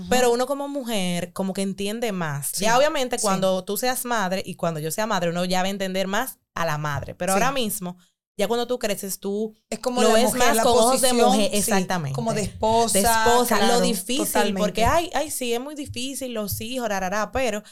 pero 0.08 0.32
uno 0.32 0.46
como 0.46 0.68
mujer 0.68 1.32
como 1.32 1.52
que 1.52 1.62
entiende 1.62 2.12
más. 2.12 2.52
Ya 2.52 2.76
obviamente 2.76 3.18
cuando 3.18 3.64
tú 3.64 3.76
seas 3.76 4.04
madre 4.04 4.42
y 4.44 4.54
cuando 4.54 4.80
yo 4.80 4.90
sea 4.90 5.06
madre, 5.06 5.30
uno 5.30 5.44
ya 5.44 5.60
va 5.62 5.66
a 5.66 5.70
entender 5.70 6.06
más 6.06 6.39
a 6.62 6.66
la 6.66 6.78
madre, 6.78 7.14
pero 7.14 7.32
ahora 7.32 7.52
mismo 7.52 7.96
ya 8.36 8.48
cuando 8.48 8.66
tú 8.66 8.78
creces, 8.78 9.20
tú 9.20 9.54
es 9.68 9.78
como 9.80 10.02
lo 10.02 10.14
ves 10.14 10.32
más 10.32 10.58
con 10.60 10.72
ojos 10.72 11.02
de 11.02 11.12
mujer. 11.12 11.50
Exactamente. 11.52 12.14
como 12.14 12.32
de 12.32 12.42
esposa. 12.42 12.98
De 12.98 13.04
esposa. 13.04 13.66
lo 13.66 13.80
difícil, 13.82 14.54
porque 14.54 14.84
ay, 14.84 15.10
ay, 15.14 15.30
sí, 15.30 15.52
es 15.52 15.60
muy 15.60 15.74
difícil, 15.74 16.32
los 16.32 16.58
hijos, 16.62 16.88
rarara, 16.88 17.32
pero 17.32 17.62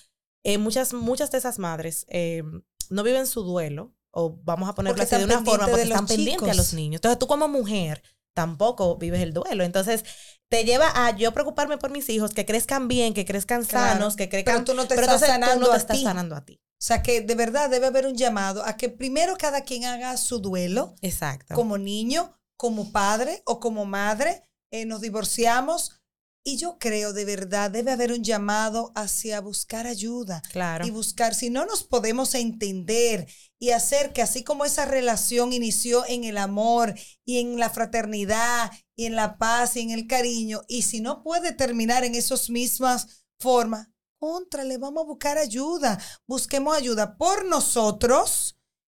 eh, 0.44 0.58
muchas, 0.58 0.92
muchas 0.92 1.30
de 1.30 1.38
esas 1.38 1.58
madres 1.58 2.04
eh, 2.08 2.42
no 2.90 3.02
viven 3.02 3.26
su 3.26 3.42
duelo, 3.44 3.94
o 4.10 4.38
vamos 4.42 4.68
a 4.68 4.74
ponerlo 4.74 5.02
así 5.02 5.16
de 5.16 5.24
una 5.24 5.42
forma, 5.42 5.66
porque 5.68 5.82
están 5.82 6.06
pendientes 6.06 6.48
a 6.48 6.54
los 6.54 6.74
niños. 6.74 6.98
Entonces 6.98 7.18
tú 7.18 7.26
como 7.26 7.48
mujer 7.48 8.02
tampoco 8.34 8.96
vives 8.98 9.20
el 9.20 9.32
duelo. 9.32 9.64
Entonces, 9.64 10.04
te 10.48 10.64
lleva 10.64 10.92
a 10.94 11.16
yo 11.16 11.32
preocuparme 11.32 11.76
por 11.76 11.90
mis 11.90 12.08
hijos, 12.08 12.34
que 12.34 12.46
crezcan 12.46 12.86
bien, 12.86 13.12
que 13.12 13.24
crezcan 13.24 13.64
sanos, 13.64 14.14
que 14.14 14.28
crezcan... 14.28 14.56
Pero 14.56 14.64
tú 14.64 14.74
no 14.74 14.86
te 14.86 14.94
estás 14.94 15.20
sanando 15.20 15.54
tú 15.54 15.60
no 15.60 15.70
te 15.72 15.76
estás 15.78 16.00
sanando 16.02 16.36
a 16.36 16.44
ti. 16.44 16.60
O 16.78 16.84
sea 16.88 17.02
que 17.02 17.22
de 17.22 17.34
verdad 17.34 17.68
debe 17.68 17.88
haber 17.88 18.06
un 18.06 18.16
llamado 18.16 18.64
a 18.64 18.76
que 18.76 18.88
primero 18.88 19.36
cada 19.36 19.62
quien 19.62 19.84
haga 19.84 20.16
su 20.16 20.38
duelo. 20.38 20.94
Exacto. 21.02 21.56
Como 21.56 21.76
niño, 21.76 22.38
como 22.56 22.92
padre 22.92 23.42
o 23.46 23.58
como 23.58 23.84
madre. 23.84 24.42
Eh, 24.70 24.84
nos 24.84 25.00
divorciamos. 25.00 26.00
Y 26.44 26.56
yo 26.56 26.78
creo 26.78 27.12
de 27.12 27.24
verdad 27.24 27.70
debe 27.70 27.90
haber 27.90 28.12
un 28.12 28.22
llamado 28.22 28.92
hacia 28.94 29.40
buscar 29.40 29.88
ayuda. 29.88 30.40
Claro. 30.52 30.86
Y 30.86 30.90
buscar, 30.90 31.34
si 31.34 31.50
no 31.50 31.66
nos 31.66 31.82
podemos 31.82 32.34
entender 32.36 33.26
y 33.58 33.70
hacer 33.70 34.12
que 34.12 34.22
así 34.22 34.44
como 34.44 34.64
esa 34.64 34.84
relación 34.84 35.52
inició 35.52 36.06
en 36.06 36.22
el 36.22 36.38
amor 36.38 36.94
y 37.24 37.40
en 37.40 37.58
la 37.58 37.70
fraternidad 37.70 38.70
y 38.96 39.06
en 39.06 39.16
la 39.16 39.36
paz 39.36 39.76
y 39.76 39.80
en 39.80 39.90
el 39.90 40.06
cariño, 40.06 40.62
y 40.68 40.82
si 40.82 41.00
no 41.00 41.22
puede 41.22 41.52
terminar 41.52 42.04
en 42.04 42.14
esas 42.14 42.48
mismas 42.48 43.24
formas, 43.38 43.88
contra, 44.18 44.64
le 44.64 44.78
vamos 44.78 45.02
a 45.02 45.06
buscar 45.06 45.38
ayuda. 45.38 45.98
Busquemos 46.26 46.76
ayuda 46.76 47.16
por 47.16 47.44
nosotros 47.44 48.56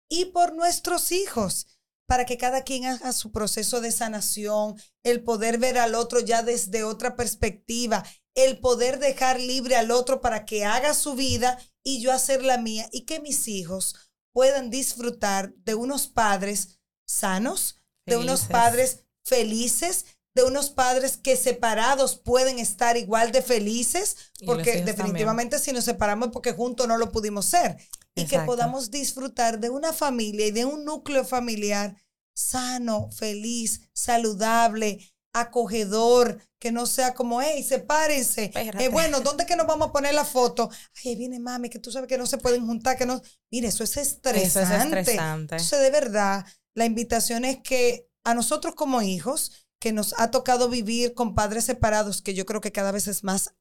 y 0.09 0.27
por 0.27 0.55
nuestros 0.55 1.13
hijos, 1.13 1.67
para 2.07 2.27
que 2.27 2.37
cada 2.37 2.63
quien 2.63 2.87
haga 2.87 3.13
su 3.13 3.31
proceso 3.31 3.81
de 3.81 3.93
sanación, 3.93 4.75
el 5.05 5.23
poder 5.23 5.59
ver 5.59 5.79
al 5.79 5.95
otro 5.95 6.21
ya 6.21 6.43
desde 6.43 6.83
otra 6.83 7.15
perspectiva, 7.15 8.05
el 8.35 8.59
poder 8.59 8.99
dejar 8.99 9.39
libre 9.39 9.77
al 9.77 9.91
otro 9.91 10.21
para 10.21 10.45
que 10.45 10.65
haga 10.65 10.95
su 10.95 11.15
vida 11.15 11.59
y 11.85 12.01
yo 12.01 12.13
hacer 12.13 12.43
la 12.43 12.59
mía 12.59 12.89
y 12.93 13.05
que 13.05 13.21
mis 13.21 13.47
hijos 13.49 13.95
puedan 14.33 14.71
disfrutar 14.71 15.55
de 15.57 15.75
unos 15.75 16.09
padres 16.09 16.81
sanos, 17.07 17.77
de 18.07 18.17
unos 18.17 18.43
padres 18.45 19.05
felices, 19.25 20.07
de 20.35 20.45
unos 20.45 20.71
padres 20.71 21.17
que 21.17 21.37
separados 21.37 22.17
pueden 22.17 22.59
estar 22.59 22.97
igual 22.97 23.33
de 23.33 23.43
felices, 23.43 24.17
porque 24.47 24.83
definitivamente 24.83 25.59
si 25.59 25.73
nos 25.73 25.85
separamos 25.85 26.29
es 26.29 26.33
porque 26.33 26.53
juntos 26.53 26.87
no 26.87 26.97
lo 26.99 27.11
pudimos 27.11 27.47
ser. 27.47 27.77
Y 28.15 28.27
que 28.27 28.41
podamos 28.41 28.91
disfrutar 28.91 29.61
de 29.61 29.71
una 29.71 29.93
familia 29.93 30.47
y 30.47 30.51
de 30.51 30.65
un 30.65 30.85
núcleo 30.85 31.25
familiar 31.25 31.97
sano, 32.35 33.11
feliz, 33.13 33.83
saludable, 33.93 34.99
acogedor, 35.33 36.41
que 36.59 36.73
no 36.73 36.87
sea 36.87 37.15
como, 37.15 37.41
hey, 37.41 37.63
sepárense. 37.63 38.51
Eh, 38.55 38.89
bueno, 38.89 39.21
¿dónde 39.21 39.47
que 39.47 39.57
nos 39.57 39.67
vamos 39.67 39.89
a 39.89 39.93
poner 39.93 40.15
la 40.15 40.25
foto? 40.25 40.71
Ay, 40.97 41.11
ahí 41.11 41.17
viene 41.17 41.39
mami, 41.39 41.71
que 41.71 41.79
tú 41.79 41.91
sabes 41.91 42.09
que 42.09 42.19
no 42.19 42.27
se 42.27 42.39
pueden 42.39 42.67
juntar, 42.67 42.97
que 42.97 43.07
no. 43.07 43.21
Mire, 43.51 43.69
eso 43.69 43.85
es 43.85 43.97
estresante. 43.97 44.47
Eso 44.47 44.61
es 44.61 44.71
estresante. 44.71 45.55
Entonces, 45.55 45.81
de 45.81 45.91
verdad, 45.91 46.45
la 46.75 46.85
invitación 46.85 47.45
es 47.45 47.59
que 47.63 48.09
a 48.25 48.35
nosotros 48.35 48.75
como 48.75 49.01
hijos, 49.03 49.60
que 49.81 49.93
nos 49.93 50.15
ha 50.19 50.31
tocado 50.31 50.69
vivir 50.69 51.15
con 51.15 51.35
padres 51.35 51.65
separados, 51.65 52.23
que 52.23 52.35
yo 52.35 52.47
creo 52.47 52.61
que 52.61 52.71
cada 52.71 52.93
vez 52.93 53.09
es 53.09 53.25
más 53.25 53.55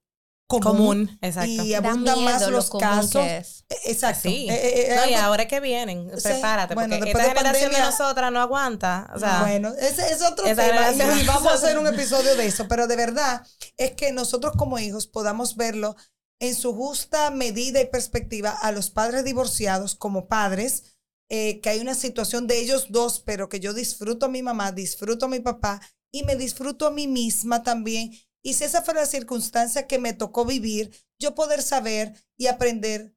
común, 0.47 1.17
exacto. 1.21 1.49
y 1.49 1.73
abundan 1.75 2.23
más 2.23 2.47
los 2.49 2.71
casos. 2.71 3.15
E, 3.15 3.45
exacto. 3.85 4.29
Sí. 4.29 4.47
Eh, 4.49 4.91
eh, 4.91 4.95
no, 4.95 5.09
y 5.09 5.13
ahora 5.13 5.47
que 5.47 5.59
vienen, 5.59 6.09
prepárate, 6.21 6.73
porque 6.73 6.95
esta 6.95 7.23
generación 7.23 7.71
de 7.71 7.79
nosotras 7.79 8.31
no 8.31 8.41
aguanta. 8.41 9.11
O 9.15 9.19
sea, 9.19 9.41
bueno, 9.41 9.73
ese 9.79 10.11
es 10.11 10.21
otro 10.23 10.43
tema. 10.45 10.91
Vamos 11.27 11.51
a 11.51 11.55
hacer 11.55 11.77
un 11.77 11.87
episodio 11.93 12.35
de 12.35 12.47
eso, 12.47 12.67
pero 12.67 12.87
de 12.87 12.95
verdad 12.95 13.45
es 13.77 13.91
que 13.91 14.11
nosotros 14.11 14.53
como 14.57 14.79
hijos 14.79 15.07
podamos 15.07 15.55
verlo 15.55 15.95
en 16.39 16.55
su 16.55 16.73
justa 16.73 17.29
medida 17.31 17.81
y 17.81 17.85
perspectiva 17.85 18.49
a 18.49 18.71
los 18.71 18.89
padres 18.89 19.23
divorciados 19.23 19.95
como 19.95 20.27
padres, 20.27 20.97
eh, 21.29 21.59
que 21.61 21.69
hay 21.69 21.79
una 21.79 21.93
situación 21.93 22.47
de 22.47 22.59
ellos 22.59 22.87
dos, 22.89 23.19
pero 23.19 23.49
que 23.49 23.59
yo 23.59 23.73
disfruto 23.73 24.25
a 24.25 24.29
mi 24.29 24.41
mamá, 24.41 24.71
disfruto 24.71 25.27
a 25.27 25.29
mi 25.29 25.41
papá 25.41 25.79
y 26.11 26.23
me 26.23 26.35
disfruto 26.35 26.87
a 26.87 26.91
mí 26.91 27.07
misma 27.07 27.63
también. 27.63 28.11
Y 28.41 28.53
si 28.53 28.63
esa 28.63 28.81
fue 28.81 28.93
la 28.93 29.05
circunstancia 29.05 29.87
que 29.87 29.99
me 29.99 30.13
tocó 30.13 30.45
vivir, 30.45 30.91
yo 31.19 31.35
poder 31.35 31.61
saber 31.61 32.13
y 32.37 32.47
aprender 32.47 33.15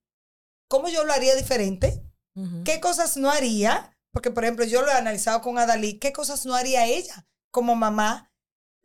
cómo 0.68 0.88
yo 0.88 1.04
lo 1.04 1.12
haría 1.12 1.36
diferente, 1.36 2.02
qué 2.64 2.80
cosas 2.80 3.16
no 3.16 3.30
haría, 3.30 3.96
porque 4.10 4.30
por 4.30 4.44
ejemplo 4.44 4.64
yo 4.64 4.82
lo 4.82 4.88
he 4.88 4.94
analizado 4.94 5.40
con 5.42 5.58
Adalí, 5.58 5.98
qué 5.98 6.12
cosas 6.12 6.46
no 6.46 6.54
haría 6.54 6.86
ella 6.86 7.26
como 7.50 7.74
mamá, 7.74 8.32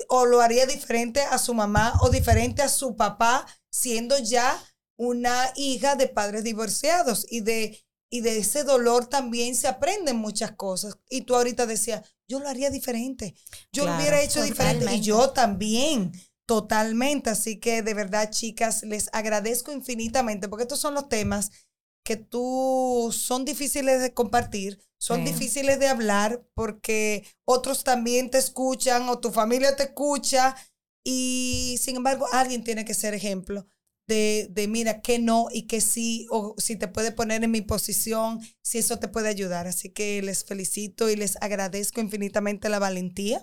o 0.10 0.26
lo 0.26 0.42
haría 0.42 0.66
diferente 0.66 1.22
a 1.22 1.38
su 1.38 1.54
mamá 1.54 1.94
o 2.02 2.10
diferente 2.10 2.62
a 2.62 2.70
su 2.70 2.96
papá, 2.96 3.48
siendo 3.72 4.20
ya 4.20 4.62
una 4.98 5.52
hija 5.56 5.96
de 5.96 6.08
padres 6.08 6.44
divorciados 6.44 7.26
y 7.30 7.42
de 7.42 7.88
y 8.10 8.22
de 8.22 8.38
ese 8.38 8.64
dolor 8.64 9.08
también 9.08 9.56
se 9.56 9.68
aprenden 9.68 10.18
muchas 10.18 10.54
cosas. 10.54 10.98
Y 11.10 11.22
tú 11.22 11.36
ahorita 11.36 11.66
decías, 11.66 12.17
yo 12.28 12.40
lo 12.40 12.48
haría 12.50 12.70
diferente, 12.70 13.36
yo 13.72 13.86
lo 13.86 13.96
hubiera 13.96 14.22
hecho 14.22 14.42
diferente 14.44 14.96
y 14.96 15.02
yo 15.02 15.32
también. 15.32 16.12
totalmente. 16.46 17.30
Así 17.30 17.60
que 17.60 17.82
de 17.82 17.94
verdad, 17.94 18.30
chicas, 18.32 18.84
les 18.84 19.10
agradezco 19.12 19.72
infinitamente 19.72 20.48
porque 20.48 20.64
estos 20.64 20.80
son 20.80 20.94
los 20.94 21.10
temas 21.10 21.52
que 22.04 22.16
tú 22.16 23.14
son 23.14 23.44
difíciles 23.44 24.02
de 24.02 24.14
compartir, 24.14 24.80
son 24.98 25.26
difíciles 25.26 25.78
de 25.80 25.90
hablar 25.90 26.42
porque 26.54 27.26
otros 27.46 27.84
también 27.84 28.32
te 28.32 28.38
escuchan 28.38 29.10
o 29.10 29.20
tu 29.20 29.32
familia 29.32 29.76
te 29.76 29.84
escucha 29.84 30.56
y 31.04 31.78
sin 31.82 31.98
embargo 31.98 32.26
alguien 32.32 32.64
tiene 32.64 32.86
que 32.86 32.94
ser 32.94 33.14
ejemplo 33.14 33.68
de, 34.08 34.48
de 34.50 34.68
mira, 34.68 35.02
que 35.02 35.20
no 35.20 35.48
y 35.52 35.68
que 35.68 35.82
sí, 35.82 36.28
o 36.32 36.56
si 36.58 36.76
te 36.78 36.88
puede 36.88 37.12
poner 37.12 37.44
en 37.44 37.52
mi 37.52 37.62
posición, 37.62 38.40
si 38.62 38.78
eso 38.80 39.00
te 39.00 39.08
puede 39.08 39.30
ayudar. 39.30 39.68
Así 39.68 39.90
que 39.90 40.22
les 40.22 40.46
felicito 40.46 41.10
y 41.10 41.16
les 41.16 41.38
agradezco 41.42 42.02
infinitamente 42.02 42.70
la 42.70 42.80
valentía 42.80 43.42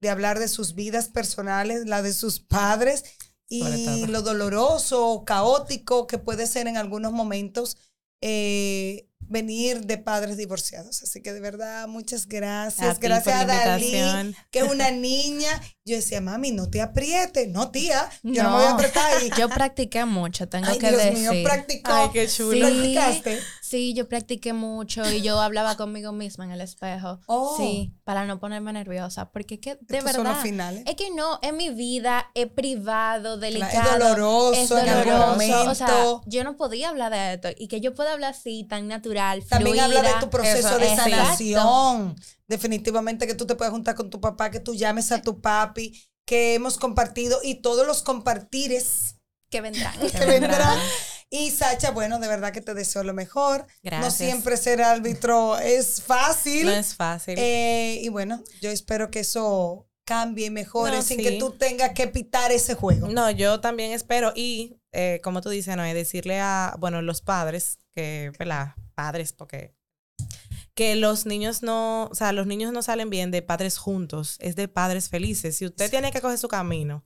de 0.00 0.10
hablar 0.10 0.38
de 0.38 0.48
sus 0.48 0.74
vidas 0.74 1.08
personales, 1.08 1.86
la 1.86 2.02
de 2.02 2.12
sus 2.12 2.40
padres 2.40 3.04
y 3.48 4.06
lo 4.06 4.22
doloroso, 4.22 5.24
caótico 5.26 6.06
que 6.06 6.18
puede 6.18 6.46
ser 6.46 6.66
en 6.66 6.78
algunos 6.78 7.12
momentos 7.12 7.76
eh, 8.22 9.08
venir 9.28 9.86
de 9.86 9.98
padres 9.98 10.36
divorciados. 10.36 11.02
Así 11.02 11.22
que 11.22 11.32
de 11.32 11.40
verdad, 11.40 11.88
muchas 11.88 12.26
gracias. 12.26 12.98
gracias 12.98 13.42
a 13.42 13.44
Dalí, 13.44 14.34
que 14.50 14.60
es 14.60 14.70
una 14.70 14.90
niña. 14.90 15.60
Yo 15.84 15.96
decía, 15.96 16.20
mami, 16.20 16.52
no 16.52 16.70
te 16.70 16.80
aprietes. 16.80 17.48
No, 17.48 17.70
tía, 17.70 18.08
yo 18.22 18.42
no, 18.42 18.50
me 18.50 18.56
voy 18.56 18.64
a 18.66 18.70
apretar 18.72 19.16
ahí. 19.16 19.30
Yo 19.38 19.48
practiqué 19.48 20.04
mucho, 20.04 20.48
tengo 20.48 20.70
que 20.78 20.90
Dios 20.90 21.02
decir. 21.02 21.30
Mío, 21.30 21.44
practicó. 21.44 21.92
Ay, 21.92 22.08
qué 22.12 22.28
chulo. 22.28 22.66
¿Practicaste? 22.66 23.40
Sí, 23.72 23.94
yo 23.94 24.06
practiqué 24.06 24.52
mucho 24.52 25.10
y 25.10 25.22
yo 25.22 25.40
hablaba 25.40 25.78
conmigo 25.78 26.12
misma 26.12 26.44
en 26.44 26.50
el 26.50 26.60
espejo. 26.60 27.20
Oh. 27.24 27.56
Sí, 27.56 27.94
para 28.04 28.26
no 28.26 28.38
ponerme 28.38 28.70
nerviosa. 28.74 29.30
Porque 29.30 29.60
que, 29.60 29.78
de 29.80 30.00
verdad. 30.02 30.44
Es 30.84 30.94
que 30.94 31.10
no, 31.10 31.38
es 31.40 31.54
mi 31.54 31.70
vida, 31.70 32.30
es 32.34 32.48
privado, 32.48 33.38
delicado. 33.38 33.96
Es 33.96 33.98
doloroso, 33.98 34.52
es 34.52 34.68
doloroso. 34.68 35.70
O 35.70 35.74
sea, 35.74 36.04
yo 36.26 36.44
no 36.44 36.56
podía 36.58 36.90
hablar 36.90 37.12
de 37.12 37.34
esto. 37.34 37.48
Y 37.56 37.68
que 37.68 37.80
yo 37.80 37.94
pueda 37.94 38.12
hablar 38.12 38.34
así, 38.34 38.64
tan 38.64 38.88
natural, 38.88 39.11
También 39.48 39.80
habla 39.80 40.02
de 40.02 40.14
tu 40.20 40.30
proceso 40.30 40.78
de 40.78 40.94
sanación. 40.94 42.16
Definitivamente 42.48 43.26
que 43.26 43.34
tú 43.34 43.46
te 43.46 43.54
puedes 43.54 43.72
juntar 43.72 43.94
con 43.94 44.10
tu 44.10 44.20
papá, 44.20 44.50
que 44.50 44.60
tú 44.60 44.74
llames 44.74 45.10
a 45.12 45.22
tu 45.22 45.40
papi, 45.40 46.00
que 46.26 46.54
hemos 46.54 46.76
compartido 46.76 47.40
y 47.42 47.56
todos 47.56 47.86
los 47.86 48.02
compartires 48.02 49.16
que 49.50 49.60
vendrán. 49.60 49.98
que 50.12 50.24
vendrán 50.26 50.78
y 51.32 51.50
Sacha, 51.50 51.92
bueno, 51.92 52.18
de 52.18 52.28
verdad 52.28 52.52
que 52.52 52.60
te 52.60 52.74
deseo 52.74 53.04
lo 53.04 53.14
mejor. 53.14 53.66
Gracias. 53.82 54.04
No 54.04 54.10
siempre 54.10 54.56
ser 54.58 54.82
árbitro 54.82 55.58
es 55.58 56.02
fácil. 56.02 56.66
No 56.66 56.72
es 56.72 56.94
fácil. 56.94 57.36
Eh, 57.38 58.00
y 58.02 58.08
bueno, 58.10 58.44
yo 58.60 58.68
espero 58.68 59.10
que 59.10 59.20
eso 59.20 59.88
cambie 60.04 60.46
y 60.46 60.50
mejore 60.50 61.00
sin 61.00 61.16
que 61.16 61.38
tú 61.38 61.52
tengas 61.52 61.92
que 61.94 62.06
pitar 62.06 62.52
ese 62.52 62.74
juego. 62.74 63.08
No, 63.08 63.30
yo 63.30 63.60
también 63.60 63.92
espero. 63.92 64.34
Y 64.36 64.76
eh, 64.92 65.20
como 65.24 65.40
tú 65.40 65.48
dices, 65.48 65.74
no, 65.74 65.82
decirle 65.84 66.38
a, 66.38 66.76
bueno, 66.78 67.00
los 67.00 67.22
padres, 67.22 67.78
que, 67.94 68.30
¿verdad? 68.38 68.74
Padres, 68.92 69.32
porque 69.32 69.74
que 70.74 70.96
los 70.96 71.26
niños 71.26 71.62
no, 71.62 72.04
o 72.04 72.14
sea, 72.14 72.32
los 72.32 72.46
niños 72.46 72.72
no 72.72 72.82
salen 72.82 73.10
bien 73.10 73.30
de 73.30 73.42
padres 73.42 73.76
juntos, 73.76 74.36
es 74.40 74.56
de 74.56 74.68
padres 74.68 75.08
felices. 75.08 75.56
Si 75.56 75.66
usted 75.66 75.90
tiene 75.90 76.10
que 76.12 76.20
coger 76.20 76.38
su 76.38 76.48
camino, 76.48 77.04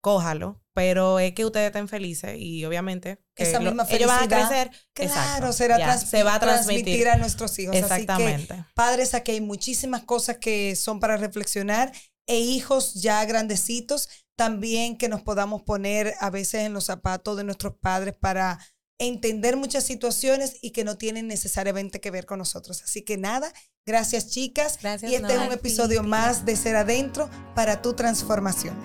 cójalo, 0.00 0.62
pero 0.74 1.18
es 1.18 1.32
que 1.32 1.44
ustedes 1.44 1.66
estén 1.66 1.88
felices 1.88 2.36
y 2.38 2.64
obviamente 2.64 3.22
que 3.34 3.44
Esa 3.44 3.60
misma 3.60 3.86
ellos 3.88 4.08
van 4.08 4.24
a 4.24 4.28
crecer. 4.28 4.70
Claro, 4.94 5.52
será 5.52 5.98
se 5.98 6.22
va 6.22 6.36
a 6.36 6.40
transmitir. 6.40 7.08
a 7.08 7.16
nuestros 7.16 7.58
hijos. 7.58 7.76
Exactamente. 7.76 8.54
Así 8.54 8.62
que, 8.62 8.68
padres, 8.74 9.14
aquí 9.14 9.32
hay 9.32 9.40
muchísimas 9.40 10.02
cosas 10.02 10.38
que 10.38 10.74
son 10.76 10.98
para 10.98 11.16
reflexionar 11.16 11.92
e 12.26 12.38
hijos 12.38 12.94
ya 12.94 13.24
grandecitos 13.24 14.08
también 14.36 14.96
que 14.96 15.08
nos 15.08 15.22
podamos 15.22 15.62
poner 15.62 16.14
a 16.18 16.30
veces 16.30 16.62
en 16.62 16.72
los 16.72 16.84
zapatos 16.84 17.36
de 17.36 17.44
nuestros 17.44 17.74
padres 17.76 18.14
para 18.18 18.58
entender 19.04 19.56
muchas 19.56 19.84
situaciones 19.84 20.56
y 20.60 20.70
que 20.70 20.84
no 20.84 20.96
tienen 20.96 21.26
necesariamente 21.26 22.00
que 22.00 22.10
ver 22.10 22.26
con 22.26 22.38
nosotros. 22.38 22.82
Así 22.82 23.02
que 23.02 23.16
nada, 23.16 23.52
gracias 23.86 24.28
chicas. 24.28 24.78
Gracias, 24.80 25.10
y 25.10 25.14
este 25.14 25.32
es 25.32 25.38
un 25.38 25.52
episodio 25.52 26.02
más 26.02 26.44
de 26.44 26.56
Ser 26.56 26.76
Adentro 26.76 27.28
para 27.54 27.82
tu 27.82 27.94
transformación. 27.94 28.76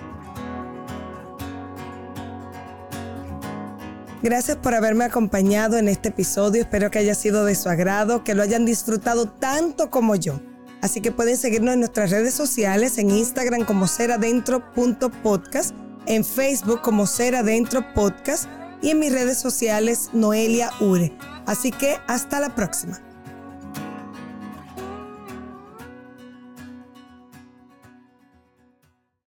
Gracias 4.22 4.56
por 4.56 4.74
haberme 4.74 5.04
acompañado 5.04 5.78
en 5.78 5.88
este 5.88 6.08
episodio. 6.08 6.62
Espero 6.62 6.90
que 6.90 6.98
haya 6.98 7.14
sido 7.14 7.44
de 7.44 7.54
su 7.54 7.68
agrado, 7.68 8.24
que 8.24 8.34
lo 8.34 8.42
hayan 8.42 8.64
disfrutado 8.64 9.30
tanto 9.30 9.90
como 9.90 10.16
yo. 10.16 10.40
Así 10.82 11.00
que 11.00 11.12
pueden 11.12 11.36
seguirnos 11.36 11.74
en 11.74 11.80
nuestras 11.80 12.10
redes 12.10 12.34
sociales, 12.34 12.98
en 12.98 13.10
Instagram 13.10 13.64
como 13.64 13.86
seradentro.podcast, 13.86 15.74
en 16.06 16.24
Facebook 16.24 16.82
como 16.82 17.06
Seradentro 17.06 17.84
Podcast 17.94 18.48
y 18.82 18.90
en 18.90 18.98
mis 18.98 19.12
redes 19.12 19.38
sociales 19.38 20.10
Noelia 20.12 20.70
Ure. 20.80 21.12
Así 21.46 21.70
que 21.70 21.98
hasta 22.06 22.40
la 22.40 22.54
próxima. 22.54 23.00